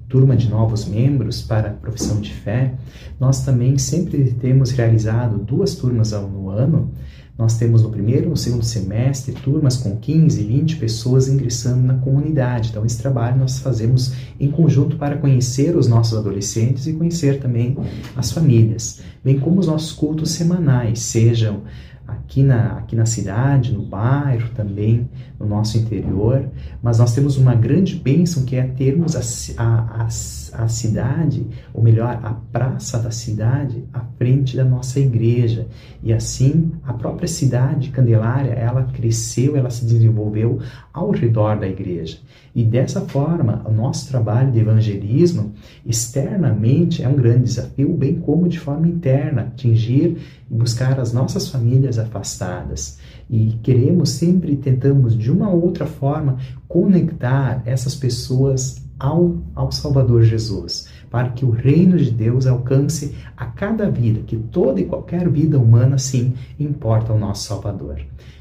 turma 0.10 0.36
de 0.36 0.50
novos 0.50 0.86
membros 0.86 1.42
para 1.42 1.70
a 1.70 1.74
profissão 1.74 2.20
de 2.20 2.34
fé, 2.34 2.74
nós 3.18 3.46
também 3.46 3.78
sempre 3.78 4.32
temos 4.34 4.72
realizado 4.72 5.38
duas 5.38 5.74
turmas 5.76 6.12
no 6.12 6.50
ano. 6.50 6.92
Nós 7.38 7.58
temos 7.58 7.82
no 7.82 7.90
primeiro 7.90 8.26
e 8.26 8.30
no 8.30 8.36
segundo 8.36 8.64
semestre 8.66 9.32
turmas 9.34 9.78
com 9.78 9.96
15, 9.96 10.44
20 10.44 10.76
pessoas 10.76 11.30
ingressando 11.30 11.82
na 11.82 11.94
comunidade. 11.96 12.70
Então, 12.72 12.86
esse 12.86 13.02
trabalho 13.02 13.38
nós 13.38 13.60
fazemos 13.60 14.14
em 14.38 14.52
conjunto 14.52 14.98
para 14.98 15.18
conhecer 15.18 15.76
os 15.76 15.88
nossos 15.88 16.18
adolescentes 16.20 16.86
e 16.86 16.94
conhecer 16.94 17.40
também 17.40 17.76
as 18.18 18.34
famílias, 18.34 19.02
bem 19.24 19.40
como 19.40 19.62
os 19.62 19.68
nossos 19.68 19.94
cultos 19.94 20.32
semanais, 20.32 21.00
sejam 21.00 21.62
aqui 22.08 22.44
na, 22.44 22.78
aqui 22.78 22.96
na 22.96 23.06
cidade, 23.06 23.72
no 23.72 23.84
bairro 23.84 24.50
também, 24.56 25.10
no 25.44 25.50
nosso 25.50 25.78
interior, 25.78 26.50
mas 26.82 27.00
nós 27.00 27.14
temos 27.14 27.38
uma 27.38 27.54
grande 27.54 27.96
bênção 27.96 28.46
que 28.46 28.56
é 28.56 28.64
termos 28.64 29.16
a, 29.16 29.64
a, 29.64 30.04
a, 30.04 30.64
a 30.64 30.68
cidade, 30.68 31.46
ou 31.74 31.84
melhor, 31.84 32.20
a 32.24 32.34
praça 32.52 32.98
da 32.98 33.12
cidade 33.12 33.84
à 33.94 34.00
frente 34.18 34.56
da 34.56 34.64
nossa 34.64 35.00
igreja. 35.00 35.68
E 36.02 36.14
assim, 36.14 36.72
a 36.84 36.94
própria 36.94 37.28
cidade 37.28 37.90
Candelária, 37.90 38.52
ela 38.52 38.84
cresceu, 38.84 39.56
ela 39.56 39.70
se 39.70 39.86
desenvolveu 39.86 40.60
ao 40.94 41.12
redor 41.12 41.60
da 41.60 41.68
igreja. 41.68 42.18
E 42.56 42.64
dessa 42.64 43.02
forma, 43.02 43.64
o 43.66 43.72
nosso 43.72 44.08
trabalho 44.10 44.52
de 44.52 44.60
evangelismo 44.60 45.54
externamente 45.86 47.02
é 47.02 47.08
um 47.08 47.16
grande 47.16 47.46
desafio, 47.46 47.94
bem 47.94 48.16
como 48.16 48.48
de 48.48 48.60
forma 48.60 48.88
interna, 48.88 49.42
atingir 49.42 50.18
e 50.50 50.54
buscar 50.54 51.00
as 51.00 51.12
nossas 51.12 51.48
famílias 51.50 51.98
afastadas. 51.98 53.00
E 53.28 53.58
queremos 53.64 54.12
sempre, 54.12 54.56
tentamos 54.56 55.18
de 55.18 55.32
uma 55.34 55.50
ou 55.50 55.62
outra 55.62 55.86
forma 55.86 56.38
conectar 56.68 57.62
essas 57.66 57.96
pessoas 57.96 58.84
ao, 59.00 59.38
ao 59.54 59.72
Salvador 59.72 60.24
Jesus, 60.24 60.88
para 61.10 61.30
que 61.30 61.44
o 61.44 61.50
reino 61.50 61.98
de 61.98 62.10
Deus 62.10 62.48
alcance 62.48 63.16
a 63.36 63.46
cada 63.46 63.90
vida, 63.90 64.22
que 64.22 64.38
toda 64.38 64.80
e 64.80 64.86
qualquer 64.86 65.30
vida 65.30 65.60
humana, 65.60 65.98
sim, 65.98 66.34
importa 66.60 67.12
ao 67.12 67.20
nosso 67.20 67.48
Salvador. 67.48 68.00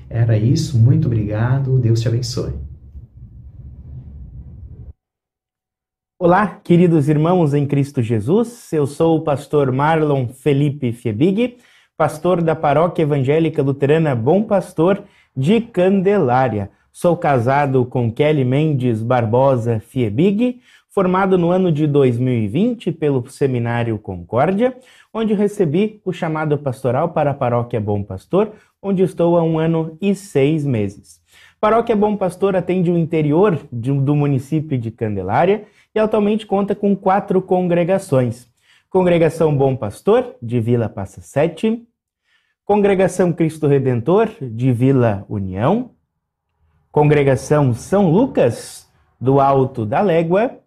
Era 0.08 0.36
isso, 0.36 0.78
muito 0.78 1.06
obrigado, 1.06 1.78
Deus 1.78 2.00
te 2.00 2.08
abençoe. 2.08 2.52
Olá, 6.18 6.46
queridos 6.62 7.08
irmãos 7.08 7.52
em 7.52 7.66
Cristo 7.66 8.00
Jesus. 8.00 8.72
Eu 8.72 8.86
sou 8.86 9.16
o 9.16 9.24
pastor 9.24 9.72
Marlon 9.72 10.28
Felipe 10.28 10.92
Fiebig, 10.92 11.56
pastor 11.96 12.40
da 12.40 12.54
Paróquia 12.54 13.02
Evangélica 13.02 13.60
Luterana 13.60 14.14
Bom 14.14 14.44
Pastor 14.44 15.02
de 15.36 15.60
Candelária. 15.60 16.70
Sou 16.92 17.16
casado 17.16 17.86
com 17.86 18.12
Kelly 18.12 18.44
Mendes 18.44 19.02
Barbosa 19.02 19.80
Fiebig, 19.80 20.60
formado 20.90 21.38
no 21.38 21.50
ano 21.50 21.72
de 21.72 21.86
2020 21.86 22.92
pelo 22.92 23.26
Seminário 23.30 23.98
Concórdia, 23.98 24.76
onde 25.12 25.32
recebi 25.32 26.02
o 26.04 26.12
chamado 26.12 26.58
pastoral 26.58 27.08
para 27.08 27.30
a 27.30 27.34
Paróquia 27.34 27.80
Bom 27.80 28.02
Pastor, 28.02 28.52
onde 28.82 29.02
estou 29.02 29.38
há 29.38 29.42
um 29.42 29.58
ano 29.58 29.96
e 30.02 30.14
seis 30.14 30.66
meses. 30.66 31.22
Paróquia 31.58 31.96
Bom 31.96 32.14
Pastor 32.14 32.54
atende 32.54 32.90
o 32.90 32.98
interior 32.98 33.58
do 33.72 34.14
município 34.14 34.76
de 34.76 34.90
Candelária 34.90 35.64
e 35.94 35.98
atualmente 35.98 36.46
conta 36.46 36.74
com 36.74 36.94
quatro 36.94 37.40
congregações. 37.40 38.46
Congregação 38.90 39.56
Bom 39.56 39.74
Pastor, 39.74 40.36
de 40.42 40.60
Vila 40.60 40.90
Passa 40.90 41.22
Sete, 41.22 41.88
Congregação 42.66 43.32
Cristo 43.32 43.66
Redentor, 43.66 44.28
de 44.42 44.70
Vila 44.72 45.24
União, 45.26 45.92
Congregação 46.92 47.72
São 47.72 48.10
Lucas, 48.10 48.86
do 49.18 49.40
Alto 49.40 49.86
da 49.86 50.02
Légua, 50.02 50.58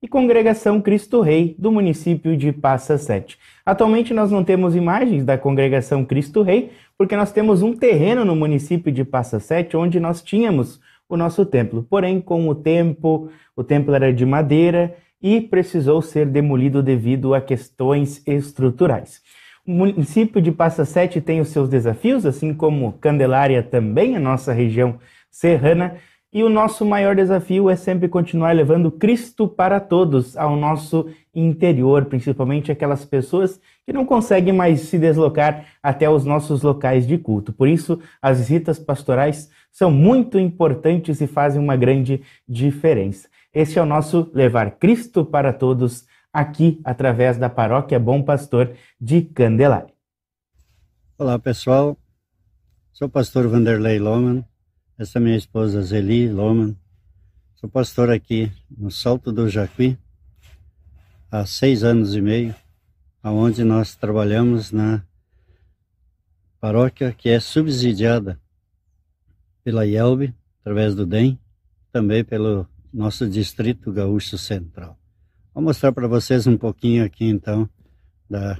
e 0.00 0.06
Congregação 0.06 0.80
Cristo 0.80 1.20
Rei, 1.20 1.56
do 1.58 1.72
município 1.72 2.36
de 2.36 2.52
Passa 2.52 2.96
Sete. 2.96 3.36
Atualmente 3.66 4.14
nós 4.14 4.30
não 4.30 4.44
temos 4.44 4.76
imagens 4.76 5.24
da 5.24 5.36
Congregação 5.36 6.04
Cristo 6.04 6.42
Rei, 6.42 6.70
porque 6.96 7.16
nós 7.16 7.32
temos 7.32 7.60
um 7.60 7.74
terreno 7.74 8.24
no 8.24 8.36
município 8.36 8.92
de 8.92 9.04
Passa 9.04 9.40
Sete, 9.40 9.76
onde 9.76 9.98
nós 9.98 10.22
tínhamos 10.22 10.80
o 11.08 11.16
nosso 11.16 11.44
templo. 11.44 11.84
Porém, 11.90 12.20
com 12.20 12.48
o 12.48 12.54
tempo, 12.54 13.28
o 13.56 13.64
templo 13.64 13.92
era 13.92 14.12
de 14.12 14.24
madeira 14.24 14.94
e 15.20 15.40
precisou 15.40 16.00
ser 16.00 16.26
demolido 16.26 16.84
devido 16.84 17.34
a 17.34 17.40
questões 17.40 18.22
estruturais. 18.24 19.20
O 19.66 19.72
município 19.72 20.40
de 20.40 20.52
Passa 20.52 20.84
Sete 20.84 21.20
tem 21.20 21.40
os 21.40 21.48
seus 21.48 21.68
desafios, 21.68 22.24
assim 22.24 22.54
como 22.54 22.92
Candelária 23.00 23.60
também, 23.60 24.14
a 24.14 24.20
nossa 24.20 24.52
região 24.52 25.00
serrana, 25.30 25.96
e 26.30 26.42
o 26.42 26.48
nosso 26.50 26.84
maior 26.84 27.16
desafio 27.16 27.70
é 27.70 27.76
sempre 27.76 28.06
continuar 28.06 28.54
levando 28.54 28.90
Cristo 28.90 29.48
para 29.48 29.80
todos 29.80 30.36
ao 30.36 30.56
nosso 30.56 31.08
interior, 31.34 32.04
principalmente 32.04 32.70
aquelas 32.70 33.02
pessoas 33.04 33.58
que 33.86 33.94
não 33.94 34.04
conseguem 34.04 34.52
mais 34.52 34.80
se 34.82 34.98
deslocar 34.98 35.64
até 35.82 36.08
os 36.08 36.26
nossos 36.26 36.62
locais 36.62 37.06
de 37.06 37.16
culto. 37.16 37.50
Por 37.50 37.66
isso, 37.66 37.98
as 38.20 38.38
visitas 38.38 38.78
pastorais 38.78 39.50
são 39.72 39.90
muito 39.90 40.38
importantes 40.38 41.20
e 41.22 41.26
fazem 41.26 41.60
uma 41.60 41.76
grande 41.76 42.22
diferença. 42.46 43.28
Esse 43.54 43.78
é 43.78 43.82
o 43.82 43.86
nosso 43.86 44.30
Levar 44.34 44.72
Cristo 44.72 45.24
para 45.24 45.52
Todos 45.52 46.06
aqui 46.30 46.78
através 46.84 47.38
da 47.38 47.48
Paróquia 47.48 47.98
Bom 47.98 48.22
Pastor 48.22 48.72
de 49.00 49.22
Candelária. 49.22 49.94
Olá, 51.16 51.38
pessoal. 51.38 51.96
Sou 52.92 53.08
o 53.08 53.10
pastor 53.10 53.48
Vanderlei 53.48 53.98
Loman 53.98 54.44
essa 54.98 55.18
é 55.18 55.22
minha 55.22 55.36
esposa 55.36 55.80
Zeli 55.80 56.28
Loman. 56.28 56.74
Sou 57.54 57.70
pastor 57.70 58.10
aqui 58.10 58.50
no 58.68 58.90
Salto 58.90 59.30
do 59.30 59.48
Jacuí 59.48 59.96
há 61.30 61.46
seis 61.46 61.84
anos 61.84 62.16
e 62.16 62.20
meio, 62.20 62.52
aonde 63.22 63.62
nós 63.62 63.94
trabalhamos 63.94 64.72
na 64.72 65.04
paróquia 66.60 67.12
que 67.12 67.28
é 67.28 67.38
subsidiada 67.38 68.40
pela 69.62 69.86
IELB, 69.86 70.34
através 70.60 70.96
do 70.96 71.06
DEM, 71.06 71.38
também 71.92 72.24
pelo 72.24 72.66
nosso 72.92 73.28
Distrito 73.28 73.92
Gaúcho 73.92 74.36
Central. 74.36 74.98
Vou 75.54 75.62
mostrar 75.62 75.92
para 75.92 76.08
vocês 76.08 76.44
um 76.48 76.56
pouquinho 76.58 77.04
aqui 77.04 77.24
então 77.24 77.70
da, 78.28 78.58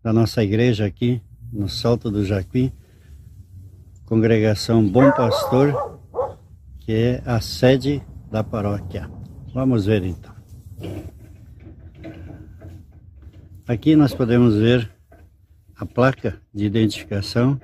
da 0.00 0.12
nossa 0.12 0.44
igreja 0.44 0.86
aqui 0.86 1.20
no 1.52 1.68
Salto 1.68 2.08
do 2.08 2.24
Jacuí 2.24 2.72
congregação 4.08 4.82
Bom 4.88 5.12
Pastor, 5.12 6.00
que 6.80 6.92
é 6.92 7.22
a 7.26 7.42
sede 7.42 8.02
da 8.30 8.42
paróquia. 8.42 9.10
Vamos 9.52 9.84
ver 9.84 10.02
então. 10.02 10.34
Aqui 13.66 13.94
nós 13.94 14.14
podemos 14.14 14.54
ver 14.56 14.90
a 15.76 15.84
placa 15.84 16.40
de 16.54 16.64
identificação 16.64 17.60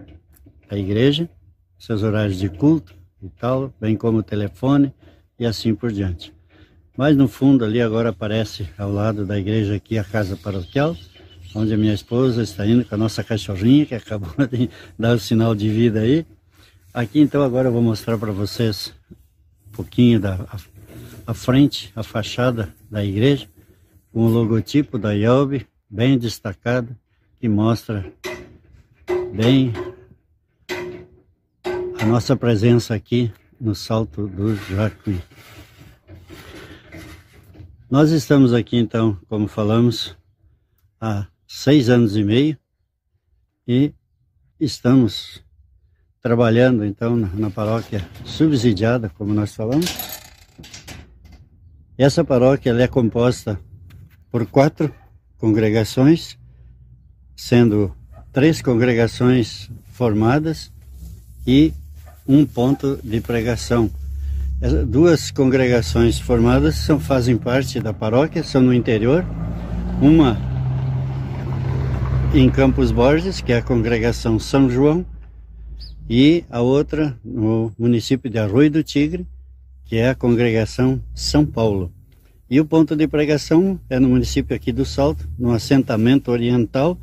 da 0.69 0.77
igreja, 0.77 1.31
seus 1.79 2.03
horários 2.03 2.39
de 2.39 2.51
culto 2.51 2.95
e 3.23 3.31
tal, 3.31 3.73
bem 3.81 3.97
como 3.97 4.19
o 4.19 4.23
telefone 4.23 4.93
e 5.39 5.47
assim 5.47 5.75
por 5.75 5.91
diante. 5.91 6.31
Mas 6.95 7.17
no 7.17 7.27
fundo 7.27 7.65
ali 7.65 7.81
agora 7.81 8.11
aparece 8.11 8.69
ao 8.77 8.93
lado 8.93 9.25
da 9.25 9.39
igreja 9.39 9.77
aqui 9.77 9.97
a 9.97 10.05
casa 10.05 10.37
paroquial, 10.37 10.95
onde 11.55 11.73
a 11.73 11.77
minha 11.79 11.95
esposa 11.95 12.43
está 12.43 12.67
indo 12.67 12.85
com 12.85 12.95
a 12.95 12.99
nossa 12.99 13.25
cachorrinha 13.25 13.87
que 13.87 13.95
acabou 13.95 14.35
de 14.47 14.69
dar 14.99 15.17
o 15.17 15.19
sinal 15.19 15.55
de 15.55 15.71
vida 15.71 16.01
aí. 16.01 16.27
Aqui 16.95 17.19
então 17.19 17.43
agora 17.43 17.67
eu 17.67 17.73
vou 17.73 17.83
mostrar 17.83 18.17
para 18.17 18.31
vocês 18.31 18.95
um 19.67 19.73
pouquinho 19.73 20.21
da 20.21 20.35
a, 20.45 20.59
a, 21.27 21.35
frente, 21.35 21.93
a 21.97 22.05
fachada 22.05 22.73
da 22.89 23.05
igreja, 23.05 23.49
com 24.13 24.21
o 24.21 24.29
logotipo 24.29 24.97
da 24.97 25.13
IELB 25.13 25.67
bem 25.91 26.17
destacado, 26.17 26.97
que 27.41 27.49
mostra 27.49 28.13
bem 29.35 29.73
a 32.01 32.07
nossa 32.07 32.37
presença 32.37 32.95
aqui 32.95 33.33
no 33.61 33.75
Salto 33.75 34.29
do 34.29 34.55
Jacuí. 34.55 35.21
Nós 37.91 38.13
estamos 38.13 38.53
aqui 38.53 38.77
então, 38.77 39.19
como 39.29 39.49
falamos, 39.49 40.17
há 41.01 41.27
seis 41.45 41.89
anos 41.89 42.17
e 42.17 42.23
meio 42.23 42.57
e 43.67 43.93
estamos 44.61 45.44
trabalhando 46.25 46.87
então 46.87 47.15
na, 47.15 47.51
paróquia 47.51 48.03
subsidiada, 48.25 49.11
como 49.11 49.35
nós 49.35 49.55
falamos, 49.55 49.95
Essa 51.99 52.25
paróquia 52.25 52.71
é 52.71 52.89
composta 52.89 53.61
por 54.31 54.47
quatro 54.47 54.91
congregações, 55.37 56.39
sendo 57.37 57.95
três 58.33 58.63
congregações 58.63 59.71
formadas 59.93 60.73
e 61.47 61.75
um 62.27 62.47
ponto 62.47 62.99
de 63.05 63.21
pregação. 63.21 63.91
Duas 64.87 65.31
congregações 65.31 66.19
formadas 66.19 66.77
são, 66.77 66.99
fazem 66.99 67.37
parte 67.37 67.81
da 67.81 67.93
paróquia, 67.93 68.43
são 68.43 68.63
no 68.63 68.73
interior. 68.73 69.27
Uma 70.01 70.39
em 72.33 72.49
Campos 72.49 72.91
Borges, 72.91 73.43
que 73.43 73.53
é 73.53 73.59
a 73.59 73.63
congregação 73.63 74.39
São 74.39 74.71
João, 74.71 75.05
e 76.09 76.45
a 76.51 76.61
outra 76.61 77.19
no 77.25 77.73
município 77.79 78.31
de 78.31 78.39
Arroio 78.39 78.71
do 78.71 78.83
Tigre, 78.83 79.27
que 79.85 79.97
é 79.97 80.11
a 80.11 80.15
congregação 80.15 81.03
São 81.15 81.45
Paulo. 81.45 81.93
E 82.49 82.61
o 82.61 82.65
ponto 82.65 82.95
de 82.95 83.09
pregação 83.09 83.81
é 83.89 83.99
no 83.99 84.09
município 84.09 84.55
aqui 84.55 84.71
do 84.71 84.85
Salto, 84.85 85.29
no 85.39 85.51
assentamento 85.51 86.31
oriental 86.31 86.99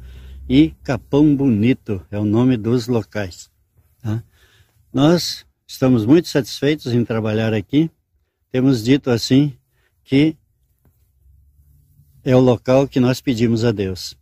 e 0.47 0.73
Capão 0.83 1.35
Bonito 1.35 2.05
é 2.11 2.19
o 2.19 2.25
nome 2.25 2.57
dos 2.57 2.87
locais. 2.87 3.49
Tá? 4.01 4.23
Nós 4.93 5.45
estamos 5.65 6.05
muito 6.05 6.27
satisfeitos 6.27 6.93
em 6.93 7.03
trabalhar 7.03 7.53
aqui. 7.53 7.89
Temos 8.51 8.83
dito 8.83 9.09
assim 9.09 9.53
que 10.03 10.35
é 12.23 12.35
o 12.35 12.39
local 12.39 12.87
que 12.87 12.99
nós 12.99 13.21
pedimos 13.21 13.63
a 13.65 13.71
Deus. 13.71 14.15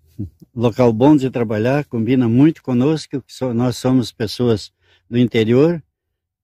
Local 0.54 0.92
bom 0.92 1.16
de 1.16 1.30
trabalhar, 1.30 1.86
combina 1.86 2.28
muito 2.28 2.62
conosco, 2.62 3.24
nós 3.56 3.78
somos 3.78 4.12
pessoas 4.12 4.74
do 5.10 5.18
interior, 5.18 5.82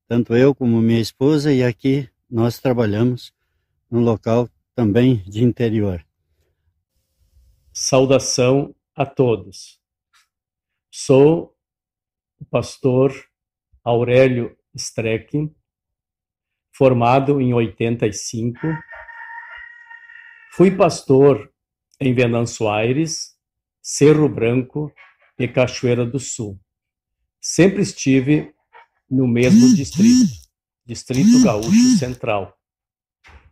tanto 0.08 0.36
eu 0.36 0.56
como 0.56 0.82
minha 0.82 1.02
esposa, 1.02 1.52
e 1.54 1.64
aqui 1.64 2.10
nós 2.30 2.60
trabalhamos 2.60 3.34
num 3.90 4.02
local 4.02 4.50
também 4.74 5.18
de 5.28 5.44
interior. 5.44 6.06
Saudação 7.74 8.74
a 8.96 9.06
todos. 9.06 9.82
Sou 10.90 11.54
o 12.40 12.46
pastor 12.46 13.14
Aurélio 13.84 14.58
Streck, 14.74 15.54
formado 16.72 17.42
em 17.42 17.54
85. 17.54 18.58
Fui 20.54 20.76
pastor 20.76 21.54
em 22.00 22.14
Venâncio 22.14 22.70
Aires, 22.70 23.35
Cerro 23.88 24.28
Branco 24.28 24.92
e 25.38 25.48
Cachoeira 25.48 26.04
do 26.04 26.20
Sul. 26.20 26.60
Sempre 27.40 27.84
estive 27.84 28.52
no 29.08 29.28
mesmo 29.28 29.76
distrito. 29.76 30.32
Distrito 30.84 31.44
Gaúcho 31.44 31.96
Central, 32.00 32.60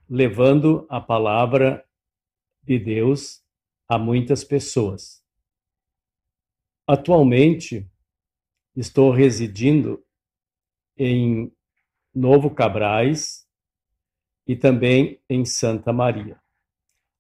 levando 0.10 0.88
a 0.90 1.00
palavra 1.00 1.86
de 2.64 2.80
Deus 2.80 3.44
a 3.88 4.00
muitas 4.00 4.44
pessoas. 4.44 5.24
Atualmente, 6.88 7.88
estou 8.76 9.12
residindo 9.12 10.04
em 10.98 11.56
Novo 12.12 12.50
Cabrais 12.50 13.48
e 14.48 14.56
também 14.56 15.22
em 15.30 15.46
Santa 15.46 15.94
Maria. 15.94 16.42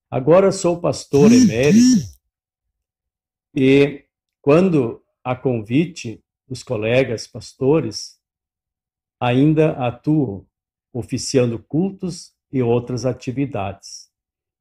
Agora 0.09 0.51
sou 0.51 0.82
pastor 0.82 1.32
emérito 1.32 2.12
e, 3.56 4.06
quando 4.41 5.04
a 5.24 5.36
convite 5.36 6.24
dos 6.47 6.64
colegas 6.64 7.28
pastores, 7.28 8.20
ainda 9.20 9.72
atuo 9.72 10.45
oficiando 10.91 11.58
cultos 11.58 12.34
e 12.51 12.62
outras 12.62 13.06
atividades. 13.06 14.10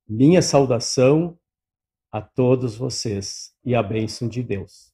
Minha 0.08 0.40
saudação 0.40 1.38
a 2.10 2.20
todos 2.20 2.76
vocês 2.76 3.54
e 3.64 3.74
a 3.74 3.82
bênção 3.82 4.28
de 4.28 4.42
Deus. 4.42 4.92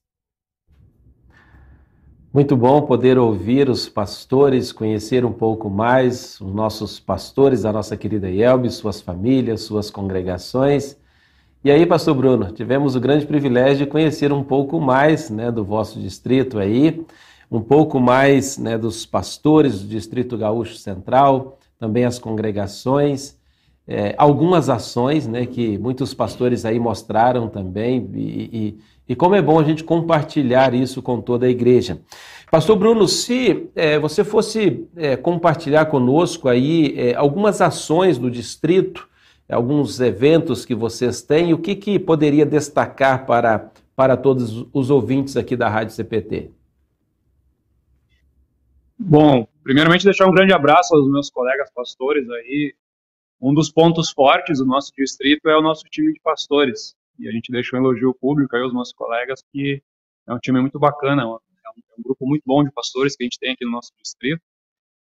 Muito 2.33 2.57
bom 2.57 2.83
poder 2.83 3.19
ouvir 3.19 3.69
os 3.69 3.89
pastores, 3.89 4.71
conhecer 4.71 5.25
um 5.25 5.33
pouco 5.33 5.71
mais 5.71 6.41
os 6.41 6.55
nossos 6.55 7.01
pastores, 7.01 7.65
a 7.65 7.73
nossa 7.73 7.97
querida 7.97 8.31
Elbe, 8.31 8.71
suas 8.71 9.01
famílias, 9.01 9.63
suas 9.63 9.91
congregações. 9.91 10.97
E 11.65 11.71
aí, 11.71 11.85
pastor 11.85 12.15
Bruno, 12.15 12.53
tivemos 12.53 12.95
o 12.95 13.01
grande 13.01 13.27
privilégio 13.27 13.85
de 13.85 13.87
conhecer 13.87 14.33
um 14.33 14.45
pouco 14.45 14.81
mais 14.81 15.29
né, 15.29 15.51
do 15.51 15.65
vosso 15.65 15.99
distrito 16.01 16.59
aí 16.59 17.05
um 17.51 17.61
pouco 17.61 17.99
mais 17.99 18.59
né, 18.59 18.77
dos 18.77 19.07
pastores 19.07 19.81
do 19.81 19.89
Distrito 19.89 20.37
Gaúcho 20.37 20.75
Central, 20.75 21.59
também 21.79 22.05
as 22.05 22.19
congregações, 22.19 23.37
é, 23.87 24.15
algumas 24.19 24.69
ações 24.69 25.27
né, 25.27 25.47
que 25.47 25.79
muitos 25.79 26.13
pastores 26.13 26.65
aí 26.67 26.79
mostraram 26.79 27.49
também, 27.49 28.09
e, 28.15 28.19
e, 28.19 28.79
e, 29.09 29.17
como 29.17 29.35
é 29.35 29.41
bom 29.41 29.59
a 29.59 29.65
gente 29.65 29.83
compartilhar 29.83 30.75
isso 30.75 31.01
com 31.01 31.23
toda 31.23 31.47
a 31.47 31.51
igreja. 31.51 31.99
Pastor 32.51 32.77
Bruno, 32.77 33.09
se 33.09 33.71
é, 33.75 33.99
você 33.99 34.23
fosse 34.23 34.87
é, 34.95 35.17
compartilhar 35.17 35.87
conosco 35.87 36.49
aí 36.49 36.95
é, 36.99 37.15
algumas 37.15 37.63
ações 37.63 38.19
do 38.19 38.31
distrito, 38.31 39.08
alguns 39.55 39.99
eventos 40.01 40.65
que 40.65 40.75
vocês 40.75 41.23
têm, 41.23 41.55
o 41.55 41.59
que, 41.59 41.75
que 41.75 41.99
poderia 41.99 42.45
destacar 42.45 43.25
para, 43.25 43.73
para 43.97 44.17
todos 44.17 44.67
os 44.73 44.91
ouvintes 44.91 45.37
aqui 45.37 45.57
da 45.57 45.69
Rádio 45.69 45.95
CPT? 45.95 46.51
Bom, 48.99 49.47
primeiramente 49.63 50.05
deixar 50.05 50.27
um 50.27 50.33
grande 50.33 50.53
abraço 50.53 50.95
aos 50.95 51.09
meus 51.11 51.31
colegas 51.31 51.71
pastores 51.73 52.29
aí. 52.29 52.75
Um 53.41 53.55
dos 53.55 53.71
pontos 53.71 54.11
fortes 54.11 54.59
do 54.59 54.67
nosso 54.67 54.93
distrito 54.97 55.49
é 55.49 55.57
o 55.57 55.63
nosso 55.63 55.85
time 55.85 56.13
de 56.13 56.21
pastores. 56.21 56.97
E 57.19 57.29
a 57.29 57.33
gente 57.33 57.51
deixa 57.51 57.77
um 57.77 57.79
elogio 57.79 58.13
público 58.13 58.55
aí 58.55 58.63
aos 58.63 58.75
nossos 58.75 58.93
colegas, 58.93 59.43
que 59.53 59.83
é 60.27 60.35
um 60.35 60.39
time 60.39 60.61
muito 60.61 60.79
bacana, 60.79 61.23
é 61.23 61.27
um, 61.27 61.35
é 61.35 61.71
um 61.99 62.03
grupo 62.03 62.27
muito 62.27 62.43
bom 62.45 62.63
de 62.63 62.71
pastores 62.73 63.17
que 63.17 63.23
a 63.23 63.27
gente 63.27 63.39
tem 63.39 63.53
aqui 63.53 63.65
no 63.65 63.71
nosso 63.71 63.93
distrito. 63.97 64.43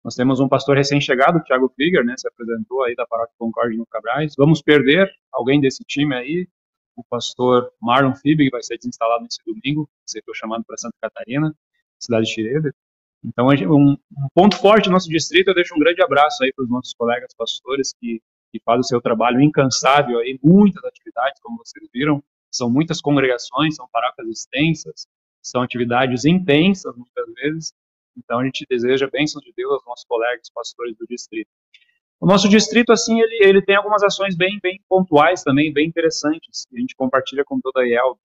Nós 0.02 0.14
temos 0.14 0.40
um 0.40 0.48
pastor 0.48 0.76
recém-chegado, 0.76 1.42
Thiago 1.44 1.68
Krieger, 1.70 2.04
né, 2.04 2.14
se 2.16 2.26
apresentou 2.26 2.82
aí 2.84 2.94
da 2.94 3.06
Paróquia 3.06 3.34
Concorde 3.38 3.76
no 3.76 3.86
Cabrais. 3.86 4.34
Vamos 4.36 4.62
perder 4.62 5.10
alguém 5.30 5.60
desse 5.60 5.84
time 5.84 6.14
aí, 6.14 6.48
o 6.96 7.04
pastor 7.04 7.70
Marlon 7.80 8.14
Fibig, 8.14 8.50
vai 8.50 8.62
ser 8.62 8.76
desinstalado 8.76 9.22
nesse 9.22 9.38
domingo, 9.44 9.88
aceitou 10.06 10.34
chamado 10.34 10.64
para 10.64 10.76
Santa 10.78 10.96
Catarina, 11.00 11.54
cidade 11.98 12.26
de 12.26 12.32
Schroeder. 12.32 12.74
Então, 13.22 13.48
um, 13.48 13.92
um, 13.92 14.28
ponto 14.34 14.56
forte 14.56 14.84
do 14.84 14.92
nosso 14.92 15.08
distrito, 15.08 15.48
eu 15.48 15.54
deixo 15.54 15.74
um 15.74 15.78
grande 15.78 16.02
abraço 16.02 16.42
aí 16.42 16.52
para 16.54 16.64
os 16.64 16.70
nossos 16.70 16.94
colegas 16.94 17.34
pastores 17.36 17.92
que, 18.00 18.22
que 18.50 18.60
fazem 18.64 18.80
o 18.80 18.84
seu 18.84 19.00
trabalho 19.00 19.40
incansável 19.42 20.18
aí, 20.18 20.38
muitas 20.42 20.82
atividades, 20.84 21.40
como 21.42 21.58
vocês 21.58 21.86
viram, 21.92 22.22
são 22.50 22.70
muitas 22.70 23.00
congregações, 23.00 23.76
são 23.76 23.86
paróquias 23.92 24.28
extensas, 24.28 25.06
são 25.42 25.62
atividades 25.62 26.24
intensas, 26.24 26.96
muitas 26.96 27.34
vezes, 27.34 27.74
então 28.16 28.40
a 28.40 28.44
gente 28.44 28.66
deseja 28.68 29.08
bênçãos 29.10 29.44
de 29.44 29.52
Deus 29.56 29.72
aos 29.72 29.84
nossos 29.86 30.04
colegas 30.04 30.50
pastores 30.50 30.96
do 30.96 31.06
distrito. 31.06 31.48
O 32.20 32.26
nosso 32.26 32.48
distrito, 32.48 32.92
assim, 32.92 33.18
ele, 33.18 33.38
ele 33.40 33.62
tem 33.62 33.76
algumas 33.76 34.02
ações 34.02 34.36
bem, 34.36 34.58
bem 34.62 34.78
pontuais 34.86 35.42
também, 35.42 35.72
bem 35.72 35.88
interessantes, 35.88 36.66
que 36.68 36.76
a 36.76 36.80
gente 36.80 36.94
compartilha 36.94 37.44
com 37.44 37.58
toda 37.60 37.80
a 37.80 37.86
IEL. 37.86 38.18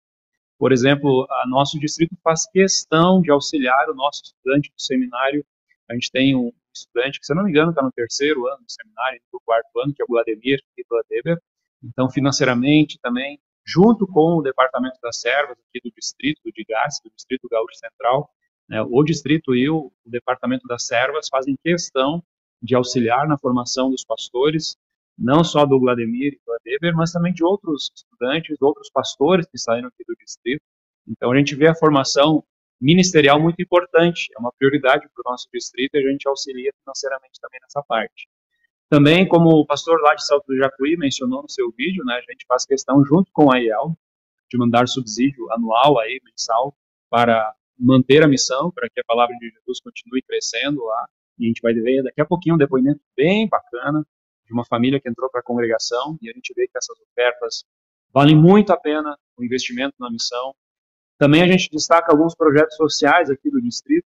Por 0.58 0.74
exemplo, 0.74 1.26
a 1.30 1.48
nosso 1.48 1.80
distrito 1.80 2.16
faz 2.22 2.46
questão 2.52 3.22
de 3.22 3.32
auxiliar 3.32 3.90
o 3.90 3.96
nosso 3.96 4.22
estudante 4.24 4.70
do 4.70 4.82
seminário. 4.82 5.46
A 5.90 5.94
gente 5.94 6.12
tem 6.12 6.36
um 6.36 6.52
estudante 6.74 7.20
que, 7.20 7.26
se 7.26 7.34
não 7.34 7.44
me 7.44 7.52
engano, 7.52 7.70
está 7.70 7.82
no 7.82 7.92
terceiro 7.92 8.46
ano 8.48 8.64
do 8.66 8.72
seminário, 8.72 9.22
no 9.32 9.40
quarto 9.40 9.80
ano, 9.80 9.94
que 9.94 10.02
é 10.02 10.06
o 10.06 10.08
Vladimir 10.10 10.60
Deber. 11.10 11.40
Então, 11.82 12.10
financeiramente 12.10 13.00
também, 13.02 13.40
junto 13.66 14.06
com 14.08 14.38
o 14.38 14.42
Departamento 14.42 15.00
das 15.02 15.22
Servas 15.22 15.58
aqui 15.70 15.80
do 15.84 15.94
distrito 15.96 16.42
de 16.54 16.66
Gás, 16.68 17.00
do 17.04 17.12
Distrito 17.16 17.48
Gaúcho 17.50 17.76
Central, 17.76 18.30
né, 18.68 18.82
o 18.82 19.04
distrito 19.04 19.56
e 19.56 19.70
o, 19.70 19.92
o 20.06 20.10
Departamento 20.10 20.68
das 20.68 20.86
Servas 20.86 21.28
fazem 21.30 21.58
questão 21.64 22.24
de 22.62 22.76
auxiliar 22.76 23.28
na 23.28 23.38
formação 23.38 23.90
dos 23.90 24.04
pastores, 24.04 24.76
não 25.18 25.44
só 25.44 25.66
do 25.66 25.80
Vladimir 25.80 26.34
e 26.34 26.40
do 26.46 26.54
Adeber, 26.54 26.96
mas 26.96 27.12
também 27.12 27.34
de 27.34 27.44
outros 27.44 27.92
estudantes, 27.96 28.62
outros 28.62 28.90
pastores 28.90 29.46
que 29.48 29.58
saíram 29.58 29.88
aqui 29.88 30.04
do 30.08 30.16
distrito. 30.16 30.64
Então 31.08 31.32
a 31.32 31.38
gente 31.38 31.56
vê 31.56 31.68
a 31.68 31.76
formação 31.76 32.44
ministerial 32.82 33.40
muito 33.40 33.62
importante, 33.62 34.30
é 34.36 34.40
uma 34.40 34.52
prioridade 34.58 35.08
para 35.14 35.22
o 35.26 35.32
nosso 35.32 35.48
distrito 35.54 35.96
e 35.96 36.00
a 36.00 36.12
gente 36.12 36.28
auxilia 36.28 36.72
financeiramente 36.80 37.40
também 37.40 37.60
nessa 37.62 37.82
parte. 37.84 38.28
Também, 38.90 39.28
como 39.28 39.50
o 39.50 39.66
pastor 39.66 40.00
lá 40.02 40.14
de 40.14 40.26
Salto 40.26 40.46
do 40.48 40.58
Jacuí 40.58 40.96
mencionou 40.98 41.42
no 41.42 41.50
seu 41.50 41.72
vídeo, 41.72 42.04
né, 42.06 42.16
a 42.16 42.32
gente 42.32 42.46
faz 42.48 42.66
questão, 42.66 43.04
junto 43.04 43.32
com 43.32 43.52
a 43.52 43.60
IEL, 43.60 43.98
de 44.50 44.58
mandar 44.58 44.88
subsídio 44.88 45.52
anual 45.52 46.00
aí, 46.00 46.22
mensal, 46.24 46.76
para 47.10 47.54
manter 47.78 48.24
a 48.24 48.28
missão, 48.28 48.72
para 48.72 48.90
que 48.90 49.00
a 49.00 49.04
palavra 49.06 49.36
de 49.38 49.50
Jesus 49.50 49.80
continue 49.82 50.22
crescendo 50.22 50.84
lá. 50.84 51.08
E 51.38 51.46
a 51.46 51.48
gente 51.48 51.62
vai 51.62 51.74
ver 51.74 52.04
daqui 52.04 52.22
a 52.22 52.26
pouquinho 52.26 52.56
um 52.56 52.58
depoimento 52.58 53.02
bem 53.16 53.48
bacana 53.48 54.06
de 54.46 54.54
uma 54.54 54.66
família 54.66 55.00
que 55.00 55.10
entrou 55.10 55.30
para 55.30 55.42
a 55.42 55.44
congregação 55.44 56.18
e 56.22 56.30
a 56.30 56.34
gente 56.34 56.54
vê 56.56 56.68
que 56.68 56.78
essas 56.78 56.98
ofertas 57.00 57.66
valem 58.14 58.36
muito 58.36 58.72
a 58.72 58.78
pena 58.78 59.18
o 59.38 59.44
investimento 59.44 59.96
na 60.00 60.10
missão. 60.10 60.56
Também 61.18 61.42
a 61.42 61.48
gente 61.48 61.70
destaca 61.70 62.12
alguns 62.12 62.36
projetos 62.36 62.76
sociais 62.78 63.30
aqui 63.30 63.50
do 63.50 63.62
distrito 63.62 64.06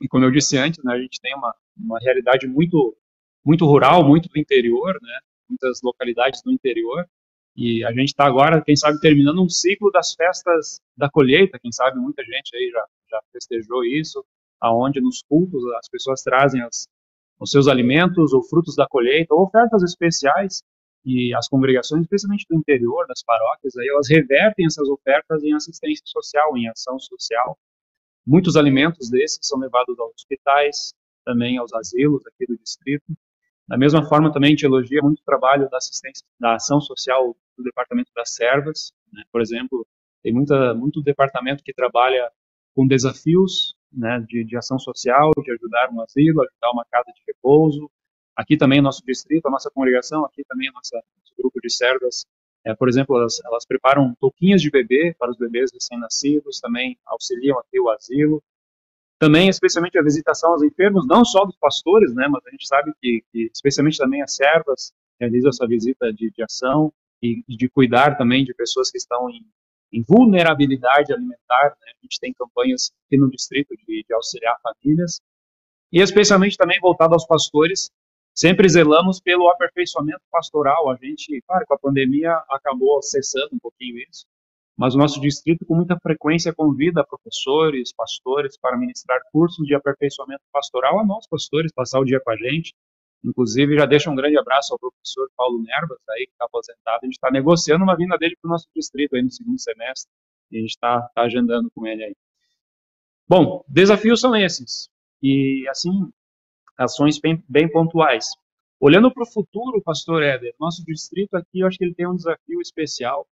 e 0.00 0.08
como 0.08 0.24
eu 0.24 0.30
disse 0.30 0.58
antes, 0.58 0.82
né, 0.84 0.94
a 0.94 0.98
gente 0.98 1.20
tem 1.20 1.34
uma, 1.34 1.54
uma 1.76 1.98
realidade 2.00 2.46
muito 2.46 2.96
muito 3.44 3.66
rural, 3.66 4.04
muito 4.04 4.28
do 4.28 4.38
interior, 4.38 4.96
né? 5.02 5.18
muitas 5.48 5.80
localidades 5.82 6.40
do 6.42 6.52
interior. 6.52 7.04
E 7.54 7.84
a 7.84 7.90
gente 7.90 8.08
está 8.08 8.24
agora, 8.26 8.62
quem 8.62 8.74
sabe, 8.74 8.98
terminando 9.00 9.42
um 9.42 9.48
ciclo 9.48 9.90
das 9.90 10.14
festas 10.14 10.80
da 10.96 11.10
colheita. 11.10 11.58
Quem 11.58 11.70
sabe 11.70 11.98
muita 11.98 12.24
gente 12.24 12.56
aí 12.56 12.70
já, 12.70 12.84
já 13.10 13.20
festejou 13.32 13.84
isso, 13.84 14.24
aonde 14.60 15.00
nos 15.00 15.22
cultos 15.22 15.62
as 15.74 15.88
pessoas 15.88 16.22
trazem 16.22 16.62
as, 16.62 16.86
os 17.38 17.50
seus 17.50 17.68
alimentos 17.68 18.32
ou 18.32 18.42
frutos 18.42 18.74
da 18.74 18.86
colheita, 18.86 19.34
ou 19.34 19.42
ofertas 19.42 19.82
especiais. 19.82 20.62
E 21.04 21.34
as 21.34 21.48
congregações, 21.48 22.02
especialmente 22.02 22.46
do 22.48 22.56
interior, 22.56 23.06
das 23.08 23.22
paróquias, 23.24 23.76
aí 23.76 23.88
elas 23.88 24.08
revertem 24.08 24.66
essas 24.66 24.88
ofertas 24.88 25.42
em 25.42 25.52
assistência 25.52 26.04
social, 26.06 26.56
em 26.56 26.68
ação 26.68 26.98
social. 26.98 27.58
Muitos 28.24 28.56
alimentos 28.56 29.10
desses 29.10 29.40
são 29.42 29.58
levados 29.58 29.98
aos 29.98 30.14
hospitais, 30.14 30.94
também 31.24 31.58
aos 31.58 31.72
asilos 31.74 32.24
aqui 32.26 32.46
do 32.46 32.56
distrito. 32.56 33.04
Da 33.68 33.76
mesma 33.76 34.04
forma, 34.08 34.32
também 34.32 34.48
a 34.48 34.50
gente 34.50 34.64
elogia 34.64 35.02
muito 35.02 35.20
o 35.20 35.24
trabalho 35.24 35.68
da 35.68 35.78
assistência, 35.78 36.24
da 36.38 36.54
ação 36.54 36.80
social 36.80 37.36
do 37.56 37.64
Departamento 37.64 38.10
das 38.14 38.34
Servas. 38.34 38.92
Né? 39.12 39.22
Por 39.30 39.40
exemplo, 39.40 39.86
tem 40.22 40.32
muita, 40.32 40.74
muito 40.74 41.02
departamento 41.02 41.62
que 41.64 41.72
trabalha 41.72 42.30
com 42.74 42.86
desafios 42.86 43.76
né, 43.92 44.24
de, 44.26 44.44
de 44.44 44.56
ação 44.56 44.78
social, 44.78 45.30
de 45.42 45.52
ajudar 45.52 45.90
um 45.90 46.00
asilo, 46.00 46.42
ajudar 46.42 46.70
uma 46.72 46.84
casa 46.90 47.12
de 47.12 47.22
repouso. 47.26 47.90
Aqui 48.34 48.56
também, 48.56 48.80
nosso 48.80 49.04
distrito, 49.04 49.46
a 49.46 49.50
nossa 49.50 49.70
congregação, 49.70 50.24
aqui 50.24 50.42
também, 50.48 50.70
o 50.70 50.72
nosso 50.72 50.92
grupo 51.36 51.60
de 51.60 51.70
servas, 51.70 52.24
é, 52.64 52.74
por 52.74 52.88
exemplo, 52.88 53.16
elas, 53.18 53.40
elas 53.44 53.66
preparam 53.66 54.14
touquinhas 54.20 54.62
de 54.62 54.70
bebê 54.70 55.14
para 55.18 55.30
os 55.30 55.36
bebês 55.36 55.70
recém-nascidos, 55.72 56.60
também 56.60 56.96
auxiliam 57.04 57.58
aqui 57.58 57.78
o 57.80 57.90
asilo. 57.90 58.42
Também, 59.18 59.48
especialmente, 59.48 59.98
a 59.98 60.02
visitação 60.02 60.52
aos 60.52 60.62
enfermos, 60.62 61.06
não 61.06 61.24
só 61.24 61.44
dos 61.44 61.56
pastores, 61.56 62.14
né, 62.14 62.26
mas 62.28 62.44
a 62.46 62.50
gente 62.50 62.66
sabe 62.66 62.92
que, 63.00 63.22
que 63.30 63.50
especialmente 63.52 63.98
também 63.98 64.22
as 64.22 64.34
servas 64.34 64.92
realizam 65.20 65.50
essa 65.50 65.66
visita 65.66 66.12
de, 66.12 66.30
de 66.30 66.42
ação 66.42 66.92
e 67.22 67.56
de 67.56 67.68
cuidar 67.68 68.16
também 68.16 68.44
de 68.44 68.52
pessoas 68.52 68.90
que 68.90 68.98
estão 68.98 69.30
em, 69.30 69.46
em 69.92 70.02
vulnerabilidade 70.02 71.12
alimentar. 71.12 71.76
Né? 71.80 71.92
A 71.92 72.02
gente 72.02 72.18
tem 72.20 72.32
campanhas 72.32 72.90
aqui 73.06 73.16
no 73.16 73.30
distrito 73.30 73.74
de, 73.86 74.04
de 74.06 74.14
auxiliar 74.14 74.56
famílias 74.62 75.20
e 75.92 76.00
especialmente 76.00 76.56
também 76.56 76.80
voltado 76.80 77.14
aos 77.14 77.26
pastores. 77.26 77.90
Sempre 78.34 78.66
zelamos 78.68 79.20
pelo 79.20 79.48
aperfeiçoamento 79.48 80.22
pastoral. 80.30 80.90
A 80.90 80.96
gente, 80.96 81.42
claro, 81.46 81.66
com 81.66 81.74
a 81.74 81.78
pandemia 81.78 82.32
acabou 82.48 83.02
cessando 83.02 83.50
um 83.52 83.58
pouquinho 83.58 83.98
isso, 84.08 84.24
mas 84.76 84.94
o 84.94 84.98
nosso 84.98 85.20
distrito 85.20 85.66
com 85.66 85.74
muita 85.74 85.98
frequência 86.00 86.52
convida 86.54 87.04
professores, 87.04 87.92
pastores 87.92 88.56
para 88.58 88.78
ministrar 88.78 89.20
cursos 89.30 89.66
de 89.66 89.74
aperfeiçoamento 89.74 90.42
pastoral 90.50 90.98
a 90.98 91.04
nós, 91.04 91.26
pastores, 91.28 91.70
passar 91.72 92.00
o 92.00 92.04
dia 92.06 92.20
com 92.20 92.30
a 92.30 92.36
gente. 92.36 92.74
Inclusive, 93.24 93.76
já 93.76 93.86
deixa 93.86 94.10
um 94.10 94.16
grande 94.16 94.36
abraço 94.36 94.72
ao 94.72 94.78
professor 94.78 95.30
Paulo 95.36 95.62
Nervas, 95.62 95.98
aí, 96.10 96.26
que 96.26 96.32
está 96.32 96.44
aposentado. 96.44 96.98
A 97.02 97.06
gente 97.06 97.14
está 97.14 97.30
negociando 97.30 97.84
uma 97.84 97.96
vinda 97.96 98.18
dele 98.18 98.36
para 98.40 98.48
o 98.48 98.52
nosso 98.52 98.66
distrito 98.74 99.14
aí 99.14 99.22
no 99.22 99.30
segundo 99.30 99.58
semestre, 99.60 100.10
e 100.50 100.58
a 100.58 100.60
gente 100.60 100.70
está 100.70 101.02
tá 101.14 101.22
agendando 101.22 101.70
com 101.74 101.86
ele 101.86 102.04
aí. 102.04 102.16
Bom, 103.28 103.64
desafios 103.68 104.20
são 104.20 104.34
esses. 104.34 104.90
E, 105.22 105.66
assim, 105.68 106.10
ações 106.76 107.20
bem, 107.20 107.42
bem 107.48 107.70
pontuais. 107.70 108.26
Olhando 108.80 109.12
para 109.12 109.22
o 109.22 109.32
futuro, 109.32 109.80
pastor 109.80 110.22
Éder, 110.22 110.54
nosso 110.58 110.84
distrito 110.84 111.34
aqui, 111.34 111.60
eu 111.60 111.68
acho 111.68 111.78
que 111.78 111.84
ele 111.84 111.94
tem 111.94 112.08
um 112.08 112.16
desafio 112.16 112.60
especial, 112.60 113.26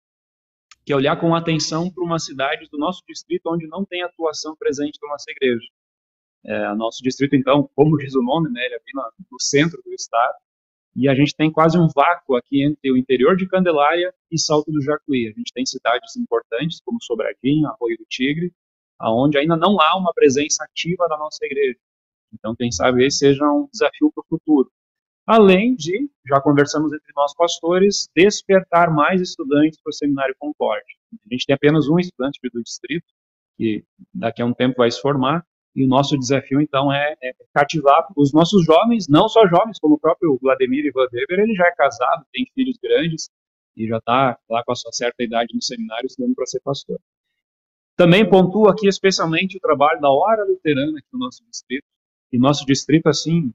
que 0.86 0.92
é 0.92 0.96
olhar 0.96 1.18
com 1.18 1.34
atenção 1.34 1.90
para 1.90 2.04
uma 2.04 2.20
cidade 2.20 2.68
do 2.70 2.78
nosso 2.78 3.02
distrito 3.08 3.48
onde 3.48 3.66
não 3.68 3.86
tem 3.86 4.04
atuação 4.04 4.56
presente 4.58 5.00
da 5.02 5.08
nossa 5.08 5.32
igreja. 5.32 5.66
É, 6.48 6.74
nosso 6.76 7.04
distrito, 7.04 7.36
então, 7.36 7.70
como 7.76 7.98
diz 7.98 8.16
o 8.16 8.22
nome, 8.22 8.50
né, 8.50 8.66
ele 8.66 8.76
é 8.76 8.80
no, 8.94 9.04
no 9.32 9.40
centro 9.40 9.82
do 9.84 9.94
estado, 9.94 10.36
e 10.96 11.08
a 11.10 11.14
gente 11.14 11.36
tem 11.36 11.52
quase 11.52 11.78
um 11.78 11.88
vácuo 11.94 12.36
aqui 12.36 12.64
entre 12.64 12.92
o 12.92 12.98
interior 12.98 13.36
de 13.36 13.48
Candelária 13.48 14.12
e 14.32 14.40
Salto 14.40 14.72
do 14.72 14.82
Jacuí. 14.82 15.28
A 15.28 15.38
gente 15.38 15.54
tem 15.54 15.64
cidades 15.66 16.16
importantes 16.16 16.82
como 16.84 17.04
Sobradinho, 17.04 17.68
Arroio 17.68 17.98
do 17.98 18.06
Tigre, 18.10 18.52
aonde 18.98 19.38
ainda 19.38 19.56
não 19.56 19.80
há 19.80 19.96
uma 19.96 20.12
presença 20.12 20.64
ativa 20.64 21.08
da 21.08 21.18
nossa 21.18 21.46
igreja. 21.46 21.78
Então, 22.34 22.56
quem 22.56 22.72
sabe 22.72 23.06
esse 23.06 23.20
seja 23.20 23.46
um 23.46 23.68
desafio 23.72 24.12
para 24.12 24.22
o 24.22 24.28
futuro. 24.28 24.72
Além 25.28 25.76
de, 25.76 26.10
já 26.26 26.42
conversamos 26.42 26.92
entre 26.94 27.14
nós 27.16 27.36
pastores, 27.36 28.10
despertar 28.16 28.90
mais 28.90 29.22
estudantes 29.22 29.80
para 29.82 29.90
o 29.92 29.94
Seminário 29.94 30.36
Concorde. 30.40 30.98
A 31.14 31.34
gente 31.34 31.46
tem 31.46 31.54
apenas 31.54 31.88
um 31.90 32.00
estudante 32.00 32.40
do 32.52 32.64
distrito, 32.64 33.06
que 33.58 33.84
daqui 34.14 34.42
a 34.42 34.46
um 34.46 34.54
tempo 34.54 34.78
vai 34.78 34.90
se 34.90 35.02
formar, 35.02 35.46
e 35.78 35.86
o 35.86 35.88
nosso 35.88 36.18
desafio, 36.18 36.60
então, 36.60 36.92
é, 36.92 37.16
é 37.22 37.34
cativar 37.54 38.08
os 38.18 38.34
nossos 38.34 38.66
jovens, 38.66 39.08
não 39.08 39.30
só 39.30 39.48
jovens, 39.48 39.78
como 39.80 39.94
o 39.94 40.00
próprio 40.00 40.36
Vladimir 40.42 40.84
Ivan 40.84 41.06
Weber, 41.14 41.40
ele 41.40 41.54
já 41.54 41.68
é 41.68 41.76
casado, 41.76 42.26
tem 42.34 42.48
filhos 42.56 42.80
grandes, 42.82 43.30
e 43.76 43.88
já 43.88 43.98
está 43.98 44.40
lá 44.50 44.64
com 44.64 44.72
a 44.72 44.76
sua 44.76 44.92
certa 44.92 45.22
idade 45.24 45.54
no 45.54 45.62
seminário 45.62 46.08
estudando 46.08 46.34
para 46.34 46.48
ser 46.48 46.62
pastor. 46.62 47.00
Também 47.96 48.28
pontuo 48.28 48.68
aqui 48.68 48.88
especialmente 48.88 49.58
o 49.58 49.60
trabalho 49.60 50.02
da 50.02 50.10
Hora 50.10 50.44
Luterana 50.46 50.98
aqui 50.98 51.08
no 51.14 51.20
nosso 51.20 51.44
distrito, 51.46 51.86
e 52.34 52.40
nosso 52.40 52.66
distrito, 52.66 53.08
assim, 53.08 53.54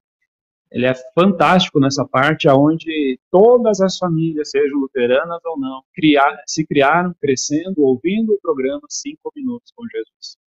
ele 0.70 0.86
é 0.86 0.94
fantástico 1.16 1.80
nessa 1.80 2.06
parte 2.06 2.48
aonde 2.48 3.18
todas 3.32 3.80
as 3.80 3.98
famílias, 3.98 4.50
sejam 4.50 4.78
luteranas 4.78 5.40
ou 5.44 5.58
não, 5.58 5.82
criar, 5.92 6.40
se 6.46 6.64
criaram 6.64 7.12
crescendo, 7.20 7.82
ouvindo 7.82 8.32
o 8.32 8.40
programa 8.40 8.82
Cinco 8.88 9.32
Minutos 9.34 9.72
com 9.74 9.84
Jesus. 9.88 10.41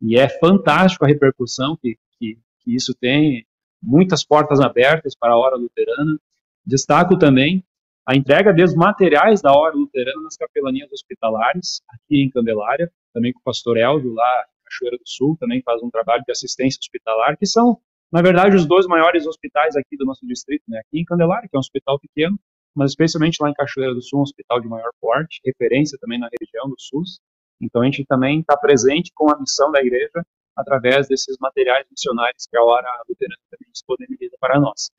E 0.00 0.18
é 0.18 0.28
fantástico 0.28 1.04
a 1.04 1.08
repercussão 1.08 1.76
que, 1.76 1.98
que, 2.18 2.38
que 2.60 2.74
isso 2.74 2.94
tem, 2.94 3.46
muitas 3.82 4.24
portas 4.24 4.60
abertas 4.60 5.14
para 5.14 5.32
a 5.32 5.36
Hora 5.36 5.56
Luterana. 5.56 6.18
Destaco 6.64 7.18
também 7.18 7.64
a 8.06 8.16
entrega 8.16 8.52
dos 8.52 8.74
materiais 8.74 9.40
da 9.40 9.52
Hora 9.52 9.74
Luterana 9.74 10.22
nas 10.22 10.36
capelanias 10.36 10.90
hospitalares, 10.90 11.82
aqui 11.88 12.22
em 12.22 12.30
Candelária, 12.30 12.90
também 13.12 13.32
com 13.32 13.40
o 13.40 13.44
pastor 13.44 13.76
Elvio, 13.76 14.12
lá 14.12 14.44
em 14.48 14.64
Cachoeira 14.64 14.96
do 14.96 15.06
Sul, 15.06 15.36
também 15.38 15.62
faz 15.62 15.82
um 15.82 15.90
trabalho 15.90 16.22
de 16.24 16.32
assistência 16.32 16.78
hospitalar, 16.80 17.36
que 17.36 17.46
são 17.46 17.78
na 18.12 18.22
verdade, 18.22 18.56
os 18.56 18.66
dois 18.66 18.86
maiores 18.86 19.24
hospitais 19.26 19.76
aqui 19.76 19.96
do 19.96 20.04
nosso 20.04 20.26
distrito, 20.26 20.64
né? 20.66 20.80
Aqui 20.80 21.00
em 21.00 21.04
Candelária, 21.04 21.48
que 21.48 21.56
é 21.56 21.58
um 21.58 21.60
hospital 21.60 21.98
pequeno, 22.00 22.36
mas 22.74 22.90
especialmente 22.90 23.38
lá 23.40 23.48
em 23.48 23.54
Cachoeira 23.54 23.94
do 23.94 24.02
Sul, 24.02 24.18
um 24.18 24.22
hospital 24.22 24.60
de 24.60 24.66
maior 24.66 24.90
porte, 25.00 25.40
referência 25.44 25.96
também 26.00 26.18
na 26.18 26.28
região 26.40 26.68
do 26.68 26.74
SUS. 26.76 27.20
Então 27.60 27.82
a 27.82 27.84
gente 27.84 28.04
também 28.04 28.40
está 28.40 28.56
presente 28.56 29.12
com 29.14 29.30
a 29.30 29.38
missão 29.38 29.70
da 29.70 29.80
igreja 29.80 30.24
através 30.56 31.08
desses 31.08 31.36
materiais 31.38 31.86
missionários 31.90 32.46
que 32.46 32.56
a 32.56 32.62
Hora 32.62 32.88
Luterana 33.08 33.40
também 33.50 33.70
disponibiliza 33.72 34.36
para 34.40 34.58
nós. 34.58 34.90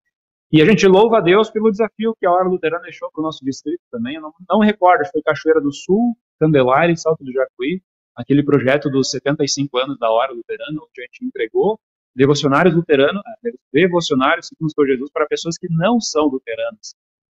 E 0.52 0.62
a 0.62 0.66
gente 0.66 0.86
louva 0.86 1.20
a 1.20 1.22
Deus 1.22 1.50
pelo 1.50 1.72
desafio 1.72 2.16
que 2.20 2.26
a 2.26 2.32
Hora 2.32 2.48
Luterana 2.48 2.84
deixou 2.84 3.10
para 3.12 3.22
o 3.22 3.24
nosso 3.24 3.44
distrito 3.44 3.82
também. 3.90 4.16
Eu 4.16 4.22
não, 4.22 4.34
não 4.50 4.60
recordo, 4.60 5.10
foi 5.12 5.22
Cachoeira 5.22 5.62
do 5.62 5.72
Sul, 5.72 6.16
Candelária 6.40 6.92
e 6.92 6.98
Salto 6.98 7.24
do 7.24 7.32
Jacuí, 7.32 7.82
aquele 8.16 8.44
projeto 8.44 8.90
dos 8.90 9.10
75 9.12 9.78
anos 9.78 9.98
da 9.98 10.10
Hora 10.10 10.34
Luterana, 10.34 10.82
onde 10.82 11.02
a 11.02 11.04
gente 11.04 11.26
entregou 11.26 11.80
devocionários 12.14 12.76
luteranos, 12.76 13.22
eh, 13.46 13.52
devocionários 13.72 14.48
segundo 14.48 14.74
por 14.76 14.86
Jesus 14.86 15.10
para 15.12 15.26
pessoas 15.26 15.58
que 15.58 15.68
não 15.70 16.00
são 16.00 16.26
luteranas. 16.26 16.96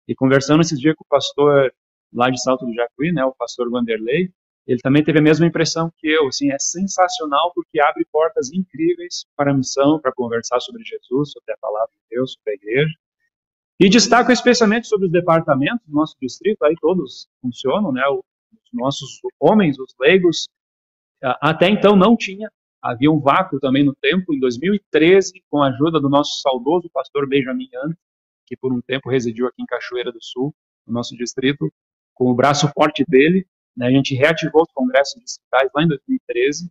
E 0.08 0.14
conversando 0.14 0.62
esses 0.62 0.80
dias 0.80 0.94
com 0.96 1.04
o 1.04 1.08
pastor 1.08 1.72
lá 2.12 2.30
de 2.30 2.40
Salto 2.40 2.64
do 2.64 2.74
Jacuí, 2.74 3.12
né, 3.12 3.24
o 3.24 3.34
pastor 3.34 3.70
Vanderlei, 3.70 4.32
ele 4.66 4.80
também 4.80 5.02
teve 5.02 5.18
a 5.18 5.22
mesma 5.22 5.46
impressão 5.46 5.92
que 5.98 6.08
eu, 6.08 6.28
assim, 6.28 6.50
é 6.52 6.58
sensacional 6.58 7.52
porque 7.54 7.80
abre 7.80 8.06
portas 8.10 8.52
incríveis 8.52 9.24
para 9.36 9.50
a 9.50 9.54
missão, 9.54 10.00
para 10.00 10.12
conversar 10.12 10.60
sobre 10.60 10.82
Jesus, 10.84 11.32
sobre 11.32 11.52
a 11.52 11.58
palavra 11.58 11.90
de 11.92 12.16
Deus, 12.16 12.32
sobre 12.32 12.52
a 12.52 12.54
igreja. 12.54 12.94
E 13.80 13.88
destaco 13.88 14.30
especialmente 14.30 14.86
sobre 14.86 15.06
os 15.06 15.12
departamentos 15.12 15.84
do 15.86 15.94
nosso 15.94 16.16
distrito, 16.20 16.62
aí 16.64 16.74
todos 16.80 17.28
funcionam, 17.40 17.90
né, 17.92 18.02
os 18.08 18.60
nossos 18.72 19.20
homens, 19.40 19.78
os 19.78 19.92
leigos, 19.98 20.48
até 21.40 21.68
então 21.68 21.96
não 21.96 22.16
tinha 22.16 22.48
Havia 22.82 23.12
um 23.12 23.20
vácuo 23.20 23.60
também 23.60 23.84
no 23.84 23.94
tempo, 23.94 24.34
em 24.34 24.40
2013, 24.40 25.40
com 25.48 25.62
a 25.62 25.68
ajuda 25.68 26.00
do 26.00 26.08
nosso 26.08 26.40
saudoso 26.40 26.90
pastor 26.92 27.28
Benjamin 27.28 27.68
Young, 27.72 27.94
que 28.44 28.56
por 28.56 28.72
um 28.72 28.80
tempo 28.80 29.08
residiu 29.08 29.46
aqui 29.46 29.62
em 29.62 29.66
Cachoeira 29.66 30.10
do 30.10 30.20
Sul, 30.20 30.52
no 30.84 30.92
nosso 30.92 31.16
distrito, 31.16 31.72
com 32.12 32.28
o 32.28 32.34
braço 32.34 32.68
forte 32.74 33.04
dele, 33.06 33.46
né, 33.76 33.86
a 33.86 33.90
gente 33.90 34.14
reativou 34.14 34.62
os 34.62 34.72
congressos 34.72 35.20
distritais 35.22 35.70
lá 35.74 35.82
em 35.82 35.88
2013, 35.88 36.70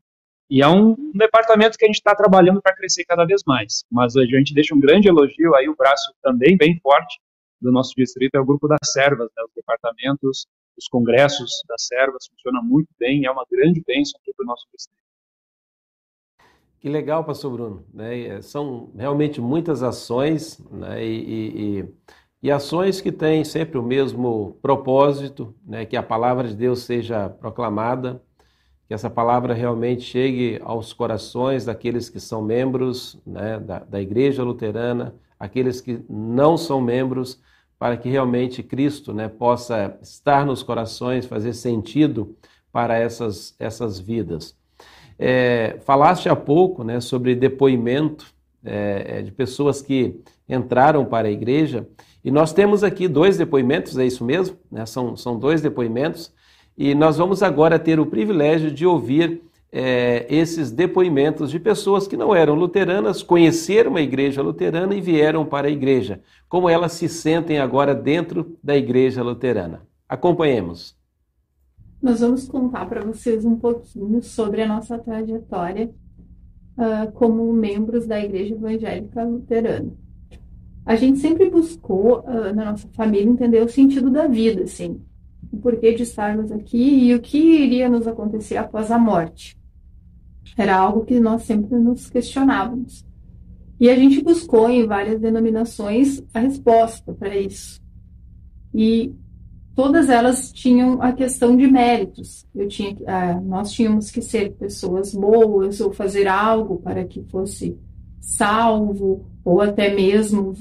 e 0.50 0.62
é 0.62 0.68
um, 0.68 0.92
um 0.92 1.12
departamento 1.16 1.78
que 1.78 1.86
a 1.86 1.88
gente 1.88 1.98
está 1.98 2.14
trabalhando 2.14 2.62
para 2.62 2.76
crescer 2.76 3.06
cada 3.06 3.24
vez 3.24 3.42
mais. 3.48 3.86
Mas 3.90 4.18
a 4.18 4.26
gente 4.26 4.54
deixa 4.54 4.76
um 4.76 4.82
grande 4.82 5.08
elogio 5.08 5.56
aí, 5.56 5.70
o 5.70 5.76
braço 5.76 6.14
também 6.22 6.58
bem 6.58 6.78
forte 6.82 7.20
do 7.62 7.72
nosso 7.72 7.94
distrito 7.96 8.36
é 8.36 8.40
o 8.40 8.46
grupo 8.46 8.68
das 8.68 8.80
servas, 8.92 9.30
né, 9.38 9.44
os 9.44 9.54
departamentos, 9.56 10.48
os 10.78 10.88
congressos 10.88 11.52
das 11.68 11.86
servas, 11.86 12.28
funciona 12.28 12.62
muito 12.62 12.90
bem, 13.00 13.26
é 13.26 13.32
uma 13.32 13.46
grande 13.50 13.82
bênção 13.86 14.20
aqui 14.20 14.34
para 14.36 14.44
o 14.44 14.48
nosso 14.48 14.66
distrito. 14.74 15.02
Que 16.80 16.90
legal, 16.90 17.24
pastor 17.24 17.52
Bruno. 17.52 17.86
Né? 17.94 18.22
É, 18.22 18.42
são 18.42 18.92
realmente 18.98 19.40
muitas 19.40 19.84
ações 19.84 20.60
né? 20.72 21.06
e, 21.06 21.20
e, 21.20 21.80
e, 21.80 21.94
ações 22.50 23.00
que 23.02 23.12
têm 23.12 23.44
sempre 23.44 23.78
o 23.78 23.84
mesmo 23.84 24.58
propósito, 24.62 25.54
né? 25.64 25.86
que 25.86 25.96
a 25.96 26.02
palavra 26.02 26.48
de 26.48 26.56
Deus 26.56 26.80
seja 26.80 27.30
proclamada, 27.30 28.22
que 28.88 28.94
essa 28.94 29.10
palavra 29.10 29.54
realmente 29.54 30.02
chegue 30.02 30.60
aos 30.64 30.92
corações 30.92 31.66
daqueles 31.66 32.10
que 32.10 32.20
são 32.20 32.42
membros 32.42 33.22
né? 33.26 33.60
da, 33.60 33.80
da 33.80 34.02
Igreja 34.02 34.44
Luterana, 34.44 35.14
aqueles 35.40 35.82
que 35.82 36.04
não 36.10 36.58
são 36.58 36.82
membros, 36.82 37.40
para 37.78 37.98
que 37.98 38.10
realmente 38.10 38.62
Cristo 38.62 39.12
né, 39.12 39.28
possa 39.28 39.98
estar 40.04 40.46
nos 40.46 40.62
corações, 40.62 41.26
fazer 41.26 41.54
sentido 41.54 42.36
para 42.72 42.96
essas, 42.96 43.56
essas 43.58 44.00
vidas. 44.00 44.56
É, 45.18 45.78
falaste 45.84 46.30
há 46.30 46.36
pouco 46.36 46.84
né, 46.84 47.00
sobre 47.00 47.34
depoimento 47.34 48.34
é, 48.64 49.18
é, 49.18 49.22
de 49.24 49.32
pessoas 49.32 49.82
que 49.82 50.22
entraram 50.48 51.06
para 51.06 51.28
a 51.28 51.32
igreja, 51.32 51.88
e 52.24 52.32
nós 52.32 52.54
temos 52.54 52.84
aqui 52.84 53.08
dois 53.08 53.38
depoimentos, 53.38 53.98
é 53.98 54.06
isso 54.06 54.24
mesmo? 54.24 54.58
Né? 54.72 54.86
São, 54.86 55.16
são 55.16 55.38
dois 55.38 55.62
depoimentos, 55.62 56.32
e 56.78 56.96
nós 56.96 57.18
vamos 57.18 57.44
agora 57.44 57.80
ter 57.80 58.00
o 58.00 58.06
privilégio 58.06 58.72
de 58.72 58.86
ouvir 58.86 59.42
é, 59.72 60.26
esses 60.30 60.70
depoimentos 60.70 61.50
de 61.50 61.60
pessoas 61.60 62.08
que 62.08 62.18
não 62.18 62.36
eram 62.36 62.56
luteranas, 62.56 63.24
conheceram 63.24 63.96
a 63.96 64.02
igreja 64.02 64.42
luterana 64.42 64.94
e 64.94 65.02
vieram 65.02 65.46
para 65.46 65.68
a 65.68 65.72
igreja, 65.72 66.22
como 66.50 66.70
elas 66.70 66.92
se 66.94 67.08
sentem 67.08 67.60
agora 67.60 67.96
dentro 67.96 68.58
da 68.62 68.76
igreja 68.76 69.24
luterana. 69.24 69.82
Acompanhemos. 70.08 71.00
Nós 72.02 72.20
vamos 72.20 72.48
contar 72.48 72.88
para 72.90 73.02
vocês 73.02 73.46
um 73.46 73.56
pouquinho 73.56 74.22
sobre 74.22 74.64
a 74.64 74.68
nossa 74.68 74.98
trajetória 74.98 75.92
uh, 76.76 77.12
como 77.14 77.54
membros 77.54 78.08
da 78.08 78.20
Igreja 78.20 78.56
Evangélica 78.56 79.24
Luterana. 79.24 79.94
A 80.86 80.96
gente 80.96 81.20
sempre 81.20 81.50
buscou, 81.50 82.22
uh, 82.22 82.54
na 82.54 82.72
nossa 82.72 82.88
família, 82.94 83.30
entender 83.30 83.64
o 83.64 83.70
sentido 83.70 84.10
da 84.10 84.28
vida, 84.28 84.64
assim, 84.64 85.00
o 85.52 85.58
porquê 85.58 85.94
de 85.94 86.04
estarmos 86.04 86.52
aqui 86.52 87.06
e 87.06 87.14
o 87.14 87.22
que 87.22 87.38
iria 87.38 87.90
nos 87.90 88.08
acontecer 88.08 88.58
após 88.58 88.90
a 88.90 88.98
morte. 88.98 89.58
Era 90.58 90.76
algo 90.76 91.06
que 91.06 91.20
nós 91.20 91.44
sempre 91.44 91.78
nos 91.78 92.10
questionávamos. 92.10 93.06
E 93.80 93.90
a 93.90 93.96
gente 93.96 94.22
buscou 94.24 94.70
em 94.70 94.86
várias 94.86 95.20
denominações 95.20 96.22
a 96.34 96.40
resposta 96.40 97.14
para 97.14 97.36
isso. 97.36 97.80
E 98.74 99.14
todas 99.76 100.10
elas 100.10 100.52
tinham 100.52 101.02
a 101.02 101.12
questão 101.12 101.56
de 101.56 101.68
méritos. 101.68 102.46
Eu 102.54 102.68
tinha, 102.68 102.96
ah, 103.08 103.42
nós 103.42 103.72
tínhamos 103.72 104.12
que 104.12 104.22
ser 104.22 104.54
pessoas 104.54 105.14
boas 105.14 105.82
ou 105.82 105.92
fazer 105.92 106.28
algo 106.28 106.78
para 106.78 107.06
que 107.06 107.24
fosse 107.24 107.78
salvo 108.20 109.26
ou 109.44 109.62
até 109.62 109.94
mesmo 109.94 110.54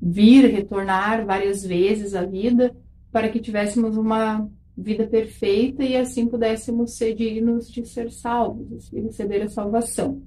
vir 0.00 0.50
retornar 0.50 1.24
várias 1.24 1.64
vezes 1.64 2.14
à 2.14 2.24
vida 2.24 2.74
para 3.10 3.28
que 3.28 3.40
tivéssemos 3.40 3.96
uma 3.96 4.48
vida 4.76 5.06
perfeita 5.06 5.84
e 5.84 5.96
assim 5.96 6.26
pudéssemos 6.26 6.96
ser 6.96 7.14
dignos 7.14 7.70
de 7.70 7.86
ser 7.86 8.10
salvos 8.10 8.92
e 8.92 9.00
receber 9.00 9.42
a 9.42 9.48
salvação. 9.48 10.20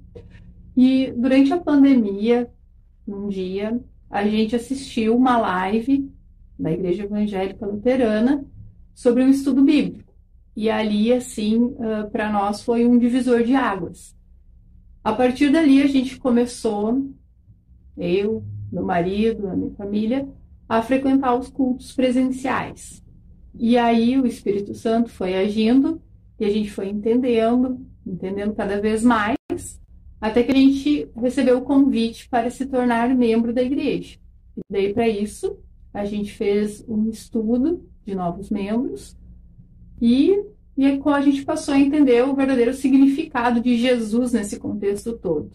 E 0.76 1.12
durante 1.16 1.52
a 1.52 1.60
pandemia, 1.60 2.50
um 3.08 3.28
dia, 3.28 3.80
a 4.10 4.26
gente 4.26 4.56
assistiu 4.56 5.16
uma 5.16 5.38
live 5.38 6.10
da 6.58 6.72
Igreja 6.72 7.04
Evangélica 7.04 7.66
Luterana 7.66 8.46
sobre 8.94 9.24
um 9.24 9.30
estudo 9.30 9.64
bíblico. 9.64 10.14
E 10.56 10.70
ali, 10.70 11.14
assim, 11.14 11.76
para 12.12 12.32
nós 12.32 12.64
foi 12.64 12.86
um 12.88 12.98
divisor 12.98 13.44
de 13.44 13.54
águas. 13.54 14.16
A 15.04 15.14
partir 15.14 15.52
dali, 15.52 15.82
a 15.82 15.88
gente 15.88 16.18
começou, 16.18 17.10
eu, 17.98 18.44
meu 18.72 18.84
marido, 18.84 19.48
a 19.48 19.56
minha 19.56 19.72
família, 19.72 20.28
a 20.68 20.82
frequentar 20.82 21.36
os 21.36 21.50
cultos 21.50 21.94
presenciais. 21.94 23.04
E 23.58 23.78
aí 23.78 24.20
o 24.20 24.28
Espírito 24.28 24.74
Santo 24.74 25.10
foi 25.10 25.36
agindo 25.36 26.02
e 26.40 26.46
a 26.46 26.50
gente 26.50 26.70
foi 26.70 26.90
entendendo, 26.90 27.86
entendendo 28.06 28.54
cada 28.54 28.80
vez 28.80 29.04
mais, 29.04 29.38
até 30.20 30.44
que 30.44 30.52
a 30.52 30.56
gente 30.56 31.10
recebeu 31.16 31.58
o 31.58 31.64
convite 31.64 32.28
para 32.30 32.50
se 32.50 32.66
tornar 32.66 33.14
membro 33.16 33.54
da 33.54 33.64
igreja. 33.64 34.18
E 34.56 34.62
daí, 34.70 34.94
para 34.94 35.08
isso, 35.08 35.58
a 35.94 36.06
gente 36.06 36.32
fez 36.34 36.84
um 36.88 37.10
estudo 37.10 37.84
de 38.06 38.16
novos 38.16 38.50
membros 38.50 39.16
e, 40.02 40.44
e 40.76 40.86
a 40.86 41.22
gente 41.22 41.44
passou 41.44 41.74
a 41.74 41.80
entender 41.80 42.24
o 42.24 42.36
verdadeiro 42.36 42.74
significado 42.74 43.60
de 43.60 43.78
Jesus 43.78 44.34
nesse 44.34 44.60
contexto 44.60 45.14
todo. 45.14 45.52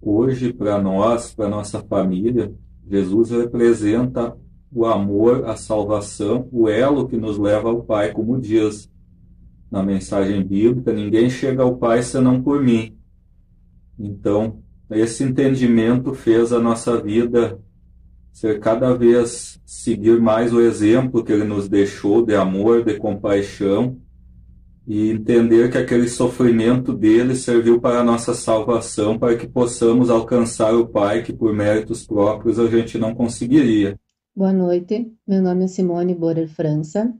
Hoje, 0.00 0.52
para 0.52 0.80
nós, 0.80 1.34
para 1.34 1.48
nossa 1.48 1.80
família, 1.80 2.52
Jesus 2.88 3.30
representa 3.30 4.36
o 4.72 4.86
amor, 4.86 5.44
a 5.46 5.56
salvação, 5.56 6.48
o 6.52 6.68
elo 6.68 7.08
que 7.08 7.16
nos 7.16 7.38
leva 7.38 7.68
ao 7.68 7.82
Pai, 7.82 8.12
como 8.12 8.40
diz 8.40 8.90
na 9.70 9.82
mensagem 9.82 10.44
bíblica: 10.44 10.92
ninguém 10.92 11.28
chega 11.28 11.62
ao 11.62 11.76
Pai 11.76 12.02
senão 12.02 12.42
por 12.42 12.62
mim. 12.62 12.96
Então, 13.98 14.62
esse 14.90 15.24
entendimento 15.24 16.14
fez 16.14 16.52
a 16.52 16.60
nossa 16.60 17.00
vida 17.00 17.58
ser 18.32 18.60
cada 18.60 18.94
vez 18.94 19.60
seguir 19.66 20.20
mais 20.20 20.52
o 20.52 20.60
exemplo 20.60 21.24
que 21.24 21.32
ele 21.32 21.44
nos 21.44 21.68
deixou 21.68 22.24
de 22.24 22.34
amor, 22.36 22.84
de 22.84 22.96
compaixão 22.96 23.98
e 24.88 25.10
entender 25.10 25.70
que 25.70 25.76
aquele 25.76 26.08
sofrimento 26.08 26.94
dele 26.94 27.36
serviu 27.36 27.78
para 27.78 28.00
a 28.00 28.02
nossa 28.02 28.32
salvação, 28.32 29.18
para 29.18 29.36
que 29.36 29.46
possamos 29.46 30.08
alcançar 30.08 30.74
o 30.74 30.88
Pai 30.88 31.22
que 31.22 31.30
por 31.30 31.52
méritos 31.52 32.06
próprios 32.06 32.58
a 32.58 32.66
gente 32.68 32.96
não 32.96 33.14
conseguiria. 33.14 34.00
Boa 34.34 34.50
noite, 34.50 35.14
meu 35.26 35.42
nome 35.42 35.66
é 35.66 35.68
Simone 35.68 36.14
Borer 36.14 36.48
França. 36.48 37.14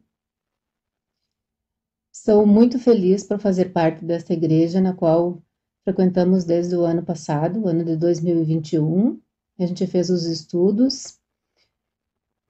Estou 2.10 2.46
muito 2.46 2.78
feliz 2.78 3.22
por 3.22 3.38
fazer 3.38 3.66
parte 3.66 4.02
desta 4.02 4.32
igreja 4.32 4.80
na 4.80 4.94
qual 4.94 5.42
frequentamos 5.84 6.44
desde 6.44 6.74
o 6.74 6.84
ano 6.84 7.02
passado, 7.02 7.60
o 7.60 7.68
ano 7.68 7.84
de 7.84 7.96
2021. 7.96 9.20
A 9.58 9.66
gente 9.66 9.86
fez 9.86 10.08
os 10.08 10.24
estudos 10.24 11.18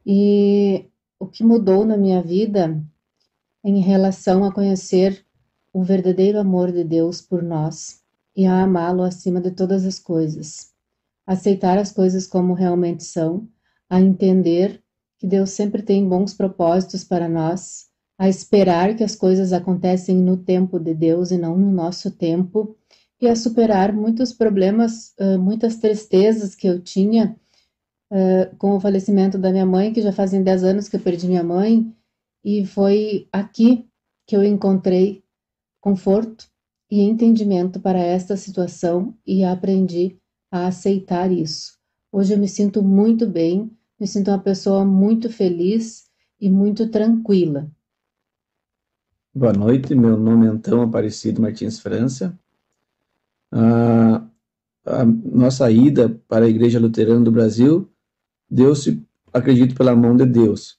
e 0.06 0.88
o 1.18 1.26
que 1.26 1.42
mudou 1.42 1.84
na 1.84 1.96
minha 1.96 2.22
vida 2.22 2.80
em 3.68 3.80
relação 3.80 4.44
a 4.44 4.52
conhecer 4.52 5.24
o 5.72 5.82
verdadeiro 5.82 6.38
amor 6.38 6.72
de 6.72 6.82
Deus 6.82 7.20
por 7.20 7.42
nós 7.42 8.00
e 8.34 8.46
a 8.46 8.62
amá-lo 8.62 9.02
acima 9.02 9.40
de 9.40 9.50
todas 9.50 9.84
as 9.84 9.98
coisas, 9.98 10.72
aceitar 11.26 11.76
as 11.76 11.92
coisas 11.92 12.26
como 12.26 12.54
realmente 12.54 13.04
são 13.04 13.46
a 13.90 14.00
entender 14.00 14.82
que 15.18 15.26
Deus 15.26 15.50
sempre 15.50 15.82
tem 15.82 16.08
bons 16.08 16.32
propósitos 16.32 17.04
para 17.04 17.28
nós, 17.28 17.88
a 18.18 18.28
esperar 18.28 18.96
que 18.96 19.04
as 19.04 19.14
coisas 19.14 19.52
acontecem 19.52 20.16
no 20.16 20.36
tempo 20.36 20.78
de 20.78 20.94
Deus 20.94 21.30
e 21.30 21.36
não 21.36 21.56
no 21.56 21.70
nosso 21.70 22.10
tempo, 22.10 22.76
e 23.20 23.28
a 23.28 23.34
superar 23.34 23.92
muitos 23.92 24.32
problemas, 24.32 25.12
muitas 25.40 25.76
tristezas 25.76 26.54
que 26.54 26.66
eu 26.68 26.80
tinha 26.80 27.36
com 28.56 28.76
o 28.76 28.80
falecimento 28.80 29.36
da 29.36 29.50
minha 29.50 29.66
mãe, 29.66 29.92
que 29.92 30.00
já 30.00 30.12
fazem 30.12 30.42
10 30.42 30.64
anos 30.64 30.88
que 30.88 30.96
eu 30.96 31.00
perdi 31.00 31.26
minha 31.26 31.42
mãe, 31.42 31.92
e 32.50 32.64
foi 32.64 33.28
aqui 33.30 33.86
que 34.26 34.34
eu 34.34 34.42
encontrei 34.42 35.22
conforto 35.80 36.46
e 36.90 37.02
entendimento 37.02 37.78
para 37.78 37.98
esta 37.98 38.38
situação 38.38 39.14
e 39.26 39.44
aprendi 39.44 40.16
a 40.50 40.66
aceitar 40.66 41.30
isso. 41.30 41.78
Hoje 42.10 42.32
eu 42.32 42.38
me 42.38 42.48
sinto 42.48 42.82
muito 42.82 43.26
bem 43.26 43.70
me 44.00 44.06
sinto 44.06 44.30
uma 44.30 44.38
pessoa 44.38 44.84
muito 44.84 45.28
feliz 45.28 46.08
e 46.40 46.48
muito 46.48 46.88
tranquila. 46.88 47.68
Boa 49.34 49.52
noite, 49.52 49.94
meu 49.94 50.16
nome 50.16 50.46
é 50.46 50.50
Antão 50.50 50.82
Aparecido 50.82 51.42
Martins 51.42 51.80
França. 51.80 52.38
A, 53.50 54.24
a 54.86 55.04
nossa 55.04 55.70
ida 55.70 56.08
para 56.28 56.46
a 56.46 56.48
Igreja 56.48 56.78
Luterana 56.78 57.24
do 57.24 57.32
Brasil 57.32 57.90
deu-se, 58.48 59.04
acredito, 59.32 59.74
pela 59.74 59.96
mão 59.96 60.16
de 60.16 60.24
Deus. 60.24 60.78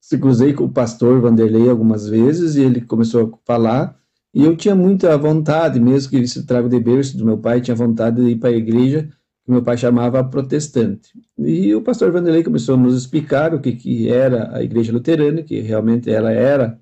Se 0.00 0.18
cruzei 0.18 0.52
com 0.54 0.64
o 0.64 0.72
pastor 0.72 1.20
Vanderlei 1.20 1.68
algumas 1.68 2.08
vezes 2.08 2.56
e 2.56 2.62
ele 2.62 2.80
começou 2.80 3.26
a 3.34 3.46
falar 3.46 4.00
e 4.32 4.44
eu 4.44 4.56
tinha 4.56 4.74
muita 4.74 5.16
vontade, 5.18 5.80
mesmo 5.80 6.10
que 6.10 6.16
ele 6.16 6.28
se 6.28 6.46
traga 6.46 6.68
de 6.68 6.78
berço 6.78 7.18
do 7.18 7.24
meu 7.24 7.38
pai, 7.38 7.60
tinha 7.60 7.74
vontade 7.74 8.22
de 8.22 8.30
ir 8.30 8.36
para 8.38 8.50
a 8.50 8.56
igreja 8.56 9.10
que 9.44 9.50
meu 9.50 9.62
pai 9.62 9.76
chamava 9.76 10.22
protestante. 10.22 11.10
E 11.36 11.74
o 11.74 11.82
pastor 11.82 12.12
Vanderlei 12.12 12.44
começou 12.44 12.76
a 12.76 12.78
nos 12.78 12.96
explicar 12.96 13.54
o 13.54 13.60
que, 13.60 13.72
que 13.72 14.08
era 14.08 14.54
a 14.56 14.62
igreja 14.62 14.92
luterana, 14.92 15.42
que 15.42 15.60
realmente 15.60 16.08
ela 16.08 16.30
era 16.30 16.80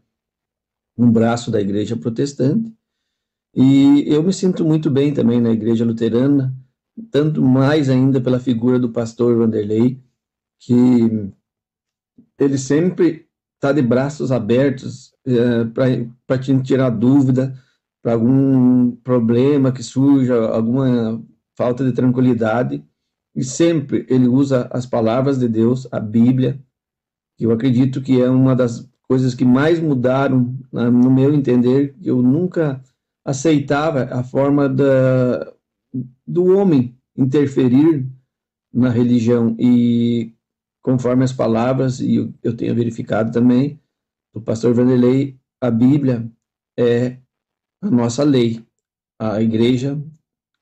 um 0.97 1.11
braço 1.11 1.51
da 1.51 1.61
igreja 1.61 1.97
protestante. 1.97 2.75
E 3.55 4.05
eu 4.07 4.23
me 4.23 4.33
sinto 4.33 4.64
muito 4.64 4.91
bem 4.91 5.14
também 5.14 5.41
na 5.41 5.51
igreja 5.51 5.85
luterana, 5.85 6.55
tanto 7.11 7.41
mais 7.41 7.89
ainda 7.89 8.21
pela 8.21 8.39
figura 8.39 8.79
do 8.79 8.91
pastor 8.91 9.39
Vanderlei, 9.39 10.03
que 10.59 11.33
ele 12.39 12.59
sempre 12.59 13.26
está 13.57 13.72
de 13.72 13.82
braços 13.82 14.30
abertos 14.30 15.12
é, 15.26 15.64
para 16.26 16.39
te 16.39 16.57
tirar 16.62 16.91
dúvida, 16.91 17.55
para 18.03 18.12
algum 18.12 18.93
problema 18.97 19.72
que 19.72 19.82
surja, 19.82 20.49
alguma 20.49 21.22
falta 21.57 21.84
de 21.84 21.93
tranquilidade, 21.93 22.84
e 23.34 23.43
sempre 23.45 24.07
ele 24.09 24.28
usa 24.28 24.68
as 24.72 24.86
palavras 24.86 25.39
de 25.39 25.49
Deus, 25.49 25.89
a 25.91 25.99
Bíblia, 25.99 26.61
que 27.36 27.47
eu 27.47 27.53
acredito 27.53 28.01
que 28.01 28.20
é 28.20 28.30
uma 28.30 28.55
das 28.55 28.89
coisas 29.09 29.34
que 29.34 29.45
mais 29.45 29.80
mudaram 29.80 30.57
no 30.72 31.11
meu 31.11 31.34
entender, 31.34 31.97
eu 32.03 32.22
nunca 32.22 32.82
aceitava 33.24 34.05
a 34.05 34.22
forma 34.22 34.68
da, 34.68 35.53
do 36.26 36.47
homem 36.57 36.97
interferir 37.16 38.07
na 38.72 38.91
religião. 38.91 39.57
E 39.59 40.34
conforme 40.89 41.22
as 41.22 41.34
palavras, 41.34 42.01
e 42.01 42.32
eu 42.43 42.57
tenho 42.57 42.74
verificado 42.74 43.30
também, 43.30 43.78
do 44.32 44.41
pastor 44.41 44.72
Vanderlei, 44.72 45.39
a 45.61 45.70
Bíblia 45.70 46.26
é 46.78 47.18
a 47.82 47.91
nossa 47.91 48.24
lei. 48.24 48.64
A 49.20 49.43
Igreja 49.43 50.03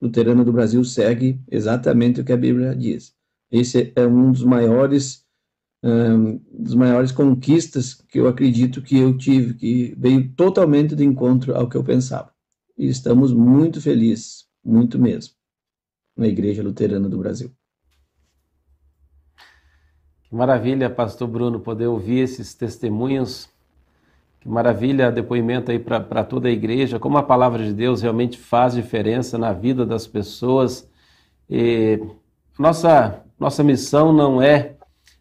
Luterana 0.03 0.45
do 0.45 0.53
Brasil 0.53 0.83
segue 0.85 1.41
exatamente 1.49 2.21
o 2.21 2.25
que 2.25 2.33
a 2.33 2.37
Bíblia 2.37 2.75
diz. 2.75 3.15
Esse 3.53 3.93
é 3.95 4.05
um 4.05 4.33
dos 4.33 4.43
maiores 4.43 5.25
um, 5.85 6.41
das 6.59 6.75
maiores 6.75 7.13
conquistas 7.13 7.95
que 7.95 8.19
eu 8.19 8.27
acredito 8.27 8.83
que 8.83 8.99
eu 8.99 9.17
tive, 9.17 9.55
que 9.55 9.95
veio 9.97 10.29
totalmente 10.33 10.97
de 10.97 11.05
encontro 11.05 11.55
ao 11.55 11.69
que 11.69 11.77
eu 11.77 11.85
pensava. 11.85 12.35
E 12.77 12.89
estamos 12.89 13.33
muito 13.33 13.81
felizes, 13.81 14.49
muito 14.65 14.99
mesmo, 14.99 15.35
na 16.17 16.27
Igreja 16.27 16.65
Luterana 16.65 17.09
do 17.09 17.17
Brasil. 17.17 17.55
Que 20.29 20.35
maravilha, 20.35 20.91
Pastor 20.91 21.29
Bruno, 21.29 21.61
poder 21.61 21.87
ouvir 21.87 22.19
esses 22.19 22.53
testemunhos. 22.53 23.49
Que 24.41 24.49
maravilha 24.49 25.13
depoimento 25.13 25.71
aí 25.71 25.79
para 25.79 26.25
toda 26.25 26.49
a 26.49 26.51
igreja, 26.51 26.99
como 26.99 27.17
a 27.17 27.23
palavra 27.23 27.63
de 27.65 27.73
Deus 27.73 28.03
realmente 28.03 28.37
faz 28.37 28.75
diferença 28.75 29.39
na 29.39 29.53
vida 29.53 29.87
das 29.87 30.05
pessoas. 30.05 30.89
E 31.49 32.01
nossa, 32.59 33.23
nossa 33.39 33.63
missão 33.63 34.13
não 34.13 34.43
é, 34.43 34.75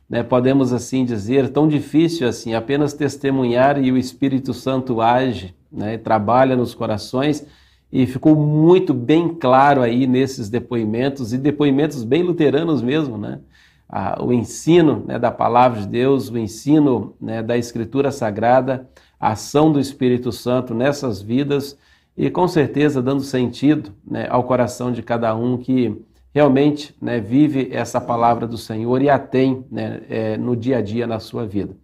né, 0.10 0.24
podemos 0.24 0.74
assim 0.74 1.06
dizer, 1.06 1.50
tão 1.50 1.68
difícil 1.68 2.28
assim, 2.28 2.56
apenas 2.56 2.94
testemunhar 2.94 3.84
e 3.84 3.92
o 3.92 3.98
Espírito 3.98 4.56
Santo 4.56 5.02
age, 5.02 5.54
né, 5.72 6.00
trabalha 6.00 6.56
nos 6.56 6.74
corações. 6.74 7.46
E 7.92 8.08
ficou 8.08 8.36
muito 8.36 8.92
bem 8.92 9.30
claro 9.30 9.82
aí 9.84 10.08
nesses 10.08 10.50
depoimentos, 10.50 11.32
e 11.32 11.38
depoimentos 11.38 12.04
bem 12.04 12.24
luteranos 12.24 12.82
mesmo, 12.82 13.18
né? 13.18 13.40
A, 13.88 14.24
o 14.24 14.34
ensino 14.34 15.04
né, 15.08 15.20
da 15.20 15.32
palavra 15.32 15.82
de 15.82 15.88
Deus, 15.88 16.30
o 16.30 16.38
ensino 16.38 17.16
né, 17.20 17.42
da 17.42 17.58
Escritura 17.58 18.12
Sagrada, 18.12 18.90
a 19.20 19.32
ação 19.32 19.72
do 19.72 19.80
Espírito 19.80 20.32
Santo 20.32 20.74
nessas 20.74 21.22
vidas 21.22 21.78
e 22.18 22.30
com 22.30 22.48
certeza 22.48 23.02
dando 23.02 23.22
sentido 23.22 23.94
né, 24.06 24.28
ao 24.30 24.44
coração 24.44 24.92
de 24.92 25.02
cada 25.02 25.36
um 25.36 25.58
que 25.58 26.02
realmente 26.34 26.96
né, 27.02 27.20
vive 27.20 27.70
essa 27.72 28.00
palavra 28.02 28.46
do 28.46 28.58
Senhor 28.58 29.02
e 29.02 29.10
a 29.10 29.18
tem 29.18 29.66
né, 29.72 30.02
é, 30.10 30.38
no 30.38 30.56
dia 30.56 30.78
a 30.78 30.82
dia 30.82 31.08
na 31.08 31.20
sua 31.20 31.46
vida. 31.46 31.76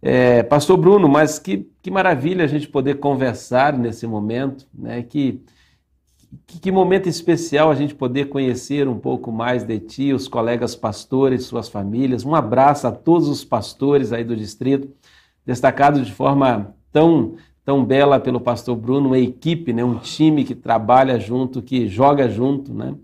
É, 0.00 0.42
Pastor 0.42 0.76
Bruno, 0.76 1.08
mas 1.08 1.38
que, 1.38 1.68
que 1.82 1.90
maravilha 1.90 2.44
a 2.44 2.48
gente 2.48 2.68
poder 2.68 2.96
conversar 2.96 3.76
nesse 3.76 4.06
momento, 4.06 4.66
né, 4.72 5.02
que 5.02 5.42
que, 6.46 6.60
que, 6.60 6.72
momento 6.72 7.08
especial 7.08 7.70
a 7.70 7.74
gente 7.74 7.94
poder 7.94 8.28
conhecer 8.28 8.86
um 8.88 8.98
pouco 8.98 9.32
mais 9.32 9.64
de 9.64 9.78
ti, 9.78 10.12
os 10.12 10.28
colegas 10.28 10.74
pastores, 10.74 11.44
suas 11.44 11.68
famílias. 11.68 12.24
Um 12.24 12.34
abraço 12.34 12.86
a 12.86 12.92
todos 12.92 13.28
os 13.28 13.44
pastores 13.44 14.12
aí 14.12 14.24
do 14.24 14.36
distrito, 14.36 14.88
destacado 15.44 16.02
de 16.02 16.12
forma 16.12 16.74
tão 16.92 17.36
tão 17.68 17.84
bela 17.84 18.18
pelo 18.18 18.40
pastor 18.40 18.74
Bruno, 18.74 19.08
uma 19.08 19.18
equipe, 19.18 19.74
né, 19.74 19.84
um 19.84 19.98
time 19.98 20.42
que 20.42 20.54
trabalha 20.54 21.20
junto, 21.20 21.60
que 21.60 21.86
joga 21.86 22.26
junto, 22.26 22.72
né, 22.72 22.94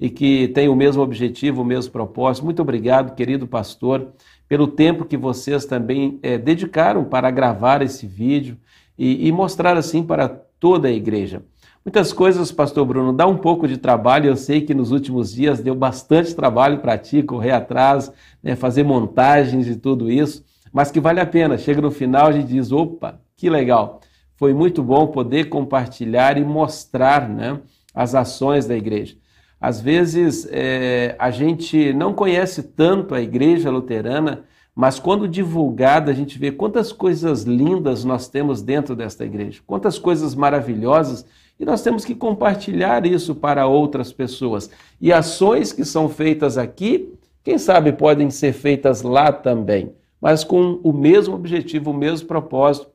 e 0.00 0.08
que 0.08 0.48
tem 0.48 0.66
o 0.66 0.74
mesmo 0.74 1.02
objetivo, 1.02 1.60
o 1.60 1.64
mesmo 1.64 1.92
propósito. 1.92 2.42
Muito 2.42 2.62
obrigado, 2.62 3.14
querido 3.14 3.46
pastor, 3.46 4.14
pelo 4.48 4.66
tempo 4.66 5.04
que 5.04 5.18
vocês 5.18 5.66
também 5.66 6.18
é, 6.22 6.38
dedicaram 6.38 7.04
para 7.04 7.30
gravar 7.30 7.82
esse 7.82 8.06
vídeo 8.06 8.56
e, 8.98 9.28
e 9.28 9.30
mostrar 9.30 9.76
assim 9.76 10.02
para 10.02 10.26
toda 10.58 10.88
a 10.88 10.90
igreja. 10.90 11.42
Muitas 11.84 12.14
coisas, 12.14 12.50
pastor 12.50 12.86
Bruno, 12.86 13.12
dá 13.12 13.26
um 13.26 13.36
pouco 13.36 13.68
de 13.68 13.76
trabalho. 13.76 14.28
Eu 14.28 14.36
sei 14.36 14.62
que 14.62 14.72
nos 14.72 14.90
últimos 14.90 15.34
dias 15.34 15.60
deu 15.60 15.74
bastante 15.74 16.34
trabalho 16.34 16.78
para 16.78 16.96
ti, 16.96 17.22
correr 17.22 17.50
atrás, 17.50 18.10
né, 18.42 18.56
fazer 18.56 18.82
montagens 18.82 19.68
e 19.68 19.76
tudo 19.76 20.10
isso, 20.10 20.42
mas 20.72 20.90
que 20.90 20.98
vale 20.98 21.20
a 21.20 21.26
pena. 21.26 21.58
Chega 21.58 21.82
no 21.82 21.90
final, 21.90 22.32
gente 22.32 22.46
diz: 22.46 22.72
opa, 22.72 23.20
que 23.36 23.50
legal. 23.50 24.00
Foi 24.34 24.54
muito 24.54 24.82
bom 24.82 25.08
poder 25.08 25.50
compartilhar 25.50 26.38
e 26.38 26.44
mostrar 26.44 27.28
né, 27.28 27.60
as 27.94 28.14
ações 28.14 28.66
da 28.66 28.74
igreja. 28.74 29.16
Às 29.60 29.78
vezes 29.78 30.48
é, 30.50 31.14
a 31.18 31.30
gente 31.30 31.92
não 31.92 32.14
conhece 32.14 32.62
tanto 32.62 33.14
a 33.14 33.20
igreja 33.20 33.70
luterana, 33.70 34.44
mas 34.74 34.98
quando 34.98 35.28
divulgada, 35.28 36.10
a 36.10 36.14
gente 36.14 36.38
vê 36.38 36.50
quantas 36.50 36.92
coisas 36.92 37.42
lindas 37.42 38.04
nós 38.04 38.26
temos 38.26 38.62
dentro 38.62 38.96
desta 38.96 39.24
igreja, 39.24 39.60
quantas 39.66 39.98
coisas 39.98 40.34
maravilhosas 40.34 41.26
e 41.58 41.64
nós 41.64 41.82
temos 41.82 42.04
que 42.04 42.14
compartilhar 42.14 43.06
isso 43.06 43.34
para 43.34 43.66
outras 43.66 44.12
pessoas. 44.12 44.70
E 45.00 45.12
ações 45.12 45.72
que 45.72 45.84
são 45.84 46.08
feitas 46.08 46.58
aqui, 46.58 47.12
quem 47.42 47.58
sabe 47.58 47.92
podem 47.92 48.30
ser 48.30 48.52
feitas 48.52 49.02
lá 49.02 49.30
também, 49.30 49.92
mas 50.20 50.42
com 50.42 50.80
o 50.82 50.92
mesmo 50.92 51.34
objetivo, 51.34 51.90
o 51.90 51.94
mesmo 51.94 52.26
propósito, 52.26 52.88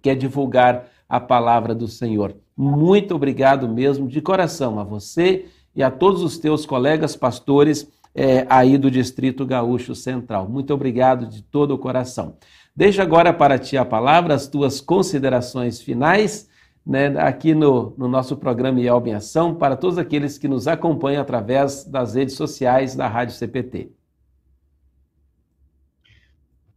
que 0.00 0.10
é 0.10 0.14
divulgar 0.14 0.88
a 1.08 1.18
palavra 1.18 1.74
do 1.74 1.88
Senhor. 1.88 2.36
Muito 2.56 3.14
obrigado 3.14 3.68
mesmo, 3.68 4.06
de 4.06 4.20
coração, 4.20 4.78
a 4.78 4.84
você 4.84 5.46
e 5.74 5.82
a 5.82 5.90
todos 5.90 6.22
os 6.22 6.38
teus 6.38 6.66
colegas 6.66 7.16
pastores 7.16 7.90
é, 8.14 8.46
aí 8.48 8.76
do 8.76 8.90
Distrito 8.90 9.46
Gaúcho 9.46 9.94
Central. 9.94 10.48
Muito 10.48 10.72
obrigado 10.74 11.26
de 11.26 11.42
todo 11.42 11.72
o 11.72 11.78
coração. 11.78 12.36
Deixa 12.74 13.02
agora 13.02 13.32
para 13.32 13.58
ti 13.58 13.76
a 13.76 13.84
palavra, 13.84 14.34
as 14.34 14.46
tuas 14.46 14.80
considerações 14.80 15.80
finais 15.80 16.47
né, 16.88 17.08
aqui 17.18 17.54
no, 17.54 17.94
no 17.98 18.08
nosso 18.08 18.34
programa 18.34 18.80
IELB 18.80 19.10
em 19.10 19.14
Ação 19.14 19.54
para 19.54 19.76
todos 19.76 19.98
aqueles 19.98 20.38
que 20.38 20.48
nos 20.48 20.66
acompanham 20.66 21.20
através 21.20 21.84
das 21.84 22.14
redes 22.14 22.34
sociais 22.34 22.96
da 22.96 23.06
Rádio 23.06 23.34
CPT. 23.34 23.92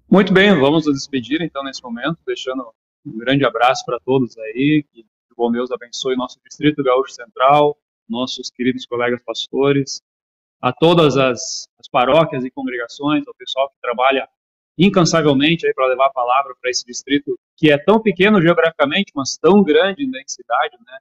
Muito 0.09 0.33
bem, 0.33 0.53
vamos 0.59 0.85
nos 0.85 0.95
despedir 0.95 1.41
então 1.41 1.63
nesse 1.63 1.81
momento, 1.81 2.17
deixando 2.27 2.73
um 3.05 3.17
grande 3.19 3.45
abraço 3.45 3.85
para 3.85 4.01
todos 4.01 4.37
aí, 4.37 4.85
que 4.91 5.05
o 5.31 5.35
bom 5.37 5.49
Deus 5.49 5.71
abençoe 5.71 6.17
nosso 6.17 6.37
Distrito 6.43 6.83
Gaúcho 6.83 7.13
Central, 7.13 7.77
nossos 8.09 8.49
queridos 8.49 8.85
colegas 8.85 9.23
pastores, 9.23 10.01
a 10.61 10.73
todas 10.73 11.15
as, 11.15 11.69
as 11.79 11.87
paróquias 11.89 12.43
e 12.43 12.51
congregações, 12.51 13.25
ao 13.25 13.33
pessoal 13.33 13.69
que 13.69 13.75
trabalha 13.81 14.27
incansavelmente 14.81 15.71
para 15.75 15.85
levar 15.85 16.07
a 16.07 16.11
palavra 16.11 16.55
para 16.59 16.71
esse 16.71 16.83
distrito 16.83 17.39
que 17.55 17.71
é 17.71 17.77
tão 17.77 18.01
pequeno 18.01 18.41
geograficamente, 18.41 19.11
mas 19.15 19.37
tão 19.37 19.63
grande 19.63 20.03
em 20.03 20.09
densidade, 20.09 20.75
né? 20.83 20.97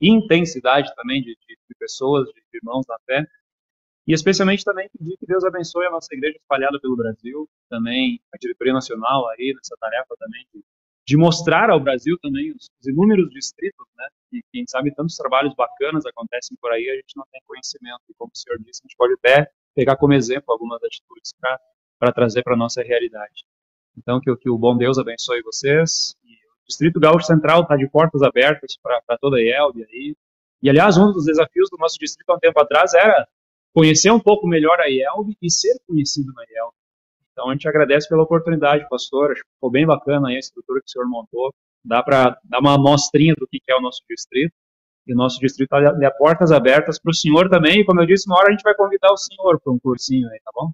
Intensidade 0.00 0.90
também 0.96 1.20
de, 1.20 1.36
de, 1.46 1.58
de 1.68 1.74
pessoas, 1.78 2.26
de, 2.28 2.32
de 2.32 2.58
irmãos 2.62 2.86
na 2.88 2.96
fé. 3.04 3.26
E 4.08 4.14
especialmente 4.14 4.64
também 4.64 4.88
pedir 4.98 5.18
que 5.18 5.26
Deus 5.26 5.44
abençoe 5.44 5.84
a 5.86 5.90
nossa 5.90 6.08
igreja 6.14 6.38
espalhada 6.38 6.80
pelo 6.80 6.96
Brasil, 6.96 7.46
também 7.68 8.18
a 8.32 8.38
diretoria 8.38 8.72
nacional 8.72 9.28
aí 9.28 9.52
nessa 9.54 9.76
tarefa 9.78 10.16
também 10.18 10.42
de, 10.54 10.64
de 11.06 11.16
mostrar 11.18 11.68
ao 11.68 11.78
Brasil 11.78 12.16
também 12.22 12.50
os, 12.52 12.70
os, 12.80 12.86
inúmeros 12.86 13.28
distritos, 13.28 13.86
né? 13.98 14.08
E 14.32 14.42
quem 14.50 14.64
sabe 14.66 14.94
tantos 14.94 15.16
trabalhos 15.16 15.54
bacanas 15.54 16.06
acontecem 16.06 16.56
por 16.58 16.72
aí, 16.72 16.88
a 16.88 16.94
gente 16.94 17.14
não 17.16 17.26
tem 17.30 17.42
conhecimento. 17.46 18.00
E 18.08 18.14
como 18.14 18.30
o 18.32 18.38
senhor 18.38 18.58
disse, 18.60 18.80
a 18.82 18.88
gente 18.88 18.96
pode 18.96 19.12
até 19.12 19.50
pegar 19.74 19.96
como 19.96 20.14
exemplo 20.14 20.46
algumas 20.48 20.82
atitudes 20.82 21.34
para 21.38 21.60
para 22.00 22.12
trazer 22.12 22.42
para 22.42 22.54
a 22.54 22.56
nossa 22.56 22.82
realidade. 22.82 23.44
Então, 23.96 24.18
que, 24.18 24.34
que, 24.36 24.48
o 24.48 24.56
bom 24.56 24.74
Deus 24.74 24.98
abençoe 24.98 25.42
vocês. 25.42 26.16
E 26.24 26.32
o 26.32 26.66
Distrito 26.66 26.98
Gaúcho 26.98 27.26
Central 27.26 27.62
está 27.62 27.76
de 27.76 27.86
portas 27.88 28.22
abertas 28.22 28.76
para 28.82 29.18
toda 29.18 29.36
a 29.36 29.40
IELB 29.40 29.84
aí. 29.84 30.16
E, 30.62 30.70
aliás, 30.70 30.96
um 30.96 31.12
dos 31.12 31.26
desafios 31.26 31.68
do 31.70 31.76
nosso 31.76 31.98
distrito 31.98 32.30
há 32.30 32.36
um 32.36 32.38
tempo 32.38 32.58
atrás 32.58 32.94
era 32.94 33.28
conhecer 33.74 34.10
um 34.10 34.18
pouco 34.18 34.48
melhor 34.48 34.80
a 34.80 34.88
IELB 34.88 35.36
e 35.42 35.50
ser 35.50 35.78
conhecido 35.86 36.32
na 36.32 36.42
IELB. 36.44 36.72
Então, 37.32 37.50
a 37.50 37.52
gente 37.52 37.68
agradece 37.68 38.08
pela 38.08 38.22
oportunidade, 38.22 38.88
pastor. 38.88 39.32
Acho 39.32 39.42
que 39.42 39.50
ficou 39.54 39.70
bem 39.70 39.86
bacana 39.86 40.28
a 40.28 40.38
estrutura 40.38 40.80
que 40.80 40.86
o 40.86 40.90
senhor 40.90 41.06
montou. 41.06 41.52
Dá 41.84 42.02
para 42.02 42.38
dar 42.44 42.60
uma 42.60 42.74
amostrinha 42.74 43.34
do 43.38 43.46
que 43.46 43.60
é 43.68 43.76
o 43.76 43.80
nosso 43.80 44.02
distrito. 44.08 44.54
E 45.06 45.12
o 45.12 45.16
nosso 45.16 45.38
distrito 45.38 45.74
está 45.74 45.92
de 45.92 46.18
portas 46.18 46.50
abertas 46.50 46.98
para 46.98 47.10
o 47.10 47.14
senhor 47.14 47.50
também. 47.50 47.80
E, 47.80 47.84
como 47.84 48.00
eu 48.00 48.06
disse, 48.06 48.26
uma 48.26 48.38
hora 48.38 48.48
a 48.48 48.52
gente 48.52 48.62
vai 48.62 48.74
convidar 48.74 49.12
o 49.12 49.16
senhor 49.16 49.60
para 49.60 49.72
um 49.72 49.78
cursinho 49.78 50.28
aí, 50.30 50.40
tá 50.44 50.50
bom? 50.54 50.70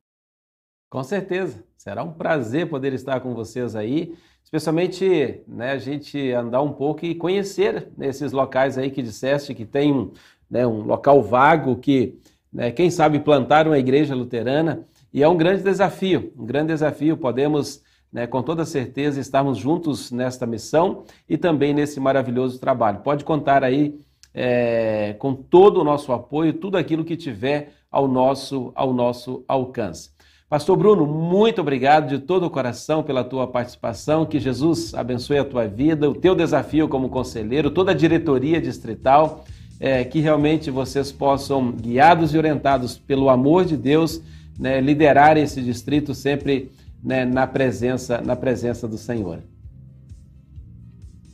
Com 0.96 1.04
certeza, 1.04 1.62
será 1.76 2.02
um 2.02 2.10
prazer 2.10 2.70
poder 2.70 2.94
estar 2.94 3.20
com 3.20 3.34
vocês 3.34 3.76
aí, 3.76 4.14
especialmente 4.42 5.42
né, 5.46 5.72
a 5.72 5.76
gente 5.76 6.32
andar 6.32 6.62
um 6.62 6.72
pouco 6.72 7.04
e 7.04 7.14
conhecer 7.14 7.90
esses 8.00 8.32
locais 8.32 8.78
aí 8.78 8.90
que 8.90 9.02
disseste 9.02 9.54
que 9.54 9.66
tem 9.66 9.92
um, 9.92 10.10
né, 10.50 10.66
um 10.66 10.84
local 10.84 11.22
vago 11.22 11.76
que, 11.76 12.18
né, 12.50 12.70
quem 12.70 12.90
sabe, 12.90 13.18
plantar 13.18 13.66
uma 13.66 13.78
igreja 13.78 14.14
luterana 14.14 14.86
e 15.12 15.22
é 15.22 15.28
um 15.28 15.36
grande 15.36 15.62
desafio, 15.62 16.32
um 16.34 16.46
grande 16.46 16.68
desafio. 16.68 17.18
Podemos, 17.18 17.82
né, 18.10 18.26
com 18.26 18.42
toda 18.42 18.64
certeza, 18.64 19.20
estarmos 19.20 19.58
juntos 19.58 20.10
nesta 20.10 20.46
missão 20.46 21.04
e 21.28 21.36
também 21.36 21.74
nesse 21.74 22.00
maravilhoso 22.00 22.58
trabalho. 22.58 23.00
Pode 23.00 23.22
contar 23.22 23.62
aí 23.62 24.00
é, 24.32 25.14
com 25.18 25.34
todo 25.34 25.78
o 25.78 25.84
nosso 25.84 26.10
apoio, 26.10 26.54
tudo 26.54 26.78
aquilo 26.78 27.04
que 27.04 27.18
tiver 27.18 27.74
ao 27.90 28.08
nosso, 28.08 28.72
ao 28.74 28.94
nosso 28.94 29.44
alcance. 29.46 30.15
Pastor 30.48 30.76
Bruno, 30.76 31.04
muito 31.06 31.60
obrigado 31.60 32.08
de 32.08 32.20
todo 32.20 32.46
o 32.46 32.50
coração 32.50 33.02
pela 33.02 33.24
tua 33.24 33.48
participação. 33.48 34.24
Que 34.24 34.38
Jesus 34.38 34.94
abençoe 34.94 35.38
a 35.38 35.44
tua 35.44 35.66
vida, 35.66 36.08
o 36.08 36.14
teu 36.14 36.36
desafio 36.36 36.88
como 36.88 37.08
conselheiro, 37.08 37.70
toda 37.70 37.90
a 37.90 37.94
diretoria 37.94 38.60
distrital 38.60 39.44
é, 39.80 40.04
que 40.04 40.20
realmente 40.20 40.70
vocês 40.70 41.12
possam, 41.12 41.72
guiados 41.72 42.34
e 42.34 42.38
orientados 42.38 42.98
pelo 42.98 43.28
amor 43.28 43.64
de 43.64 43.76
Deus, 43.76 44.22
né, 44.58 44.80
liderar 44.80 45.36
esse 45.36 45.60
distrito 45.60 46.14
sempre 46.14 46.70
né, 47.02 47.24
na, 47.24 47.46
presença, 47.46 48.20
na 48.20 48.34
presença 48.34 48.88
do 48.88 48.96
Senhor. 48.96 49.40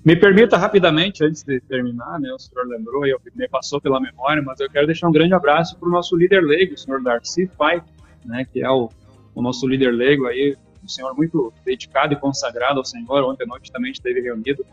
Me 0.04 0.16
permita 0.16 0.56
rapidamente, 0.56 1.24
antes 1.24 1.44
de 1.44 1.60
terminar, 1.60 2.18
né, 2.18 2.32
o 2.32 2.38
senhor 2.38 2.66
lembrou 2.66 3.06
e 3.06 3.16
me 3.36 3.48
passou 3.48 3.80
pela 3.80 4.00
memória, 4.00 4.42
mas 4.42 4.58
eu 4.58 4.68
quero 4.68 4.86
deixar 4.86 5.08
um 5.08 5.12
grande 5.12 5.32
abraço 5.32 5.78
para 5.78 5.88
o 5.88 5.92
nosso 5.92 6.16
líder 6.16 6.42
leigo, 6.42 6.74
o 6.74 6.78
senhor 6.78 7.00
Darcy 7.00 7.48
Pai, 7.56 7.80
né, 8.24 8.44
que 8.52 8.60
é 8.60 8.68
o, 8.68 8.90
o 9.34 9.42
nosso 9.42 9.66
líder 9.66 9.92
leigo 9.92 10.26
aí, 10.26 10.56
um 10.82 10.88
senhor 10.88 11.14
muito 11.14 11.52
dedicado 11.64 12.12
e 12.12 12.16
consagrado 12.16 12.78
ao 12.78 12.84
Senhor. 12.84 13.22
Ontem 13.24 13.44
à 13.44 13.46
noite 13.46 13.70
também 13.70 13.92
esteve 13.92 14.20
reunido 14.20 14.64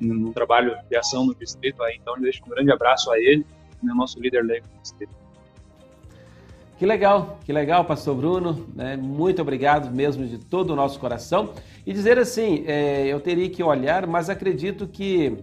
no 0.00 0.32
trabalho 0.32 0.76
de 0.88 0.96
ação 0.96 1.26
no 1.26 1.34
distrito, 1.34 1.82
aí, 1.82 1.98
então 2.00 2.14
deixo 2.20 2.42
um 2.46 2.50
grande 2.50 2.70
abraço 2.70 3.10
a 3.10 3.18
ele, 3.18 3.44
né, 3.82 3.92
nosso 3.94 4.20
líder 4.20 4.44
leigo 4.44 4.66
do 4.68 4.82
distrito. 4.82 5.12
Que 6.78 6.86
legal, 6.86 7.40
que 7.44 7.52
legal, 7.52 7.84
Pastor 7.84 8.14
Bruno. 8.14 8.68
Né? 8.72 8.96
Muito 8.96 9.42
obrigado 9.42 9.92
mesmo 9.92 10.24
de 10.24 10.38
todo 10.38 10.70
o 10.70 10.76
nosso 10.76 11.00
coração. 11.00 11.52
E 11.84 11.92
dizer 11.92 12.20
assim, 12.20 12.62
é, 12.68 13.04
eu 13.08 13.18
teria 13.18 13.50
que 13.50 13.64
olhar, 13.64 14.06
mas 14.06 14.30
acredito 14.30 14.86
que 14.86 15.38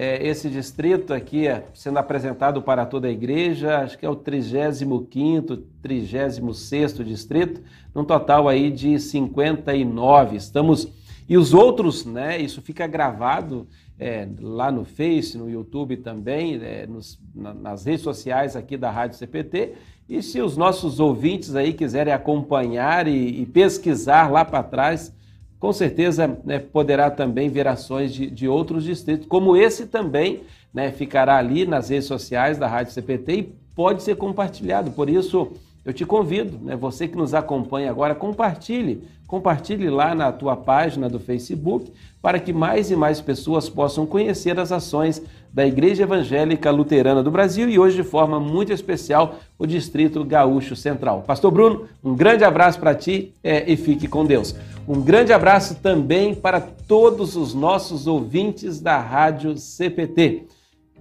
é, 0.00 0.24
esse 0.24 0.48
distrito 0.48 1.12
aqui 1.12 1.46
sendo 1.74 1.98
apresentado 1.98 2.62
para 2.62 2.86
toda 2.86 3.08
a 3.08 3.10
igreja, 3.10 3.78
acho 3.78 3.98
que 3.98 4.06
é 4.06 4.08
o 4.08 4.14
35º, 4.14 5.60
36º 5.82 7.02
distrito, 7.02 7.60
num 7.92 8.04
total 8.04 8.48
aí 8.48 8.70
de 8.70 9.00
59. 9.00 10.36
Estamos 10.36 10.88
e 11.28 11.36
os 11.36 11.52
outros, 11.52 12.06
né? 12.06 12.40
Isso 12.40 12.62
fica 12.62 12.86
gravado 12.86 13.66
é, 13.98 14.28
lá 14.40 14.70
no 14.70 14.84
Face, 14.84 15.36
no 15.36 15.50
YouTube 15.50 15.96
também, 15.96 16.54
é, 16.62 16.86
nos, 16.86 17.20
na, 17.34 17.52
nas 17.52 17.84
redes 17.84 18.02
sociais 18.02 18.54
aqui 18.54 18.76
da 18.76 18.92
Rádio 18.92 19.18
CPT. 19.18 19.72
E 20.08 20.22
se 20.22 20.40
os 20.40 20.56
nossos 20.56 21.00
ouvintes 21.00 21.56
aí 21.56 21.72
quiserem 21.72 22.14
acompanhar 22.14 23.08
e, 23.08 23.42
e 23.42 23.44
pesquisar 23.46 24.30
lá 24.30 24.44
para 24.44 24.62
trás, 24.62 25.12
com 25.58 25.72
certeza 25.72 26.38
né, 26.44 26.58
poderá 26.58 27.10
também 27.10 27.48
ver 27.48 27.66
ações 27.66 28.12
de, 28.12 28.30
de 28.30 28.48
outros 28.48 28.84
distritos, 28.84 29.26
como 29.26 29.56
esse 29.56 29.86
também 29.86 30.42
né, 30.72 30.92
ficará 30.92 31.36
ali 31.36 31.66
nas 31.66 31.88
redes 31.88 32.06
sociais 32.06 32.58
da 32.58 32.66
Rádio 32.66 32.92
CPT 32.92 33.32
e 33.32 33.42
pode 33.74 34.02
ser 34.02 34.16
compartilhado. 34.16 34.90
Por 34.92 35.08
isso, 35.10 35.52
eu 35.84 35.92
te 35.92 36.04
convido, 36.04 36.58
né, 36.62 36.76
você 36.76 37.08
que 37.08 37.16
nos 37.16 37.34
acompanha 37.34 37.90
agora, 37.90 38.14
compartilhe, 38.14 39.02
compartilhe 39.26 39.90
lá 39.90 40.14
na 40.14 40.30
tua 40.30 40.56
página 40.56 41.08
do 41.08 41.18
Facebook, 41.18 41.92
para 42.22 42.38
que 42.38 42.52
mais 42.52 42.90
e 42.90 42.96
mais 42.96 43.20
pessoas 43.20 43.68
possam 43.68 44.06
conhecer 44.06 44.58
as 44.58 44.70
ações 44.70 45.22
da 45.52 45.66
Igreja 45.66 46.02
Evangélica 46.02 46.70
Luterana 46.70 47.22
do 47.22 47.30
Brasil 47.30 47.68
e 47.68 47.78
hoje 47.78 47.96
de 47.96 48.02
forma 48.02 48.38
muito 48.38 48.72
especial 48.72 49.36
o 49.58 49.66
Distrito 49.66 50.24
Gaúcho 50.24 50.76
Central. 50.76 51.22
Pastor 51.26 51.50
Bruno, 51.50 51.86
um 52.02 52.14
grande 52.14 52.44
abraço 52.44 52.78
para 52.78 52.94
ti 52.94 53.34
é, 53.42 53.70
e 53.70 53.76
fique 53.76 54.06
com 54.06 54.24
Deus. 54.24 54.54
Um 54.86 55.00
grande 55.00 55.32
abraço 55.32 55.76
também 55.76 56.34
para 56.34 56.60
todos 56.60 57.36
os 57.36 57.54
nossos 57.54 58.06
ouvintes 58.06 58.80
da 58.80 58.98
Rádio 58.98 59.56
CPT. 59.56 60.46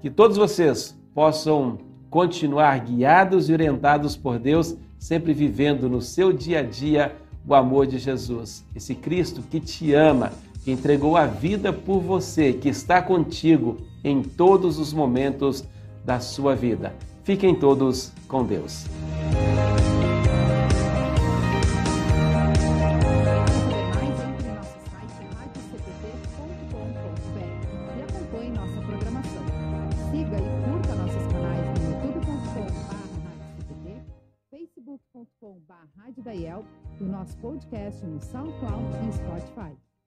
Que 0.02 0.10
todos 0.10 0.38
vocês 0.38 0.98
possam 1.14 1.80
continuar 2.10 2.80
guiados 2.80 3.50
e 3.50 3.54
orientados 3.54 4.16
por 4.16 4.40
Deus, 4.40 4.76
sempre 4.98 5.34
vivendo 5.34 5.90
no 5.90 6.02
seu 6.02 6.32
dia 6.34 6.60
a 6.60 6.64
dia 6.64 7.16
o 7.48 7.56
amor 7.56 7.88
de 7.88 7.98
Jesus. 7.98 8.66
Esse 8.76 8.94
Cristo 8.94 9.42
que 9.42 9.60
te 9.60 9.94
ama, 9.94 10.32
que 10.68 10.72
entregou 10.74 11.16
a 11.16 11.26
vida 11.26 11.72
por 11.72 12.02
você, 12.02 12.52
que 12.52 12.68
está 12.68 13.02
contigo 13.02 13.78
em 14.04 14.22
todos 14.22 14.78
os 14.78 14.92
momentos 14.92 15.64
da 16.04 16.20
sua 16.20 16.58
vida. 16.58 16.94
Fiquem 17.24 17.56
todos 17.56 18.12
com 18.28 18.44
Deus. 18.44 18.84
Rádio 35.96 36.24
da 36.24 36.34
IEL, 36.34 36.66
o 37.00 37.04
nosso 37.06 37.38
podcast 37.38 38.06
no 38.06 38.22
SoundCloud 38.22 38.86
e 39.08 39.14
Spotify 39.14 39.87